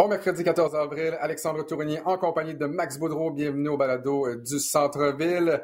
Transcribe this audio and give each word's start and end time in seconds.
Bon 0.00 0.08
mercredi 0.08 0.42
14 0.42 0.74
avril, 0.76 1.14
Alexandre 1.20 1.62
Tourigny 1.66 1.98
en 2.06 2.16
compagnie 2.16 2.54
de 2.54 2.64
Max 2.64 2.98
Boudreau. 2.98 3.30
Bienvenue 3.32 3.68
au 3.68 3.76
balado 3.76 4.26
euh, 4.26 4.36
du 4.36 4.58
Centre-Ville. 4.58 5.62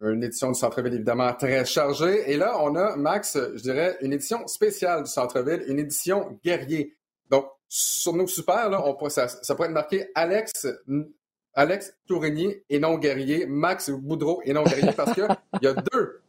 Une 0.00 0.24
édition 0.24 0.50
du 0.50 0.58
Centre-Ville 0.58 0.94
évidemment 0.94 1.32
très 1.34 1.64
chargée. 1.64 2.32
Et 2.32 2.36
là, 2.36 2.56
on 2.64 2.74
a, 2.74 2.96
Max, 2.96 3.38
je 3.54 3.62
dirais, 3.62 3.96
une 4.00 4.12
édition 4.12 4.44
spéciale 4.48 5.04
du 5.04 5.08
Centre-Ville, 5.08 5.62
une 5.68 5.78
édition 5.78 6.36
guerrier. 6.44 6.96
Donc, 7.30 7.46
sur 7.68 8.12
nos 8.12 8.26
super, 8.26 8.70
là, 8.70 8.82
ça, 9.08 9.54
pourrait 9.54 9.68
être 9.68 9.74
marqué 9.74 10.10
Alex, 10.16 10.66
Alex 11.54 11.94
Tourigny 12.08 12.52
et 12.68 12.80
non 12.80 12.98
guerrier, 12.98 13.46
Max 13.46 13.90
Boudreau 13.90 14.42
et 14.44 14.52
non 14.52 14.64
guerrier, 14.64 14.90
parce 14.96 15.12
qu'il 15.14 15.28
y 15.62 15.66
a 15.68 15.74
deux 15.74 16.20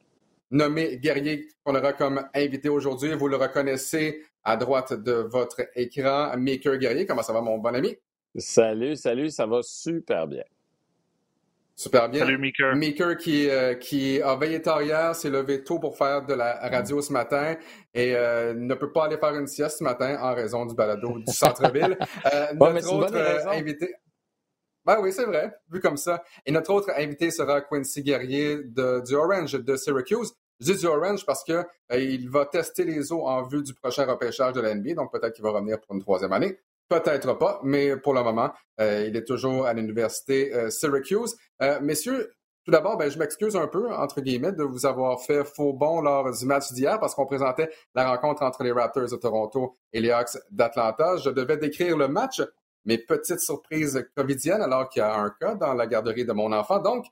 nommés 0.52 1.00
guerriers 1.00 1.48
qu'on 1.64 1.74
aura 1.74 1.94
comme 1.94 2.24
invité 2.36 2.70
aujourd'hui. 2.70 3.16
Vous 3.16 3.28
le 3.28 3.38
reconnaissez 3.38 4.22
à 4.44 4.58
droite 4.58 4.94
de 4.94 5.14
votre 5.14 5.62
écran, 5.76 6.36
Maker 6.38 6.78
Guerrier. 6.78 7.06
Comment 7.06 7.24
ça 7.24 7.34
va, 7.34 7.42
mon 7.42 7.58
bon 7.58 7.76
ami? 7.76 7.96
Salut, 8.36 8.96
salut, 8.96 9.30
ça 9.30 9.46
va 9.46 9.62
super 9.62 10.28
bien. 10.28 10.44
Super 11.82 12.10
bien. 12.10 12.20
Salut, 12.20 12.38
Maker. 12.38 12.76
Maker 12.76 13.18
qui, 13.18 13.50
euh, 13.50 13.74
qui 13.74 14.22
a 14.22 14.36
veillé 14.36 14.62
tard 14.62 14.84
hier, 14.84 15.16
s'est 15.16 15.32
levé 15.32 15.64
tôt 15.64 15.80
pour 15.80 15.98
faire 15.98 16.24
de 16.24 16.34
la 16.36 16.60
radio 16.70 17.02
ce 17.02 17.12
matin 17.12 17.56
et 17.94 18.16
euh, 18.16 18.54
ne 18.54 18.76
peut 18.76 18.92
pas 18.92 19.06
aller 19.06 19.18
faire 19.18 19.34
une 19.34 19.48
sieste 19.48 19.80
ce 19.80 19.84
matin 19.84 20.16
en 20.22 20.36
raison 20.36 20.66
du 20.68 20.76
balado 20.76 21.18
du 21.18 21.34
centre-ville. 21.34 21.98
Euh, 22.32 22.54
notre 22.54 22.94
autre 22.94 23.48
invité. 23.48 23.96
Ben 24.86 24.98
oui, 25.02 25.12
c'est 25.12 25.26
vrai, 25.26 25.54
vu 25.72 25.80
comme 25.80 25.98
ça. 25.98 26.24
Et 26.46 26.52
notre 26.52 26.72
autre 26.72 26.92
invité 26.96 27.32
sera 27.32 27.62
Quincy 27.62 28.04
Guerrier 28.04 28.58
de, 28.64 29.04
du 29.04 29.16
Orange 29.16 29.54
de 29.54 29.76
Syracuse. 29.76 30.34
Je 30.62 30.74
du 30.74 30.86
Orange 30.86 31.26
parce 31.26 31.44
que 31.44 31.54
euh, 31.54 31.98
il 31.98 32.30
va 32.30 32.46
tester 32.46 32.84
les 32.84 33.12
eaux 33.12 33.26
en 33.28 33.42
vue 33.42 33.64
du 33.64 33.74
prochain 33.74 34.06
repêchage 34.06 34.54
de 34.54 34.62
la 34.62 34.76
NBA, 34.76 34.94
donc 34.94 35.12
peut-être 35.12 35.34
qu'il 35.34 35.44
va 35.44 35.50
revenir 35.50 35.82
pour 35.82 35.96
une 35.96 36.02
troisième 36.02 36.32
année. 36.34 36.60
Peut-être 36.88 37.34
pas, 37.34 37.60
mais 37.64 37.98
pour 37.98 38.14
le 38.14 38.22
moment, 38.22 38.52
euh, 38.80 39.06
il 39.08 39.18
est 39.18 39.24
toujours 39.24 39.66
à 39.66 39.74
l'université 39.74 40.54
euh, 40.54 40.70
Syracuse. 40.70 41.36
messieurs, 41.82 42.32
tout 42.64 42.70
d'abord, 42.70 42.96
ben, 42.96 43.10
je 43.10 43.18
m'excuse 43.18 43.56
un 43.56 43.66
peu, 43.66 43.92
entre 43.92 44.22
guillemets, 44.22 44.52
de 44.52 44.62
vous 44.62 44.86
avoir 44.86 45.20
fait 45.20 45.44
faux 45.44 45.74
bon 45.74 46.00
lors 46.00 46.32
du 46.32 46.46
match 46.46 46.72
d'hier 46.74 47.00
parce 47.00 47.16
qu'on 47.16 47.26
présentait 47.26 47.72
la 47.96 48.12
rencontre 48.12 48.44
entre 48.44 48.64
les 48.64 48.72
Raptors 48.72 49.10
de 49.10 49.16
Toronto 49.16 49.78
et 49.92 50.00
les 50.00 50.12
Hawks 50.12 50.38
d'Atlanta. 50.52 51.18
Je 51.18 51.32
devais 51.32 51.58
décrire 51.58 51.98
le 51.98 52.08
match, 52.08 52.40
mais 52.86 53.00
petite 53.00 53.40
surprise 53.40 54.06
covidienne 54.16 54.62
alors 54.62 54.90
qu'il 54.90 55.00
y 55.00 55.04
a 55.04 55.16
un 55.16 55.32
cas 55.32 55.56
dans 55.56 55.74
la 55.74 55.88
garderie 55.88 56.26
de 56.26 56.34
mon 56.34 56.52
enfant. 56.52 56.80
Donc, 56.80 57.08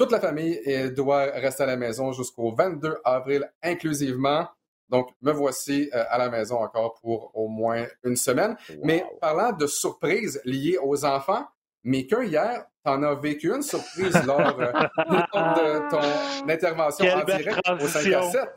toute 0.00 0.12
la 0.12 0.20
famille 0.20 0.58
doit 0.96 1.24
rester 1.24 1.64
à 1.64 1.66
la 1.66 1.76
maison 1.76 2.12
jusqu'au 2.12 2.54
22 2.54 2.96
avril 3.04 3.52
inclusivement. 3.62 4.48
Donc, 4.88 5.10
me 5.20 5.30
voici 5.30 5.90
euh, 5.94 6.04
à 6.08 6.16
la 6.16 6.30
maison 6.30 6.56
encore 6.56 6.94
pour 7.02 7.30
au 7.34 7.48
moins 7.48 7.86
une 8.02 8.16
semaine. 8.16 8.56
Mais 8.82 9.04
parlant 9.20 9.52
de 9.52 9.66
surprises 9.66 10.40
liées 10.46 10.78
aux 10.82 11.04
enfants, 11.04 11.44
Maker, 11.84 12.22
hier, 12.22 12.64
t'en 12.82 13.02
as 13.02 13.14
vécu 13.14 13.54
une 13.54 13.60
surprise 13.62 14.16
lors, 14.26 14.40
euh, 14.40 14.72
de 14.72 15.90
ton 15.90 16.48
intervention 16.48 17.06
en 17.14 17.24
direct 17.24 17.60
au 17.68 17.86
5 17.86 18.12
à 18.12 18.22
7. 18.22 18.48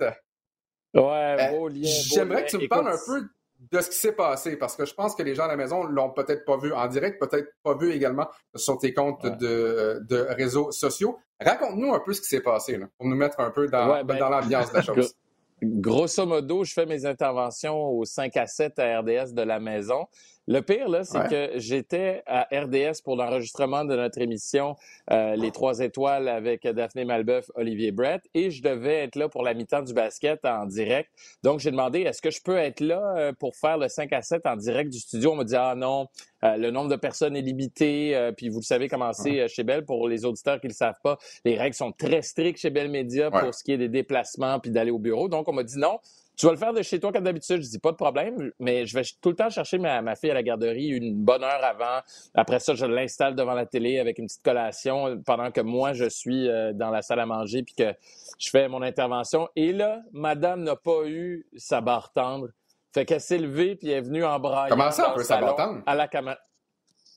Ouais, 0.94 1.52
euh. 1.52 1.70
J'aimerais 1.84 2.46
que 2.46 2.52
tu 2.52 2.58
me 2.58 2.68
parles 2.70 2.88
un 2.88 3.00
peu 3.06 3.28
de 3.72 3.82
ce 3.82 3.90
qui 3.90 3.98
s'est 3.98 4.14
passé, 4.14 4.58
parce 4.58 4.76
que 4.76 4.86
je 4.86 4.94
pense 4.94 5.16
que 5.16 5.24
les 5.24 5.36
gens 5.36 5.46
à 5.46 5.48
la 5.48 5.56
maison 5.56 5.84
l'ont 5.84 6.10
peut-être 6.10 6.46
pas 6.46 6.58
vu 6.58 6.74
en 6.74 6.88
direct, 6.88 7.20
peut-être 7.20 7.50
pas 7.64 7.76
vu 7.76 7.92
également 7.92 8.28
sur 8.56 8.78
tes 8.78 8.94
comptes 8.94 9.26
de, 9.26 10.00
de, 10.08 10.18
réseaux 10.30 10.72
sociaux. 10.72 11.18
Raconte-nous 11.44 11.94
un 11.94 12.00
peu 12.00 12.14
ce 12.14 12.22
qui 12.22 12.28
s'est 12.28 12.42
passé, 12.42 12.78
là, 12.78 12.88
pour 12.98 13.08
nous 13.08 13.16
mettre 13.16 13.40
un 13.40 13.52
peu 13.52 13.68
dans, 13.68 14.04
ben, 14.04 14.18
dans 14.18 14.30
l'ambiance 14.30 14.72
de 14.72 14.78
la 14.78 14.82
chose. 14.82 15.16
Grosso 15.62 16.26
modo, 16.26 16.64
je 16.64 16.74
fais 16.74 16.86
mes 16.86 17.06
interventions 17.06 17.78
au 17.78 18.04
5 18.04 18.36
à 18.38 18.48
7 18.48 18.80
à 18.80 19.00
RDS 19.00 19.34
de 19.34 19.44
la 19.44 19.60
maison. 19.60 20.08
Le 20.46 20.60
pire, 20.62 20.90
là, 20.90 21.06
c'est 21.06 21.30
que 21.30 21.52
j'étais 21.58 22.22
à 22.26 22.48
RDS 22.52 23.02
pour 23.02 23.16
l'enregistrement 23.16 23.86
de 23.86 23.96
notre 23.96 24.20
émission 24.20 24.76
euh, 25.10 25.38
Les 25.38 25.52
Trois 25.52 25.80
Étoiles 25.80 26.28
avec 26.28 26.68
Daphné 26.68 27.06
Malbeuf, 27.06 27.50
Olivier 27.56 27.94
Brett, 27.94 28.22
et 28.34 28.52
je 28.52 28.62
devais 28.62 29.04
être 29.04 29.16
là 29.16 29.30
pour 29.30 29.44
la 29.44 29.54
mi-temps 29.54 29.84
du 29.84 29.94
basket 29.94 30.44
en 30.44 30.66
direct. 30.66 31.10
Donc, 31.44 31.62
j'ai 31.62 31.72
demandé, 31.72 32.02
est-ce 32.02 32.22
que 32.22 32.30
je 32.30 32.42
peux 32.42 32.58
être 32.58 32.82
là 32.82 33.16
euh, 33.16 33.32
pour 33.32 33.56
faire 33.56 33.78
le 33.78 33.88
5 33.88 34.12
à 34.12 34.22
7 34.22 34.46
en 34.46 34.58
direct 34.58 34.92
du 34.92 35.00
studio? 35.00 35.32
On 35.32 35.36
m'a 35.36 35.46
dit, 35.46 35.56
ah 35.56 35.76
non, 35.78 36.08
euh, 36.44 36.58
le 36.58 36.72
nombre 36.72 36.90
de 36.90 36.98
personnes 36.98 37.38
est 37.38 37.42
limité, 37.42 38.32
puis 38.36 38.50
vous 38.50 38.60
le 38.60 38.66
savez 38.66 38.90
comment 38.90 39.14
c'est 39.14 39.48
chez 39.48 39.64
Bell. 39.64 39.86
Pour 39.86 40.10
les 40.10 40.26
auditeurs 40.26 40.60
qui 40.60 40.68
ne 40.68 40.72
le 40.72 40.76
savent 40.76 41.00
pas, 41.02 41.18
les 41.46 41.58
règles 41.58 41.76
sont 41.76 41.94
très 41.94 42.22
strictes 42.22 42.60
chez 42.60 42.70
Bell 42.70 42.90
Media 42.90 43.32
pour 43.32 43.54
ce 43.54 43.64
qui 43.64 43.72
est 43.72 43.78
des 43.78 43.88
déplacements 43.88 44.60
puis 44.60 44.72
d'aller 44.72 44.92
au 44.92 45.00
bureau. 45.00 45.30
Donc, 45.30 45.48
on 45.48 45.54
m'a 45.54 45.64
dit 45.64 45.80
non, 45.80 46.00
tu 46.36 46.46
vas 46.48 46.52
le 46.52 46.58
faire 46.58 46.74
de 46.74 46.82
chez 46.82 47.00
toi 47.00 47.12
comme 47.12 47.24
d'habitude. 47.24 47.62
Je 47.62 47.70
dis 47.70 47.80
pas 47.80 47.92
de 47.92 47.98
problème, 47.98 48.52
mais 48.60 48.86
je 48.86 48.96
vais 48.96 49.04
tout 49.22 49.30
le 49.30 49.36
temps 49.36 49.50
chercher 49.50 49.78
ma, 49.78 50.16
fille 50.16 50.32
à 50.32 50.34
la 50.34 50.44
garderie 50.44 50.88
une 50.88 51.14
bonne 51.16 51.44
heure 51.44 51.64
avant. 51.64 52.02
Après 52.34 52.60
ça, 52.60 52.74
je 52.74 52.86
l'installe 52.86 53.36
devant 53.36 53.54
la 53.54 53.66
télé 53.66 54.00
avec 54.00 54.18
une 54.18 54.26
petite 54.26 54.44
collation 54.44 55.22
pendant 55.26 55.52
que 55.52 55.62
moi, 55.62 55.94
je 55.94 56.10
suis 56.10 56.50
euh, 56.50 56.74
dans 56.74 56.90
la 56.90 57.02
salle 57.02 57.20
à 57.20 57.26
manger 57.26 57.64
puis 57.64 57.76
que 57.76 57.94
je 58.40 58.50
fais 58.50 58.68
mon 58.68 58.82
intervention. 58.82 59.48
Et 59.56 59.74
là, 59.74 60.02
madame 60.12 60.64
n'a 60.64 60.76
pas 60.76 61.06
eu 61.06 61.46
sa 61.56 61.82
barre 61.82 62.12
tendre. 62.12 62.50
Fait 62.94 63.06
qu'elle 63.06 63.22
s'est 63.22 63.38
levée 63.38 63.76
puis 63.76 63.90
elle 63.90 63.98
est 63.98 64.02
venue 64.02 64.26
en 64.26 64.40
braillant. 64.40 64.76
Comment 64.76 64.92
ça, 64.92 65.12
un 65.12 65.14
peu 65.14 65.24
sa 65.24 65.40
barre 65.40 65.56
tendre? 65.56 65.82
À 65.86 65.96
la 65.96 66.08
caméra. 66.08 66.38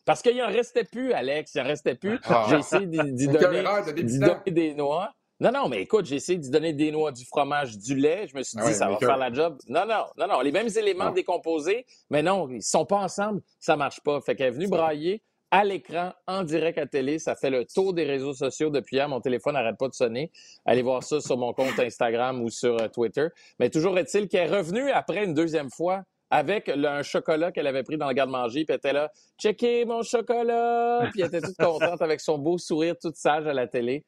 Parce 0.05 0.23
qu'il 0.23 0.41
en 0.41 0.47
restait 0.47 0.85
plus, 0.85 1.13
Alex. 1.13 1.55
Il 1.55 1.61
en 1.61 1.65
restait 1.65 1.97
plus. 1.97 2.21
Ah. 2.25 2.47
J'ai 2.49 2.57
essayé 2.57 2.87
d'y 2.87 3.27
donner, 3.27 3.63
donner 3.63 4.51
des 4.51 4.75
noix. 4.75 5.13
Non, 5.39 5.53
non, 5.53 5.69
mais 5.69 5.83
écoute, 5.83 6.07
j'ai 6.07 6.17
essayé 6.17 6.39
de 6.39 6.49
donner 6.49 6.73
des 6.73 6.91
noix, 6.91 7.13
du 7.13 7.25
fromage, 7.27 7.77
du 7.77 7.95
lait. 7.95 8.27
Je 8.27 8.37
me 8.37 8.43
suis 8.43 8.59
dit, 8.59 8.73
ça 8.73 8.89
va 8.89 8.97
faire 8.97 9.19
la 9.19 9.31
job. 9.31 9.59
Non, 9.69 9.85
non, 9.87 10.07
non, 10.17 10.27
non. 10.29 10.41
Les 10.41 10.53
mêmes 10.53 10.71
éléments 10.77 11.11
décomposés, 11.11 11.85
mais 12.09 12.23
non, 12.23 12.49
ils 12.51 12.63
sont 12.63 12.87
pas 12.87 12.97
ensemble, 12.97 13.43
ça 13.61 13.77
marche 13.77 14.01
pas. 14.01 14.21
Fait 14.23 14.35
qu'elle 14.35 14.49
est 14.49 14.53
venue 14.53 14.69
brailler 14.69 15.23
à 15.51 15.63
l'écran, 15.63 16.13
en 16.27 16.43
direct 16.43 16.79
à 16.79 16.87
télé. 16.87 17.19
Ça 17.19 17.37
fait 17.37 17.51
le 17.51 17.65
tour 17.67 17.93
des 17.93 18.05
réseaux 18.05 18.33
sociaux 18.33 18.71
depuis 18.71 18.97
hier. 18.97 19.09
Mon 19.09 19.21
téléphone 19.21 19.55
n'arrête 19.55 19.77
pas 19.79 19.89
de 19.89 19.95
sonner. 19.95 20.33
Allez 20.65 20.83
voir 20.83 21.03
ça 21.03 21.21
sur 21.21 21.37
mon 21.37 21.53
compte 21.53 21.79
Instagram 21.79 22.43
ou 22.43 22.51
sur 22.51 22.81
euh, 22.81 22.89
Twitter. 22.89 23.29
Mais 23.59 23.71
toujours 23.71 23.99
est-il 23.99 24.29
qu'elle 24.29 24.51
est 24.51 24.57
revenue 24.57 24.91
après 24.91 25.25
une 25.25 25.35
deuxième 25.35 25.71
fois 25.71 26.03
avec 26.31 26.69
un 26.69 27.03
chocolat 27.03 27.53
qu'elle 27.53 27.67
avait 27.67 27.83
pris 27.83 27.97
dans 27.97 28.09
le 28.09 28.15
garde-manger, 28.15 28.65
puis 28.65 28.73
elle 28.73 28.77
était 28.77 28.93
là, 28.93 29.13
checker 29.39 29.85
mon 29.85 30.03
chocolat, 30.03 31.09
puis 31.13 31.23
elle 31.23 31.29
était 31.29 31.41
toute 31.41 31.57
contente 31.57 32.03
avec 32.03 32.21
son 32.21 32.39
beau 32.39 32.59
sourire 32.59 32.97
toute 33.01 33.17
sage 33.17 33.47
à 33.47 33.53
la 33.53 33.67
télé. 33.67 34.05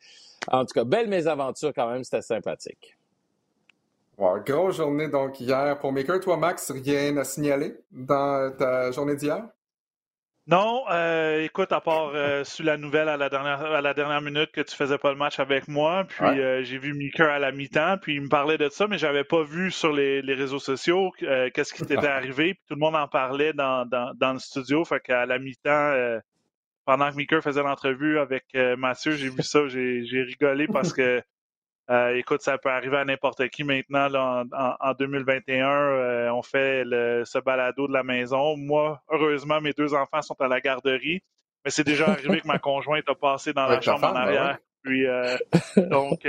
En 0.51 0.65
tout 0.65 0.75
cas, 0.75 0.85
belle 0.85 1.09
mésaventure 1.09 1.73
quand 1.75 1.91
même, 1.91 2.05
c'était 2.05 2.23
sympathique. 2.23 2.97
grosse 4.45 4.77
journée 4.77 5.09
donc 5.09 5.39
hier 5.41 5.79
pour 5.79 5.93
Maker. 5.93 6.21
Toi, 6.21 6.37
Max, 6.37 6.71
rien 6.71 7.17
à 7.17 7.25
signaler 7.25 7.77
dans 7.91 8.53
ta 8.57 8.91
journée 8.91 9.15
d'hier? 9.15 9.45
Non, 10.49 10.85
euh, 10.91 11.43
écoute, 11.43 11.73
à 11.73 11.81
part 11.83 12.13
euh, 12.15 12.43
sur 12.43 12.65
la 12.65 12.79
nouvelle 12.79 13.11
à 13.11 13.19
la 13.19 13.29
dernière 13.29 13.61
à 13.61 13.83
la 13.83 13.93
dernière 13.93 14.23
minute 14.23 14.51
que 14.51 14.63
tu 14.63 14.75
faisais 14.75 14.97
pas 14.97 15.11
le 15.11 15.19
match 15.19 15.39
avec 15.39 15.69
moi, 15.69 16.05
puis 16.09 16.25
euh, 16.25 16.63
j'ai 16.63 16.79
vu 16.79 16.95
Maker 16.95 17.29
à 17.29 17.39
la 17.39 17.53
mi-temps, 17.53 17.99
puis 18.01 18.15
il 18.15 18.23
me 18.23 18.29
parlait 18.29 18.57
de 18.57 18.71
ça, 18.71 18.87
mais 18.87 18.97
j'avais 18.97 19.25
pas 19.25 19.43
vu 19.43 19.71
sur 19.71 19.93
les, 19.93 20.21
réseaux 20.21 20.59
sociaux 20.59 21.13
qu'est-ce 21.19 21.75
qui 21.75 21.85
t'était 21.85 22.07
arrivé, 22.07 22.55
puis 22.55 22.63
tout 22.67 22.75
le 22.75 22.81
monde 22.81 22.97
en 22.97 23.09
parlait 23.09 23.53
dans, 23.53 23.87
dans, 23.87 24.33
le 24.33 24.39
studio, 24.39 24.87
fait 24.87 25.01
qu'à 25.01 25.27
la 25.27 25.39
mi-temps, 25.39 26.21
pendant 26.89 27.11
que 27.11 27.17
Meeker 27.17 27.43
faisait 27.43 27.63
l'entrevue 27.63 28.19
avec 28.19 28.47
euh, 28.55 28.75
Mathieu, 28.75 29.13
j'ai 29.13 29.29
vu 29.29 29.43
ça, 29.43 29.69
j'ai 29.69 30.23
rigolé 30.23 30.67
parce 30.67 30.95
que, 30.95 31.23
euh, 31.91 32.15
écoute, 32.17 32.43
ça 32.43 32.59
peut 32.59 32.71
arriver 32.71 32.99
à 32.99 33.05
n'importe 33.05 33.49
qui 33.49 33.65
maintenant. 33.65 34.09
en, 34.53 34.93
2021, 34.93 35.67
euh, 35.67 36.31
on 36.31 36.43
fait 36.43 36.83
ce 36.85 37.39
balado 37.39 37.89
de 37.89 37.93
la 37.93 38.03
maison. 38.03 38.57
Moi, 38.57 39.01
heureusement, 39.11 39.61
mes 39.61 39.73
deux 39.73 39.95
enfants 39.95 40.23
sont 40.23 40.41
à 40.41 40.49
la 40.49 40.61
garderie, 40.61 41.23
mais 41.65 41.71
c'est 41.71 41.85
déjà 41.85 42.09
arrivé 42.09 42.41
que 42.41 42.47
ma 42.47 42.59
conjointe 42.59 43.09
a 43.09 43.15
passé 43.15 43.53
dans 43.53 43.67
la 43.67 43.81
chambre 43.81 44.07
en 44.07 44.13
ben 44.13 44.21
arrière. 44.21 44.59
Puis, 44.83 45.07
donc, 45.89 46.27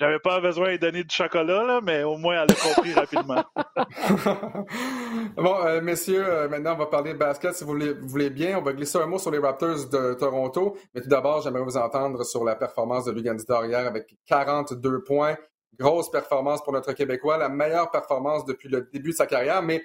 j'avais 0.00 0.18
pas 0.18 0.40
besoin 0.40 0.72
de 0.72 0.76
donner 0.78 1.04
du 1.04 1.14
chocolat, 1.14 1.62
là, 1.62 1.80
mais 1.82 2.02
au 2.04 2.16
moins 2.16 2.42
elle 2.42 2.50
a 2.50 2.54
compris 2.54 2.94
rapidement. 2.94 3.44
bon, 5.36 5.56
euh, 5.66 5.82
messieurs, 5.82 6.26
euh, 6.26 6.48
maintenant 6.48 6.72
on 6.72 6.78
va 6.78 6.86
parler 6.86 7.12
de 7.12 7.18
basket 7.18 7.54
si 7.54 7.64
vous 7.64 7.76
voulez, 8.04 8.30
bien. 8.30 8.58
On 8.58 8.62
va 8.62 8.72
glisser 8.72 8.96
un 8.96 9.06
mot 9.06 9.18
sur 9.18 9.30
les 9.30 9.38
Raptors 9.38 9.90
de 9.90 10.14
Toronto. 10.14 10.78
Mais 10.94 11.02
tout 11.02 11.08
d'abord, 11.08 11.42
j'aimerais 11.42 11.62
vous 11.62 11.76
entendre 11.76 12.24
sur 12.24 12.44
la 12.44 12.56
performance 12.56 13.04
de 13.04 13.12
Lugan 13.12 13.36
hier 13.38 13.86
avec 13.86 14.16
42 14.26 15.04
points. 15.04 15.36
Grosse 15.78 16.10
performance 16.10 16.64
pour 16.64 16.72
notre 16.72 16.94
Québécois, 16.94 17.36
la 17.36 17.50
meilleure 17.50 17.90
performance 17.90 18.46
depuis 18.46 18.70
le 18.70 18.88
début 18.90 19.10
de 19.10 19.16
sa 19.16 19.26
carrière, 19.26 19.62
mais 19.62 19.84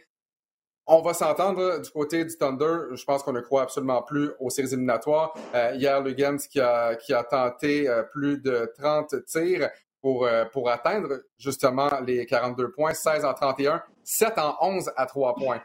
on 0.87 1.01
va 1.01 1.13
s'entendre 1.13 1.81
du 1.81 1.89
côté 1.89 2.23
du 2.23 2.37
Thunder. 2.37 2.95
Je 2.95 3.03
pense 3.03 3.23
qu'on 3.23 3.33
ne 3.33 3.41
croit 3.41 3.63
absolument 3.63 4.01
plus 4.03 4.29
aux 4.39 4.49
séries 4.49 4.71
éliminatoires. 4.71 5.33
Euh, 5.55 5.73
hier, 5.75 6.01
Lugans 6.01 6.37
qui 6.37 6.59
a 6.61 7.23
tenté 7.29 7.89
plus 8.13 8.39
de 8.39 8.71
30 8.77 9.25
tirs 9.25 9.69
pour, 10.05 10.27
euh, 10.27 10.45
pour 10.45 10.69
atteindre 10.69 11.23
justement 11.39 11.89
les 12.05 12.27
42 12.27 12.69
points, 12.69 12.93
16 12.93 13.25
en 13.25 13.33
31, 13.33 13.81
7 14.03 14.37
en 14.37 14.55
11 14.61 14.91
à 14.95 15.07
3 15.07 15.33
points. 15.33 15.59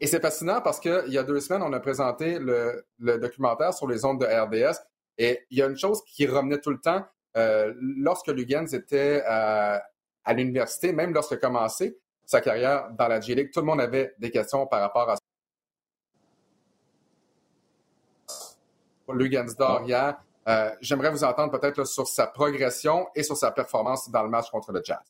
Et 0.00 0.08
c'est 0.08 0.20
fascinant 0.20 0.60
parce 0.60 0.80
qu'il 0.80 1.04
y 1.06 1.18
a 1.18 1.22
deux 1.22 1.38
semaines, 1.38 1.62
on 1.62 1.72
a 1.72 1.78
présenté 1.78 2.40
le, 2.40 2.84
documentaire 2.98 3.72
sur 3.72 3.86
les 3.86 4.04
ondes 4.04 4.20
de 4.20 4.26
RDS 4.26 4.78
et 5.18 5.46
il 5.52 5.58
y 5.58 5.62
a 5.62 5.66
une 5.66 5.76
chose 5.78 6.02
qui 6.04 6.26
revenait 6.26 6.60
tout 6.60 6.70
le 6.70 6.80
temps 6.80 7.06
euh, 7.36 7.72
lorsque 7.78 8.26
Lugans 8.26 8.66
était 8.72 9.22
à, 9.24 9.84
à 10.24 10.32
l'université, 10.32 10.92
même 10.92 11.14
lorsqu'il 11.14 11.36
a 11.36 11.40
commencé 11.40 11.96
sa 12.24 12.40
carrière 12.40 12.90
dans 12.90 13.06
la 13.06 13.20
G-League, 13.20 13.52
tout 13.52 13.60
le 13.60 13.66
monde 13.66 13.80
avait 13.80 14.14
des 14.18 14.32
questions 14.32 14.66
par 14.66 14.80
rapport 14.80 15.10
à 15.10 15.16
Lugansdor 19.14 19.84
hier. 19.84 20.20
J'aimerais 20.80 21.10
vous 21.10 21.24
entendre 21.24 21.58
peut-être 21.58 21.84
sur 21.84 22.06
sa 22.06 22.26
progression 22.26 23.08
et 23.14 23.22
sur 23.22 23.36
sa 23.36 23.50
performance 23.50 24.10
dans 24.10 24.22
le 24.22 24.28
match 24.28 24.48
contre 24.50 24.72
le 24.72 24.80
Jazz. 24.84 25.02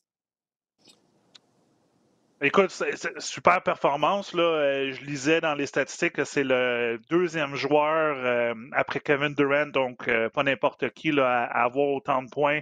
Écoute, 2.39 2.71
super 3.17 3.63
performance. 3.63 4.33
Là. 4.35 4.43
Euh, 4.43 4.91
je 4.91 5.01
lisais 5.01 5.41
dans 5.41 5.55
les 5.55 5.65
statistiques 5.65 6.13
que 6.13 6.23
c'est 6.23 6.43
le 6.43 6.99
deuxième 7.09 7.55
joueur 7.55 8.15
euh, 8.19 8.53
après 8.73 8.99
Kevin 8.99 9.33
Durant, 9.33 9.65
donc 9.65 10.07
euh, 10.07 10.29
pas 10.29 10.43
n'importe 10.43 10.91
qui, 10.91 11.11
là, 11.11 11.45
à, 11.45 11.63
avoir 11.63 11.87
autant 11.87 12.21
de 12.21 12.29
points, 12.29 12.61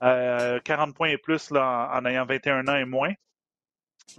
40 0.00 0.94
points 0.94 1.10
et 1.10 1.18
plus 1.18 1.50
là, 1.50 1.90
en, 1.92 2.06
ayant 2.06 2.24
21 2.24 2.66
ans 2.68 2.76
et 2.76 2.86
moins. 2.86 3.12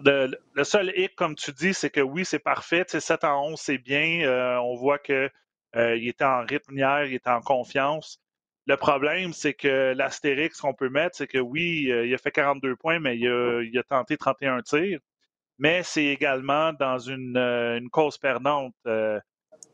Le, 0.05 0.37
seul 0.63 0.93
hic, 0.95 1.15
comme 1.15 1.33
tu 1.33 1.51
dis, 1.51 1.73
c'est 1.73 1.89
que 1.89 2.01
oui, 2.01 2.23
c'est 2.23 2.39
parfait. 2.39 2.85
7 2.87 3.23
en 3.23 3.47
11, 3.53 3.59
c'est 3.59 3.79
bien. 3.79 4.59
on 4.61 4.75
voit 4.75 4.99
qu'il 5.73 6.07
était 6.07 6.25
en 6.25 6.45
rythme 6.45 6.77
hier, 6.77 7.05
il 7.05 7.13
était 7.13 7.29
en 7.29 7.41
confiance. 7.41 8.19
Le 8.67 8.77
problème, 8.77 9.33
c'est 9.33 9.53
que 9.53 9.93
l'astérix 9.93 10.61
qu'on 10.61 10.73
peut 10.73 10.89
mettre, 10.89 11.17
c'est 11.17 11.27
que 11.27 11.39
oui, 11.39 11.91
euh, 11.91 12.05
il 12.05 12.13
a 12.13 12.17
fait 12.17 12.31
42 12.31 12.75
points, 12.75 12.99
mais 12.99 13.17
il 13.17 13.77
a, 13.77 13.83
tenté 13.83 14.17
31 14.17 14.61
tirs. 14.61 14.99
Mais 15.59 15.83
c'est 15.83 16.05
également 16.05 16.73
dans 16.73 16.99
une, 16.99 17.37
euh, 17.37 17.79
cause 17.91 18.17
perdante. 18.17 18.73
Euh, 18.87 19.19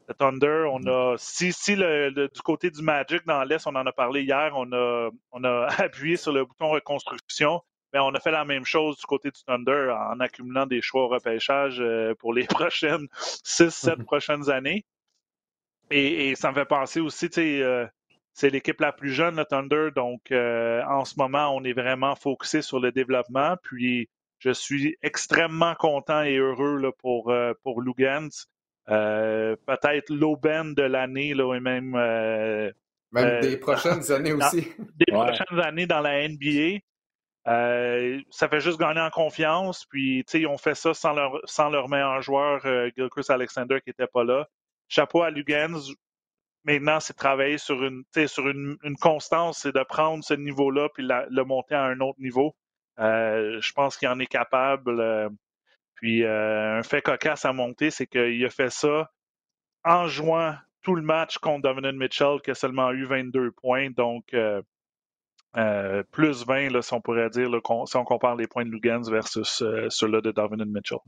le 0.07 0.13
Thunder, 0.13 0.65
on 0.71 0.85
a. 0.87 1.15
Si, 1.17 1.51
si 1.53 1.75
du 1.75 2.41
côté 2.43 2.71
du 2.71 2.81
Magic 2.81 3.25
dans 3.25 3.43
l'Est, 3.43 3.67
on 3.67 3.75
en 3.75 3.85
a 3.85 3.91
parlé 3.91 4.23
hier, 4.23 4.53
on 4.55 4.71
a, 4.71 5.09
on 5.31 5.43
a 5.43 5.67
appuyé 5.83 6.17
sur 6.17 6.31
le 6.31 6.45
bouton 6.45 6.69
reconstruction, 6.69 7.61
mais 7.93 7.99
on 7.99 8.09
a 8.15 8.19
fait 8.19 8.31
la 8.31 8.45
même 8.45 8.65
chose 8.65 8.97
du 8.97 9.05
côté 9.05 9.31
du 9.31 9.43
Thunder 9.43 9.93
en 10.09 10.19
accumulant 10.21 10.65
des 10.65 10.81
choix 10.81 11.03
au 11.03 11.07
repêchage 11.09 11.83
pour 12.19 12.33
les 12.33 12.45
prochaines 12.47 13.07
6-7 13.43 14.03
prochaines 14.05 14.49
années. 14.49 14.85
Et, 15.89 16.35
ça 16.35 16.51
me 16.51 16.55
fait 16.55 16.65
penser 16.65 16.99
aussi, 16.99 17.29
tu 17.29 17.35
sais, 17.35 17.89
c'est 18.37 18.51
l'équipe 18.51 18.79
la 18.79 18.91
plus 18.91 19.09
jeune, 19.09 19.37
le 19.37 19.45
Thunder. 19.45 19.89
Donc, 19.95 20.31
euh, 20.31 20.83
en 20.83 21.05
ce 21.05 21.15
moment, 21.17 21.55
on 21.55 21.63
est 21.63 21.73
vraiment 21.73 22.15
focusé 22.15 22.61
sur 22.61 22.79
le 22.79 22.91
développement. 22.91 23.55
Puis, 23.63 24.09
je 24.37 24.51
suis 24.51 24.95
extrêmement 25.01 25.73
content 25.73 26.21
et 26.21 26.35
heureux 26.37 26.77
là, 26.77 26.91
pour, 26.99 27.31
euh, 27.31 27.53
pour 27.63 27.81
Lugans. 27.81 28.29
Euh, 28.89 29.55
peut-être 29.65 30.13
l'aubaine 30.13 30.75
de 30.75 30.83
l'année, 30.83 31.33
là, 31.33 31.55
et 31.55 31.59
même. 31.59 31.93
même 33.11 33.41
des 33.41 33.57
prochaines 33.57 34.11
années 34.11 34.33
aussi. 34.33 34.67
Des 35.07 35.11
prochaines 35.11 35.59
années 35.59 35.87
dans 35.87 36.01
la 36.01 36.29
NBA. 36.29 36.77
ça 37.43 38.49
fait 38.49 38.59
juste 38.59 38.79
gagner 38.79 39.01
en 39.01 39.09
confiance. 39.09 39.83
Puis, 39.87 40.23
tu 40.27 40.33
sais, 40.33 40.39
ils 40.41 40.47
ont 40.47 40.59
fait 40.59 40.75
ça 40.75 40.93
sans 40.93 41.13
leur, 41.13 41.39
sans 41.45 41.71
leur 41.71 41.89
meilleur 41.89 42.21
joueur, 42.21 42.61
Gilchrist 42.95 43.31
Alexander, 43.31 43.81
qui 43.81 43.89
n'était 43.89 44.05
pas 44.05 44.23
là. 44.23 44.47
Chapeau 44.87 45.21
à 45.21 45.29
Lugans. 45.29 45.93
Maintenant, 46.63 46.99
c'est 46.99 47.13
travailler 47.13 47.57
sur 47.57 47.83
une, 47.83 48.03
sur 48.27 48.47
une, 48.49 48.77
constance, 48.99 49.59
c'est 49.59 49.73
de 49.73 49.83
prendre 49.83 50.23
ce 50.23 50.33
niveau-là 50.33 50.89
puis 50.93 51.07
le 51.07 51.43
monter 51.43 51.75
à 51.75 51.83
un 51.83 51.99
autre 52.01 52.19
niveau. 52.19 52.55
Euh, 52.99 53.59
je 53.61 53.71
pense 53.73 53.97
qu'il 53.97 54.07
en 54.07 54.19
est 54.19 54.27
capable. 54.27 54.99
Euh, 54.99 55.29
puis 55.95 56.23
euh, 56.23 56.77
un 56.77 56.83
fait 56.83 57.01
cocasse 57.01 57.45
à 57.45 57.53
monter, 57.53 57.89
c'est 57.89 58.07
qu'il 58.07 58.43
a 58.45 58.49
fait 58.49 58.69
ça 58.69 59.11
en 59.83 60.07
jouant 60.07 60.55
tout 60.81 60.95
le 60.95 61.01
match 61.01 61.37
contre 61.37 61.63
Donovan 61.63 61.97
Mitchell, 61.97 62.39
qui 62.43 62.51
a 62.51 62.55
seulement 62.55 62.91
eu 62.91 63.05
22 63.05 63.51
points. 63.51 63.89
Donc, 63.91 64.35
plus 66.11 66.45
20, 66.45 66.69
là, 66.69 66.81
si 66.81 66.93
on 66.93 67.01
pourrait 67.01 67.29
dire, 67.29 67.49
si 67.85 67.97
on 67.97 68.03
compare 68.03 68.35
les 68.35 68.47
points 68.47 68.65
de 68.65 68.69
Lugans 68.69 69.09
versus 69.09 69.63
ceux-là 69.89 70.21
de 70.21 70.31
Donovan 70.31 70.65
Mitchell. 70.65 70.99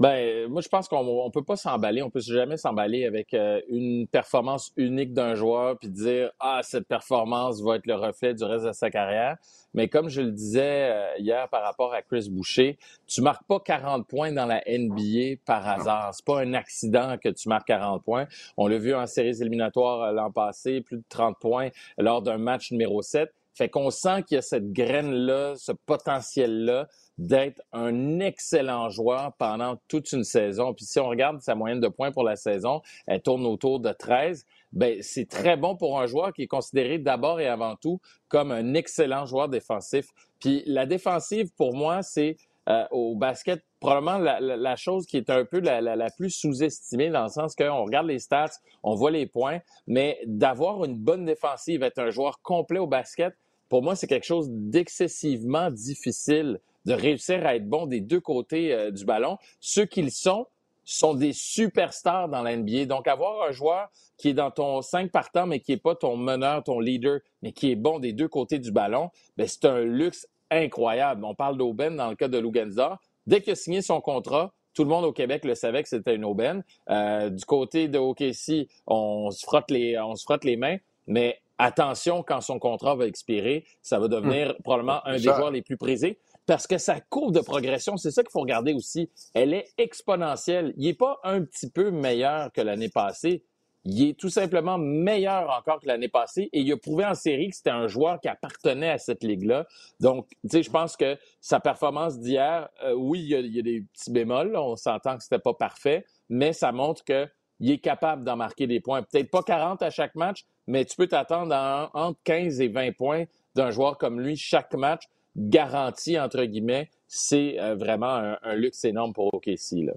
Ben, 0.00 0.48
moi, 0.48 0.62
je 0.62 0.68
pense 0.68 0.88
qu'on 0.88 1.26
ne 1.26 1.30
peut 1.30 1.44
pas 1.44 1.56
s'emballer, 1.56 2.02
on 2.02 2.08
peut 2.08 2.20
jamais 2.20 2.56
s'emballer 2.56 3.04
avec 3.04 3.34
euh, 3.34 3.60
une 3.68 4.06
performance 4.06 4.72
unique 4.78 5.12
d'un 5.12 5.34
joueur 5.34 5.78
puis 5.78 5.90
dire 5.90 6.30
ah 6.40 6.60
cette 6.62 6.88
performance 6.88 7.60
va 7.60 7.76
être 7.76 7.84
le 7.84 7.96
reflet 7.96 8.32
du 8.32 8.42
reste 8.42 8.64
de 8.64 8.72
sa 8.72 8.90
carrière. 8.90 9.36
Mais 9.74 9.88
comme 9.88 10.08
je 10.08 10.22
le 10.22 10.32
disais 10.32 10.90
euh, 10.90 11.18
hier 11.18 11.50
par 11.50 11.62
rapport 11.62 11.92
à 11.92 12.00
Chris 12.00 12.28
Boucher, 12.30 12.78
tu 13.06 13.20
marques 13.20 13.46
pas 13.46 13.60
40 13.60 14.08
points 14.08 14.32
dans 14.32 14.46
la 14.46 14.62
NBA 14.66 15.42
par 15.44 15.68
hasard. 15.68 16.14
C'est 16.14 16.24
pas 16.24 16.40
un 16.40 16.54
accident 16.54 17.18
que 17.22 17.28
tu 17.28 17.50
marques 17.50 17.66
40 17.66 18.02
points. 18.02 18.26
On 18.56 18.68
l'a 18.68 18.78
vu 18.78 18.94
en 18.94 19.06
séries 19.06 19.42
éliminatoires 19.42 20.00
euh, 20.00 20.12
l'an 20.12 20.32
passé, 20.32 20.80
plus 20.80 20.96
de 20.96 21.04
30 21.10 21.36
points 21.38 21.68
lors 21.98 22.22
d'un 22.22 22.38
match 22.38 22.72
numéro 22.72 23.02
7. 23.02 23.30
Fait 23.52 23.68
qu'on 23.68 23.90
sent 23.90 24.22
qu'il 24.22 24.36
y 24.36 24.38
a 24.38 24.42
cette 24.42 24.72
graine-là, 24.72 25.54
ce 25.56 25.72
potentiel-là 25.72 26.88
d'être 27.20 27.60
un 27.72 28.18
excellent 28.18 28.88
joueur 28.88 29.34
pendant 29.36 29.76
toute 29.88 30.10
une 30.12 30.24
saison. 30.24 30.72
Puis 30.72 30.86
si 30.86 30.98
on 30.98 31.06
regarde 31.06 31.42
sa 31.42 31.54
moyenne 31.54 31.80
de 31.80 31.88
points 31.88 32.12
pour 32.12 32.24
la 32.24 32.34
saison, 32.34 32.80
elle 33.06 33.20
tourne 33.20 33.44
autour 33.44 33.78
de 33.78 33.92
13. 33.92 34.46
Ben, 34.72 35.02
c'est 35.02 35.28
très 35.28 35.58
bon 35.58 35.76
pour 35.76 36.00
un 36.00 36.06
joueur 36.06 36.32
qui 36.32 36.42
est 36.42 36.46
considéré 36.46 36.98
d'abord 36.98 37.38
et 37.38 37.46
avant 37.46 37.76
tout 37.76 38.00
comme 38.28 38.50
un 38.50 38.72
excellent 38.72 39.26
joueur 39.26 39.50
défensif. 39.50 40.06
Puis 40.40 40.62
la 40.64 40.86
défensive, 40.86 41.50
pour 41.58 41.74
moi, 41.74 42.02
c'est 42.02 42.38
euh, 42.70 42.84
au 42.90 43.14
basket 43.14 43.62
probablement 43.80 44.18
la, 44.18 44.76
chose 44.76 45.04
qui 45.04 45.18
est 45.18 45.28
un 45.28 45.44
peu 45.44 45.60
la, 45.60 45.82
la 45.82 46.10
plus 46.10 46.30
sous-estimée 46.30 47.10
dans 47.10 47.24
le 47.24 47.28
sens 47.28 47.54
qu'on 47.54 47.84
regarde 47.84 48.06
les 48.06 48.18
stats, 48.18 48.52
on 48.82 48.94
voit 48.94 49.10
les 49.10 49.26
points, 49.26 49.58
mais 49.86 50.20
d'avoir 50.24 50.84
une 50.84 50.96
bonne 50.96 51.26
défensive, 51.26 51.82
être 51.82 51.98
un 51.98 52.10
joueur 52.10 52.40
complet 52.40 52.78
au 52.78 52.86
basket, 52.86 53.34
pour 53.68 53.82
moi, 53.82 53.94
c'est 53.94 54.06
quelque 54.06 54.26
chose 54.26 54.48
d'excessivement 54.50 55.70
difficile 55.70 56.60
de 56.84 56.92
réussir 56.92 57.46
à 57.46 57.56
être 57.56 57.68
bon 57.68 57.86
des 57.86 58.00
deux 58.00 58.20
côtés 58.20 58.72
euh, 58.72 58.90
du 58.90 59.04
ballon. 59.04 59.38
Ceux 59.60 59.86
qu'ils 59.86 60.10
sont 60.10 60.46
sont 60.84 61.14
des 61.14 61.32
superstars 61.32 62.28
dans 62.28 62.42
la 62.42 62.56
NBA. 62.56 62.86
Donc, 62.86 63.06
avoir 63.06 63.48
un 63.48 63.52
joueur 63.52 63.88
qui 64.16 64.30
est 64.30 64.34
dans 64.34 64.50
ton 64.50 64.82
5 64.82 65.10
partant, 65.10 65.46
mais 65.46 65.60
qui 65.60 65.72
n'est 65.72 65.78
pas 65.78 65.94
ton 65.94 66.16
meneur, 66.16 66.64
ton 66.64 66.80
leader, 66.80 67.20
mais 67.42 67.52
qui 67.52 67.70
est 67.70 67.76
bon 67.76 67.98
des 68.00 68.12
deux 68.12 68.28
côtés 68.28 68.58
du 68.58 68.72
ballon, 68.72 69.10
ben, 69.36 69.46
c'est 69.46 69.64
un 69.66 69.80
luxe 69.80 70.26
incroyable. 70.50 71.24
On 71.24 71.34
parle 71.34 71.56
d'aubaine 71.56 71.96
dans 71.96 72.08
le 72.08 72.16
cas 72.16 72.28
de 72.28 72.38
Luganza. 72.38 72.98
Dès 73.26 73.40
qu'il 73.40 73.52
a 73.52 73.56
signé 73.56 73.82
son 73.82 74.00
contrat, 74.00 74.52
tout 74.74 74.82
le 74.82 74.90
monde 74.90 75.04
au 75.04 75.12
Québec 75.12 75.44
le 75.44 75.54
savait 75.54 75.82
que 75.82 75.88
c'était 75.88 76.14
une 76.14 76.24
aubaine. 76.24 76.64
Euh, 76.88 77.30
du 77.30 77.44
côté 77.44 77.88
de 77.88 77.98
OKC, 77.98 78.68
on 78.86 79.30
se 79.30 79.44
frotte 79.44 79.70
les, 79.70 79.98
on 79.98 80.16
se 80.16 80.24
frotte 80.24 80.44
les 80.44 80.56
mains, 80.56 80.78
mais 81.06 81.40
attention, 81.58 82.22
quand 82.22 82.40
son 82.40 82.58
contrat 82.58 82.94
va 82.94 83.06
expirer, 83.06 83.64
ça 83.82 83.98
va 83.98 84.08
devenir 84.08 84.50
hum. 84.50 84.56
probablement 84.64 85.06
un 85.06 85.16
des 85.16 85.22
joueurs 85.22 85.50
les 85.50 85.62
plus 85.62 85.76
prisés 85.76 86.18
parce 86.50 86.66
que 86.66 86.78
sa 86.78 87.00
courbe 87.00 87.32
de 87.32 87.38
progression, 87.38 87.96
c'est 87.96 88.10
ça 88.10 88.24
qu'il 88.24 88.32
faut 88.32 88.40
regarder 88.40 88.72
aussi, 88.72 89.08
elle 89.34 89.54
est 89.54 89.68
exponentielle. 89.78 90.74
Il 90.76 90.86
n'est 90.86 90.94
pas 90.94 91.20
un 91.22 91.44
petit 91.44 91.70
peu 91.70 91.92
meilleur 91.92 92.50
que 92.50 92.60
l'année 92.60 92.88
passée. 92.88 93.44
Il 93.84 94.02
est 94.02 94.18
tout 94.18 94.30
simplement 94.30 94.76
meilleur 94.76 95.48
encore 95.56 95.78
que 95.78 95.86
l'année 95.86 96.08
passée 96.08 96.50
et 96.52 96.62
il 96.62 96.72
a 96.72 96.76
prouvé 96.76 97.04
en 97.04 97.14
série 97.14 97.50
que 97.50 97.54
c'était 97.54 97.70
un 97.70 97.86
joueur 97.86 98.20
qui 98.20 98.26
appartenait 98.26 98.90
à 98.90 98.98
cette 98.98 99.22
ligue-là. 99.22 99.68
Donc, 100.00 100.26
tu 100.42 100.48
sais, 100.50 100.64
je 100.64 100.70
pense 100.72 100.96
que 100.96 101.16
sa 101.40 101.60
performance 101.60 102.18
d'hier, 102.18 102.68
euh, 102.82 102.94
oui, 102.94 103.20
il 103.20 103.28
y, 103.28 103.60
a, 103.60 103.62
des 103.62 103.82
petits 103.82 104.10
bémols, 104.10 104.56
on 104.56 104.74
s'entend 104.74 105.18
que 105.18 105.22
c'était 105.22 105.38
pas 105.38 105.54
parfait, 105.54 106.04
mais 106.28 106.52
ça 106.52 106.72
montre 106.72 107.04
qu'il 107.04 107.70
est 107.70 107.78
capable 107.78 108.24
d'en 108.24 108.34
marquer 108.34 108.66
des 108.66 108.80
points. 108.80 109.04
Peut-être 109.04 109.30
pas 109.30 109.44
40 109.44 109.82
à 109.82 109.90
chaque 109.90 110.16
match, 110.16 110.44
mais 110.66 110.84
tu 110.84 110.96
peux 110.96 111.06
t'attendre 111.06 111.54
entre 111.94 112.18
15 112.24 112.60
et 112.60 112.66
20 112.66 112.96
points 112.96 113.26
d'un 113.54 113.70
joueur 113.70 113.98
comme 113.98 114.20
lui 114.20 114.36
chaque 114.36 114.74
match 114.74 115.04
garantie, 115.36 116.18
entre 116.18 116.44
guillemets, 116.44 116.90
c'est 117.06 117.60
euh, 117.60 117.74
vraiment 117.74 118.36
un, 118.42 118.54
luxe 118.54 118.84
énorme 118.84 119.12
pour 119.12 119.32
OKC. 119.34 119.84
Là. 119.84 119.92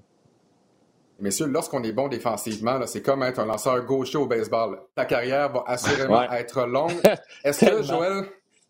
Messieurs, 1.19 1.47
lorsqu'on 1.47 1.83
est 1.83 1.91
bon 1.91 2.07
défensivement, 2.07 2.79
c'est 2.85 3.01
comme 3.01 3.23
être 3.23 3.39
un 3.39 3.45
lanceur 3.45 3.83
gaucher 3.85 4.17
au 4.17 4.25
baseball. 4.25 4.79
Ta 4.95 5.05
carrière 5.05 5.51
va 5.51 5.63
assurément 5.67 6.23
être 6.31 6.65
longue. 6.65 6.99
Est-ce 7.43 7.65
que 7.65 7.83
Joel 7.83 8.25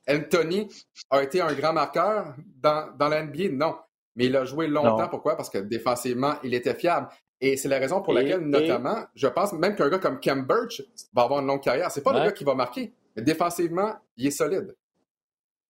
Anthony 0.09 0.67
a 1.09 1.23
été 1.23 1.41
un 1.41 1.53
grand 1.53 1.73
marqueur 1.73 2.35
dans, 2.61 2.89
dans 2.97 3.07
la 3.07 3.23
NBA? 3.23 3.49
Non. 3.53 3.75
Mais 4.15 4.25
il 4.25 4.35
a 4.35 4.45
joué 4.45 4.67
longtemps. 4.67 5.07
Pourquoi? 5.07 5.35
Parce 5.35 5.49
que 5.49 5.57
défensivement, 5.57 6.35
il 6.43 6.53
était 6.53 6.75
fiable. 6.75 7.07
Et 7.41 7.57
c'est 7.57 7.67
la 7.67 7.79
raison 7.79 8.01
pour 8.01 8.13
laquelle, 8.13 8.41
notamment, 8.41 9.03
je 9.15 9.27
pense 9.27 9.53
même 9.53 9.75
qu'un 9.75 9.89
gars 9.89 9.99
comme 9.99 10.19
Cam 10.19 10.45
Birch 10.45 10.81
va 11.13 11.23
avoir 11.23 11.39
une 11.39 11.47
longue 11.47 11.61
carrière. 11.61 11.91
C'est 11.91 12.03
pas 12.03 12.13
le 12.13 12.25
gars 12.25 12.31
qui 12.31 12.43
va 12.43 12.55
marquer. 12.55 12.93
Mais 13.15 13.21
défensivement, 13.21 13.95
il 14.17 14.27
est 14.27 14.31
solide. 14.31 14.75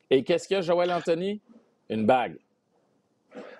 Et 0.10 0.24
qu'est-ce 0.24 0.48
qu'il 0.48 0.56
y 0.56 0.58
a, 0.58 0.62
Joël 0.62 0.92
Anthony? 0.92 1.42
Une 1.90 2.06
bague. 2.06 2.38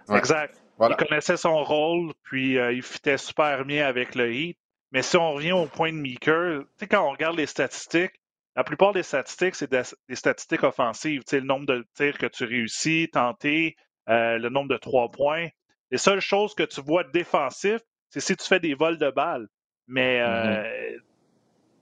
Exact. 0.10 0.62
Il 0.82 0.96
connaissait 0.96 1.38
son 1.38 1.64
rôle, 1.64 2.14
puis 2.24 2.58
euh, 2.58 2.74
il 2.74 2.82
fitait 2.82 3.18
super 3.18 3.64
bien 3.66 3.88
avec 3.88 4.16
le 4.16 4.34
Heat. 4.34 4.58
Mais 4.92 5.02
si 5.02 5.18
on 5.18 5.34
revient 5.34 5.54
au 5.54 5.66
point 5.66 5.92
de 5.92 5.98
Meeker, 5.98 6.62
tu 6.62 6.68
sais, 6.78 6.88
quand 6.88 7.08
on 7.08 7.12
regarde 7.12 7.38
les 7.38 7.46
statistiques, 7.46 8.20
la 8.56 8.64
plupart 8.64 8.94
des 8.94 9.04
statistiques, 9.04 9.56
c'est 9.56 9.72
des, 9.72 10.16
statistiques 10.16 10.64
offensives. 10.64 11.22
Tu 11.22 11.32
sais, 11.32 11.40
le 11.40 11.46
nombre 11.46 11.66
de 11.66 11.86
tirs 11.96 12.18
que 12.18 12.28
tu 12.28 12.44
réussis, 12.44 13.10
tenter, 13.12 13.76
euh, 14.10 14.38
le 14.38 14.50
nombre 14.50 14.70
de 14.70 14.78
trois 14.78 15.10
points. 15.10 15.48
Les 15.90 15.98
seules 15.98 16.22
choses 16.22 16.54
que 16.54 16.64
tu 16.64 16.82
vois 16.82 17.04
défensif, 17.04 17.82
c'est 18.10 18.20
si 18.20 18.36
tu 18.36 18.46
fais 18.46 18.60
des 18.60 18.76
vols 18.76 19.00
de 19.00 19.10
balles. 19.10 19.48
Mais 19.88 20.22
euh, 20.22 20.64
mm-hmm. 20.64 21.00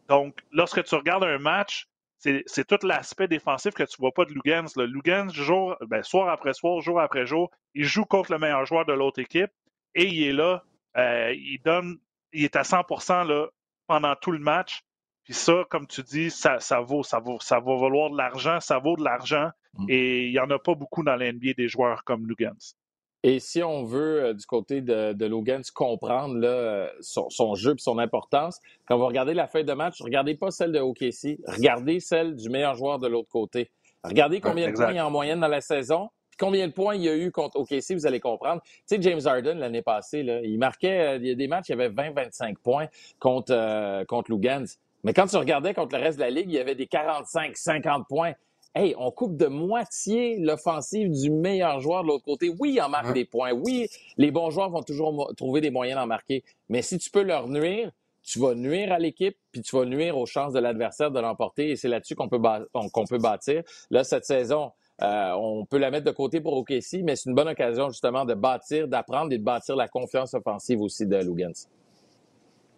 donc, 0.08 0.40
lorsque 0.52 0.84
tu 0.84 0.96
regardes 0.96 1.24
un 1.24 1.40
match, 1.40 1.88
c'est 2.22 2.68
tout 2.68 2.86
l'aspect 2.86 3.28
défensif 3.28 3.74
que 3.74 3.84
tu 3.84 3.98
vois 3.98 4.12
pas 4.12 4.26
de 4.26 4.32
Lugans. 4.32 4.68
Le 4.76 4.86
Lugans, 4.86 5.30
jour, 5.30 5.76
ben, 5.88 6.04
soir 6.04 6.30
après 6.30 6.54
soir, 6.54 6.80
jour 6.82 7.00
après 7.00 7.26
jour, 7.26 7.50
il 7.74 7.86
joue 7.86 8.06
contre 8.06 8.32
le 8.32 8.40
meilleur 8.40 8.66
joueur 8.66 8.86
de 8.86 8.94
l'autre 8.94 9.20
équipe 9.20 9.52
et 9.96 10.06
il 10.06 10.24
est 10.24 10.34
là. 10.34 10.64
Euh, 10.98 11.34
il 11.34 11.60
donne 11.64 11.98
il 12.34 12.44
est 12.44 12.56
à 12.56 12.64
100 12.64 12.86
là, 13.26 13.48
pendant 13.88 14.16
tout 14.16 14.32
le 14.32 14.40
match. 14.40 14.84
Puis 15.24 15.34
ça, 15.34 15.66
comme 15.70 15.88
tu 15.88 16.02
dis, 16.02 16.32
ça, 16.32 16.60
ça 16.60 16.80
vaut, 16.80 17.04
ça 17.04 17.20
vaut, 17.20 17.40
ça 17.40 17.60
va 17.60 17.78
valoir 17.78 18.10
de 18.10 18.18
l'argent, 18.18 18.60
ça 18.60 18.80
vaut 18.80 18.96
de 18.96 19.04
l'argent. 19.04 19.50
Mm. 19.78 19.86
Et 19.90 20.26
il 20.28 20.32
n'y 20.32 20.40
en 20.40 20.50
a 20.50 20.60
pas 20.60 20.74
beaucoup 20.74 21.04
dans 21.04 21.16
l'NBA 21.16 21.54
des 21.56 21.68
joueurs 21.68 22.04
comme 22.04 22.28
Lugans. 22.28 22.76
Et 23.24 23.40
si 23.40 23.62
on 23.62 23.84
veut, 23.84 24.24
euh, 24.24 24.34
du 24.34 24.46
côté 24.46 24.82
de, 24.82 25.14
de 25.14 25.26
Logan, 25.26 25.62
comprendre 25.76 26.38
là, 26.38 26.48
euh, 26.48 26.88
son, 27.02 27.56
jeu 27.56 27.74
et 27.74 27.82
son 27.82 28.00
importance, 28.00 28.60
quand 28.88 28.98
vous 28.98 29.06
regardez 29.06 29.34
la 29.34 29.48
feuille 29.48 29.66
de 29.66 29.74
match, 29.74 30.02
regardez 30.02 30.36
pas 30.36 30.50
celle 30.50 30.72
de 30.72 30.80
OKC, 30.80 31.40
regardez 31.48 32.00
celle 32.00 32.36
du 32.36 32.50
meilleur 32.50 32.76
joueur 32.76 33.00
de 33.00 33.08
l'autre 33.08 33.30
côté. 33.30 33.70
Regardez 34.04 34.42
combien 34.42 34.72
de 34.72 34.76
points 34.76 34.92
il 34.92 34.96
y 34.96 35.00
a 35.00 35.06
en 35.06 35.12
moyenne 35.12 35.40
dans 35.40 35.48
la 35.48 35.62
saison, 35.62 36.10
combien 36.40 36.68
de 36.68 36.74
points 36.74 36.96
il 36.96 37.04
y 37.04 37.10
a 37.10 37.16
eu 37.16 37.32
contre 37.32 37.60
OKC, 37.60 37.94
vous 37.94 38.08
allez 38.08 38.20
comprendre. 38.20 38.62
Tu 38.64 38.96
sais, 38.96 39.02
James 39.02 39.22
Harden, 39.24 39.60
l'année 39.60 39.84
passée, 39.84 40.24
là, 40.24 40.40
il 40.42 40.58
marquait, 40.58 41.00
euh, 41.00 41.16
il 41.18 41.28
y 41.28 41.32
a 41.32 41.36
des 41.36 41.48
matchs, 41.48 41.70
il 41.70 41.74
y 41.78 41.82
avait 41.82 41.90
20-25 41.90 42.56
points 42.58 42.88
contre, 43.20 44.04
contre 44.06 44.32
Lugans. 44.32 44.66
Mais 45.04 45.14
quand 45.14 45.28
tu 45.28 45.38
regardais 45.38 45.76
contre 45.76 45.96
le 45.96 46.02
reste 46.02 46.18
de 46.18 46.24
la 46.24 46.32
Ligue, 46.32 46.50
il 46.50 46.56
y 46.56 46.60
avait 46.60 46.76
des 46.76 46.86
45-50 46.86 48.06
points 48.08 48.34
hey, 48.76 48.96
on 48.98 49.12
coupe 49.12 49.38
de 49.38 49.48
moitié 49.48 50.38
l'offensive 50.40 51.12
du 51.12 51.30
meilleur 51.30 51.80
joueur 51.80 52.04
de 52.04 52.08
l'autre 52.08 52.26
côté. 52.26 52.50
Oui, 52.60 52.74
il 52.76 52.82
en 52.82 52.90
marque 52.90 53.14
des 53.14 53.26
points. 53.26 53.52
Oui, 53.52 53.88
les 54.18 54.32
bons 54.32 54.50
joueurs 54.50 54.70
vont 54.70 54.84
toujours 54.84 55.34
trouver 55.36 55.62
des 55.62 55.72
moyens 55.72 56.00
d'en 56.00 56.08
marquer. 56.08 56.44
Mais 56.70 56.82
si 56.82 56.98
tu 56.98 57.10
peux 57.10 57.24
leur 57.24 57.48
nuire, 57.48 57.92
tu 58.24 58.40
vas 58.40 58.56
nuire 58.56 58.92
à 58.92 59.00
l'équipe, 59.00 59.36
puis 59.52 59.62
tu 59.62 59.76
vas 59.76 59.86
nuire 59.86 60.18
aux 60.18 60.26
chances 60.26 60.54
de 60.54 60.60
l'adversaire 60.60 61.12
de 61.12 61.20
l'emporter. 61.20 61.72
Et 61.72 61.76
c'est 61.76 61.88
là-dessus 61.88 62.16
qu'on 62.16 62.30
peut, 62.30 62.40
qu'on 62.72 63.06
peut 63.06 63.18
bâtir. 63.18 63.64
Là, 63.90 64.04
cette 64.04 64.26
saison, 64.26 64.72
euh, 65.02 65.32
on 65.34 65.66
peut 65.66 65.78
la 65.78 65.90
mettre 65.90 66.06
de 66.06 66.12
côté 66.12 66.42
pour 66.42 66.54
OKC, 66.54 67.02
mais 67.04 67.16
c'est 67.16 67.30
une 67.30 67.36
bonne 67.36 67.48
occasion 67.48 67.90
justement 67.90 68.26
de 68.26 68.36
bâtir, 68.36 68.88
d'apprendre 68.88 69.34
et 69.34 69.38
de 69.38 69.44
bâtir 69.44 69.76
la 69.76 69.88
confiance 69.88 70.34
offensive 70.34 70.82
aussi 70.82 71.08
de 71.08 71.18
Lugans. 71.18 71.68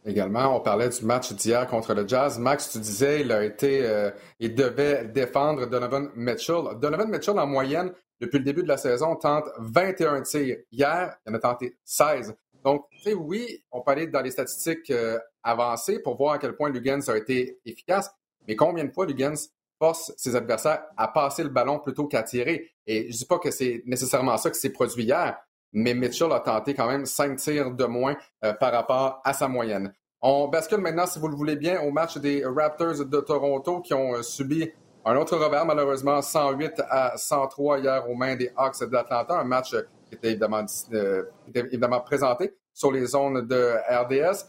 Également, 0.06 0.58
on 0.58 0.60
parlait 0.60 0.90
du 0.90 1.06
match 1.06 1.32
d'hier 1.32 1.66
contre 1.68 1.94
le 1.94 2.06
Jazz. 2.06 2.38
Max, 2.38 2.72
tu 2.72 2.80
disais, 2.80 3.22
il 3.22 3.32
a 3.32 3.44
été, 3.44 3.86
euh, 3.86 4.12
il 4.40 4.54
devait 4.54 5.06
défendre 5.06 5.66
Donovan 5.66 6.10
Mitchell. 6.16 6.78
Donovan 6.82 7.10
Mitchell, 7.10 7.40
en 7.40 7.48
moyenne, 7.48 7.94
depuis 8.20 8.40
le 8.40 8.44
début 8.44 8.64
de 8.64 8.68
la 8.68 8.78
saison, 8.78 9.16
tente 9.16 9.46
21 9.60 10.22
tirs. 10.24 10.58
Hier, 10.72 11.16
il 11.26 11.32
en 11.32 11.36
a 11.36 11.40
tenté 11.40 11.78
16. 11.86 12.36
Donc, 12.66 12.86
tu 12.92 13.00
sais, 13.00 13.14
oui, 13.14 13.64
on 13.72 13.82
peut 13.82 13.92
aller 13.92 14.08
dans 14.08 14.22
les 14.22 14.32
statistiques 14.32 14.90
euh, 14.90 15.18
avancées 15.42 16.00
pour 16.00 16.18
voir 16.18 16.34
à 16.34 16.38
quel 16.38 16.56
point 16.56 16.70
Lugans 16.70 17.08
a 17.08 17.18
été 17.18 17.60
efficace, 17.66 18.10
mais 18.48 18.56
combien 18.56 18.84
de 18.84 18.92
fois 18.92 19.06
Lugans 19.06 19.36
force 19.80 20.14
ses 20.18 20.36
adversaires 20.36 20.84
à 20.96 21.08
passer 21.10 21.44
le 21.44 21.50
ballon 21.50 21.80
plutôt 21.80 22.08
qu'à 22.08 22.24
tirer? 22.24 22.72
Et 22.88 23.12
je 23.12 23.18
dis 23.18 23.26
pas 23.26 23.40
que 23.40 23.52
c'est 23.52 23.84
nécessairement 23.86 24.38
ça 24.38 24.50
qui 24.50 24.60
s'est 24.60 24.72
produit 24.72 25.04
hier, 25.04 25.38
mais 25.74 25.94
Mitchell 25.94 26.32
a 26.32 26.40
tenté 26.40 26.74
quand 26.74 26.88
même 26.88 27.06
cinq 27.06 27.38
tirs 27.38 27.72
de 27.72 27.86
moins 27.86 28.16
euh, 28.46 28.54
par 28.54 28.72
rapport 28.72 29.22
à 29.26 29.34
sa 29.34 29.48
moyenne. 29.48 29.92
On 30.22 30.48
bascule 30.48 30.78
maintenant, 30.78 31.06
si 31.06 31.20
vous 31.20 31.28
le 31.28 31.36
voulez 31.36 31.56
bien, 31.56 31.82
au 31.82 31.92
match 31.92 32.18
des 32.18 32.46
Raptors 32.46 33.06
de 33.06 33.20
Toronto 33.20 33.82
qui 33.82 33.94
ont 33.94 34.14
euh, 34.14 34.22
subi 34.22 34.72
un 35.04 35.18
autre 35.18 35.36
revers, 35.36 35.66
malheureusement, 35.66 36.22
108 36.22 36.82
à 36.90 37.18
103 37.18 37.80
hier 37.80 38.10
aux 38.10 38.16
mains 38.16 38.36
des 38.36 38.52
Hawks 38.56 38.88
d'Atlanta, 38.90 39.38
un 39.38 39.44
match 39.44 39.72
qui 40.08 40.16
était 40.16 40.30
évidemment, 40.30 40.64
euh, 40.94 42.00
présenté 42.06 42.54
sur 42.74 42.92
les 42.92 43.08
zones 43.08 43.46
de 43.46 43.76
RDS. 43.90 44.46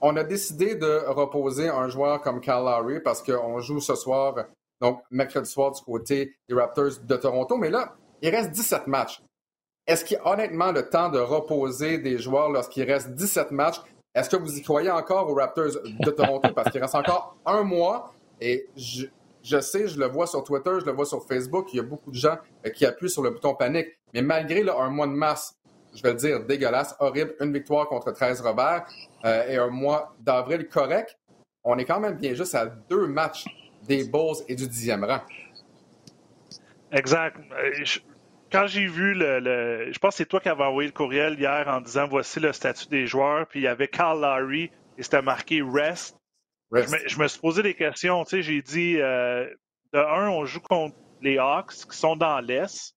on 0.00 0.16
a 0.16 0.24
décidé 0.24 0.74
de 0.74 1.04
reposer 1.08 1.68
un 1.68 1.88
joueur 1.88 2.20
comme 2.20 2.40
Cal 2.40 2.62
Lowry 2.62 3.00
parce 3.00 3.22
qu'on 3.22 3.60
joue 3.60 3.80
ce 3.80 3.94
soir, 3.94 4.34
donc 4.80 5.02
mercredi 5.10 5.48
soir 5.48 5.72
du 5.72 5.80
côté 5.80 6.36
des 6.48 6.54
Raptors 6.54 7.00
de 7.02 7.16
Toronto. 7.16 7.56
Mais 7.56 7.70
là, 7.70 7.94
il 8.20 8.28
reste 8.28 8.50
17 8.50 8.86
matchs. 8.88 9.22
Est-ce 9.88 10.04
qu'il 10.04 10.18
y 10.18 10.20
a 10.20 10.28
honnêtement 10.28 10.70
le 10.70 10.86
temps 10.86 11.08
de 11.08 11.18
reposer 11.18 11.96
des 11.96 12.18
joueurs 12.18 12.50
lorsqu'il 12.50 12.84
reste 12.84 13.14
17 13.14 13.50
matchs? 13.52 13.80
Est-ce 14.14 14.28
que 14.28 14.36
vous 14.36 14.58
y 14.58 14.60
croyez 14.60 14.90
encore 14.90 15.30
aux 15.30 15.34
Raptors 15.34 15.80
de 15.82 16.10
Toronto? 16.10 16.50
Parce 16.54 16.70
qu'il 16.70 16.82
reste 16.82 16.94
encore 16.94 17.38
un 17.46 17.62
mois 17.62 18.12
et 18.38 18.68
je, 18.76 19.60
sais, 19.60 19.88
je 19.88 19.98
le 19.98 20.06
vois 20.06 20.26
sur 20.26 20.44
Twitter, 20.44 20.72
je 20.80 20.84
le 20.84 20.92
vois 20.92 21.06
sur 21.06 21.26
Facebook, 21.26 21.72
il 21.72 21.78
y 21.78 21.80
a 21.80 21.84
beaucoup 21.84 22.10
de 22.10 22.16
gens 22.16 22.36
euh, 22.66 22.70
qui 22.70 22.84
appuient 22.84 23.08
sur 23.08 23.22
le 23.22 23.30
bouton 23.30 23.54
panique. 23.54 23.88
Mais 24.12 24.20
malgré 24.20 24.62
un 24.68 24.90
mois 24.90 25.06
de 25.06 25.12
mars, 25.12 25.58
je 25.94 26.02
vais 26.02 26.10
le 26.10 26.16
dire, 26.16 26.44
dégueulasse, 26.44 26.94
horrible, 27.00 27.34
une 27.40 27.54
victoire 27.54 27.88
contre 27.88 28.12
13 28.12 28.42
Robert 28.42 28.86
euh, 29.24 29.48
et 29.48 29.56
un 29.56 29.68
mois 29.68 30.14
d'avril 30.20 30.68
correct, 30.68 31.18
on 31.64 31.78
est 31.78 31.86
quand 31.86 31.98
même 31.98 32.16
bien 32.16 32.34
juste 32.34 32.54
à 32.54 32.66
deux 32.66 33.06
matchs 33.06 33.46
des 33.84 34.04
Bulls 34.04 34.36
et 34.48 34.54
du 34.54 34.68
dixième 34.68 35.04
rang. 35.04 35.20
Exact. 36.92 37.38
Quand 38.50 38.66
j'ai 38.66 38.86
vu 38.86 39.14
le, 39.14 39.90
Je 39.92 39.98
pense 39.98 40.14
que 40.14 40.18
c'est 40.18 40.26
toi 40.26 40.40
qui 40.40 40.48
avais 40.48 40.64
envoyé 40.64 40.88
le 40.88 40.94
courriel 40.94 41.38
hier 41.38 41.66
en 41.68 41.80
disant 41.80 42.06
voici 42.08 42.40
le 42.40 42.52
statut 42.52 42.88
des 42.88 43.06
joueurs, 43.06 43.46
puis 43.46 43.60
il 43.60 43.64
y 43.64 43.68
avait 43.68 43.88
Carl 43.88 44.20
Larry 44.20 44.70
et 44.96 45.02
c'était 45.02 45.22
marqué 45.22 45.62
Rest. 45.62 46.16
Je, 46.72 47.18
me, 47.18 47.28
suis 47.28 47.40
posé 47.40 47.62
des 47.62 47.74
questions. 47.74 48.24
Tu 48.24 48.30
sais, 48.30 48.42
j'ai 48.42 48.62
dit 48.62 48.96
euh, 48.98 49.46
de 49.92 49.98
un, 49.98 50.28
on 50.28 50.44
joue 50.44 50.60
contre 50.60 50.96
les 51.22 51.38
Hawks 51.38 51.86
qui 51.90 51.96
sont 51.96 52.16
dans 52.16 52.40
l'Est. 52.40 52.94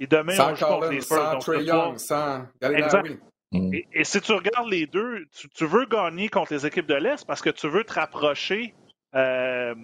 Et 0.00 0.06
demain, 0.06 0.34
on 0.38 0.54
joue 0.54 0.66
contre 0.66 0.90
les 0.90 1.00
Spurs. 1.00 1.42
Sans 1.42 1.52
Young, 1.54 1.98
sans 1.98 2.46
exact. 2.60 3.18
Mm. 3.52 3.74
Et, 3.92 4.04
si 4.04 4.20
tu 4.20 4.32
regardes 4.32 4.68
les 4.68 4.86
deux, 4.86 5.24
tu, 5.54 5.64
veux 5.64 5.86
gagner 5.86 6.28
contre 6.28 6.52
les 6.52 6.66
équipes 6.66 6.86
de 6.86 6.94
l'Est 6.94 7.24
parce 7.26 7.40
que 7.40 7.50
tu 7.50 7.68
veux 7.68 7.84
te 7.84 7.94
rapprocher 7.94 8.74
euh, 9.14 9.74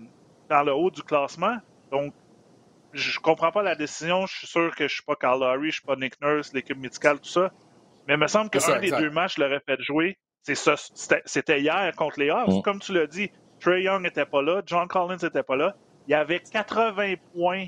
dans 0.49 0.63
le 0.63 0.75
haut 0.75 0.91
du 0.91 1.03
classement. 1.03 1.57
Donc, 1.91 2.13
je 2.93 3.19
comprends 3.21 3.53
pas 3.53 3.63
la 3.63 3.75
décision. 3.75 4.27
Je 4.27 4.39
suis 4.39 4.47
sûr 4.47 4.75
que 4.75 4.89
je 4.89 4.95
suis 4.95 5.03
pas 5.03 5.17
Carl 5.17 5.41
Lowry, 5.41 5.71
je 5.71 5.77
suis 5.77 5.83
pas 5.83 5.97
Nick 5.97 6.21
Nurse, 6.21 6.53
l'équipe 6.53 6.79
médicale, 6.79 7.21
tout 7.21 7.29
ça. 7.29 7.53
Mais 8.07 8.15
il 8.15 8.21
me 8.21 8.27
semble 8.27 8.51
qu'un 8.51 8.81
des 8.81 8.91
deux 8.91 9.11
matchs 9.11 9.39
l'aurait 9.39 9.63
fait 9.67 9.81
jouer. 9.81 10.19
C'était 10.43 11.61
hier 11.61 11.95
contre 11.97 12.19
les 12.19 12.31
Hawks. 12.31 12.49
Mm. 12.49 12.63
Comme 12.63 12.81
tu 12.81 12.93
l'as 12.93 13.07
dit, 13.07 13.31
Trey 13.61 13.83
Young 13.83 14.03
n'était 14.03 14.25
pas 14.25 14.43
là, 14.43 14.63
John 14.65 14.89
Collins 14.89 15.19
n'était 15.23 15.43
pas 15.43 15.57
là. 15.57 15.77
Il 16.09 16.13
y 16.13 16.15
avait 16.15 16.41
80 16.41 17.15
points 17.35 17.67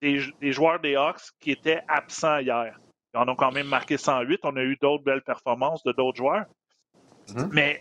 des, 0.00 0.52
joueurs 0.52 0.80
des 0.80 0.96
Hawks 0.96 1.22
qui 1.40 1.50
étaient 1.50 1.82
absents 1.88 2.38
hier. 2.38 2.78
Ils 3.12 3.18
en 3.18 3.28
ont 3.28 3.36
quand 3.36 3.52
même 3.52 3.66
marqué 3.66 3.96
108. 3.96 4.40
On 4.44 4.56
a 4.56 4.62
eu 4.62 4.76
d'autres 4.80 5.04
belles 5.04 5.22
performances 5.22 5.82
de 5.82 5.92
d'autres 5.92 6.16
joueurs. 6.16 6.46
Mm-hmm. 7.28 7.48
Mais 7.52 7.80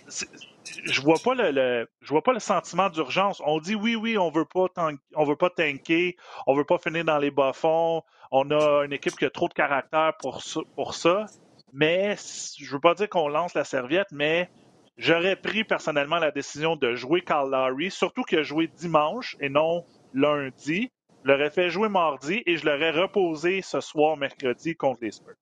je 0.85 1.01
vois 1.01 1.17
pas 1.23 1.33
le, 1.35 1.87
je 2.01 2.09
vois 2.09 2.21
pas 2.21 2.33
le 2.33 2.39
sentiment 2.39 2.89
d'urgence. 2.89 3.41
On 3.45 3.59
dit 3.59 3.75
oui, 3.75 3.95
oui, 3.95 4.17
on 4.17 4.29
veut 4.29 4.45
pas 4.45 4.67
on 5.15 5.23
veut 5.25 5.35
pas 5.35 5.49
tanker, 5.49 6.15
on 6.47 6.55
veut 6.55 6.65
pas 6.65 6.77
finir 6.77 7.05
dans 7.05 7.17
les 7.17 7.31
bas 7.31 7.53
fonds. 7.53 8.03
On 8.31 8.49
a 8.51 8.83
une 8.85 8.93
équipe 8.93 9.15
qui 9.15 9.25
a 9.25 9.29
trop 9.29 9.47
de 9.47 9.53
caractère 9.53 10.13
pour 10.19 10.41
ça, 10.41 10.61
pour 10.75 10.93
ça. 10.93 11.25
Mais 11.71 12.15
je 12.57 12.71
veux 12.71 12.79
pas 12.79 12.93
dire 12.93 13.09
qu'on 13.09 13.27
lance 13.27 13.53
la 13.53 13.63
serviette, 13.63 14.07
mais 14.11 14.49
j'aurais 14.97 15.35
pris 15.35 15.63
personnellement 15.63 16.17
la 16.17 16.31
décision 16.31 16.75
de 16.75 16.95
jouer 16.95 17.21
Carl 17.21 17.49
Lowry, 17.49 17.91
surtout 17.91 18.23
qu'il 18.23 18.39
a 18.39 18.43
joué 18.43 18.67
dimanche 18.67 19.35
et 19.39 19.49
non 19.49 19.85
lundi. 20.13 20.91
Je 21.23 21.31
l'aurais 21.31 21.49
fait 21.49 21.69
jouer 21.69 21.89
mardi 21.89 22.43
et 22.45 22.57
je 22.57 22.65
l'aurais 22.65 22.91
reposé 22.91 23.61
ce 23.61 23.79
soir 23.81 24.17
mercredi 24.17 24.75
contre 24.75 24.99
les 25.03 25.11
Spurs. 25.11 25.35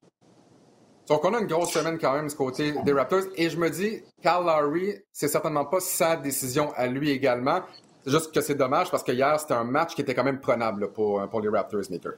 Donc, 1.11 1.25
on 1.25 1.33
a 1.33 1.41
une 1.41 1.47
grosse 1.47 1.73
semaine 1.73 1.99
quand 1.99 2.13
même 2.13 2.29
du 2.29 2.35
côté 2.35 2.73
des 2.85 2.93
Raptors. 2.93 3.23
Et 3.35 3.49
je 3.49 3.57
me 3.57 3.69
dis, 3.69 4.01
Carl 4.21 4.45
Lowry, 4.45 4.93
c'est 5.11 5.27
certainement 5.27 5.65
pas 5.65 5.81
sa 5.81 6.15
décision 6.15 6.71
à 6.77 6.87
lui 6.87 7.09
également. 7.09 7.63
Juste 8.05 8.33
que 8.33 8.39
c'est 8.39 8.55
dommage 8.55 8.89
parce 8.89 9.03
que 9.03 9.11
hier, 9.11 9.37
c'était 9.37 9.55
un 9.55 9.65
match 9.65 9.93
qui 9.93 10.03
était 10.03 10.15
quand 10.15 10.23
même 10.23 10.39
prenable 10.39 10.93
pour, 10.93 11.27
pour 11.27 11.41
les 11.41 11.49
Raptors, 11.49 11.81
Maker. 11.89 12.13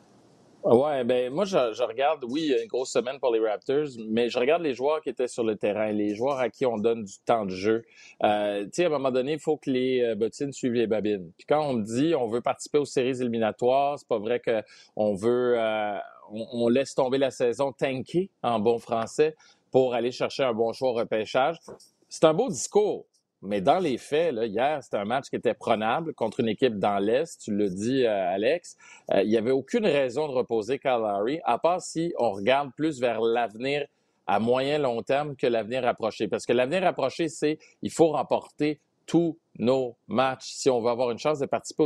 Ouais, 0.63 1.03
ben 1.03 1.33
moi 1.33 1.43
je, 1.43 1.83
regarde, 1.83 2.23
oui, 2.29 2.55
une 2.61 2.67
grosse 2.67 2.91
semaine 2.91 3.19
pour 3.19 3.33
les 3.33 3.39
Raptors, 3.39 3.87
mais 4.07 4.29
je 4.29 4.39
regarde 4.39 4.61
les 4.61 4.73
joueurs 4.73 5.01
qui 5.01 5.09
étaient 5.09 5.27
sur 5.27 5.43
le 5.43 5.57
terrain, 5.57 5.91
les 5.91 6.15
joueurs 6.15 6.39
à 6.39 6.49
qui 6.49 6.65
on 6.65 6.77
donne 6.77 7.03
du 7.03 7.15
temps 7.25 7.45
de 7.45 7.51
jeu. 7.51 7.83
Euh, 8.23 8.63
tu 8.63 8.69
sais, 8.73 8.83
à 8.85 8.87
un 8.87 8.91
moment 8.91 9.11
donné, 9.11 9.33
il 9.33 9.39
faut 9.39 9.57
que 9.57 9.69
les 9.69 10.01
euh, 10.01 10.15
bottines 10.15 10.53
suivent 10.53 10.73
les 10.73 10.87
babines. 10.87 11.29
Puis 11.37 11.45
quand 11.47 11.67
on 11.67 11.73
me 11.73 11.83
dit 11.83 12.15
on 12.15 12.27
veut 12.27 12.39
participer 12.39 12.77
aux 12.77 12.85
séries 12.85 13.19
éliminatoires, 13.19 13.99
c'est 13.99 14.07
pas 14.07 14.19
vrai 14.19 14.41
qu'on 14.41 15.13
veut 15.15 15.55
euh, 15.59 15.97
on, 16.31 16.69
laisse 16.69 16.95
tomber 16.95 17.17
la 17.17 17.31
saison 17.31 17.73
tanky 17.73 18.29
en 18.41 18.59
bon 18.59 18.79
français 18.79 19.35
pour 19.69 19.93
aller 19.93 20.11
chercher 20.11 20.43
un 20.43 20.53
bon 20.53 20.71
choix 20.71 20.91
au 20.91 20.93
repêchage. 20.93 21.57
C'est 22.07 22.23
un 22.23 22.33
beau 22.33 22.47
discours, 22.47 23.05
mais 23.43 23.59
dans 23.59 23.79
les 23.79 23.97
faits, 23.97 24.33
là, 24.33 24.45
hier, 24.45 24.81
c'était 24.81 24.97
un 24.97 25.05
match 25.05 25.29
qui 25.29 25.35
était 25.35 25.53
prenable 25.53 26.13
contre 26.13 26.39
une 26.39 26.47
équipe 26.47 26.79
dans 26.79 26.97
l'Est, 26.97 27.41
tu 27.41 27.53
le 27.53 27.69
dis, 27.69 28.05
euh, 28.05 28.33
Alex. 28.33 28.77
Euh, 29.11 29.21
il 29.21 29.29
n'y 29.29 29.37
avait 29.37 29.51
aucune 29.51 29.85
raison 29.85 30.27
de 30.27 30.33
reposer 30.33 30.79
Lowry, 30.83 31.41
à 31.43 31.57
part 31.57 31.81
si 31.81 32.13
on 32.17 32.31
regarde 32.31 32.71
plus 32.75 33.01
vers 33.01 33.19
l'avenir 33.19 33.85
à 34.25 34.39
moyen 34.39 34.77
long 34.77 35.01
terme 35.01 35.35
que 35.35 35.45
l'avenir 35.45 35.83
rapproché. 35.83 36.29
Parce 36.29 36.45
que 36.45 36.53
l'avenir 36.53 36.83
rapproché, 36.83 37.27
c'est 37.27 37.59
il 37.81 37.91
faut 37.91 38.09
remporter 38.09 38.79
tous 39.05 39.37
nos 39.59 39.97
matchs 40.07 40.53
si 40.53 40.69
on 40.69 40.79
veut 40.79 40.89
avoir 40.89 41.11
une 41.11 41.19
chance 41.19 41.39
de 41.39 41.45
participer 41.45 41.83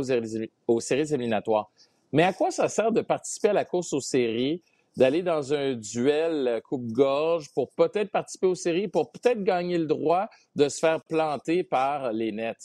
aux 0.68 0.80
séries 0.80 1.12
éliminatoires. 1.12 1.70
Mais 2.12 2.22
à 2.22 2.32
quoi 2.32 2.52
ça 2.52 2.68
sert 2.68 2.92
de 2.92 3.00
participer 3.00 3.48
à 3.48 3.52
la 3.52 3.64
course 3.64 3.92
aux 3.92 4.00
séries, 4.00 4.62
d'aller 4.98 5.22
dans 5.22 5.54
un 5.54 5.74
duel 5.74 6.48
euh, 6.48 6.60
coupe-gorge 6.60 7.50
pour 7.54 7.70
peut-être 7.70 8.10
participer 8.10 8.48
aux 8.48 8.56
séries, 8.56 8.88
pour 8.88 9.12
peut-être 9.12 9.44
gagner 9.44 9.78
le 9.78 9.86
droit 9.86 10.28
de 10.56 10.68
se 10.68 10.80
faire 10.80 11.00
planter 11.04 11.62
par 11.62 12.12
les 12.12 12.32
Nets? 12.32 12.56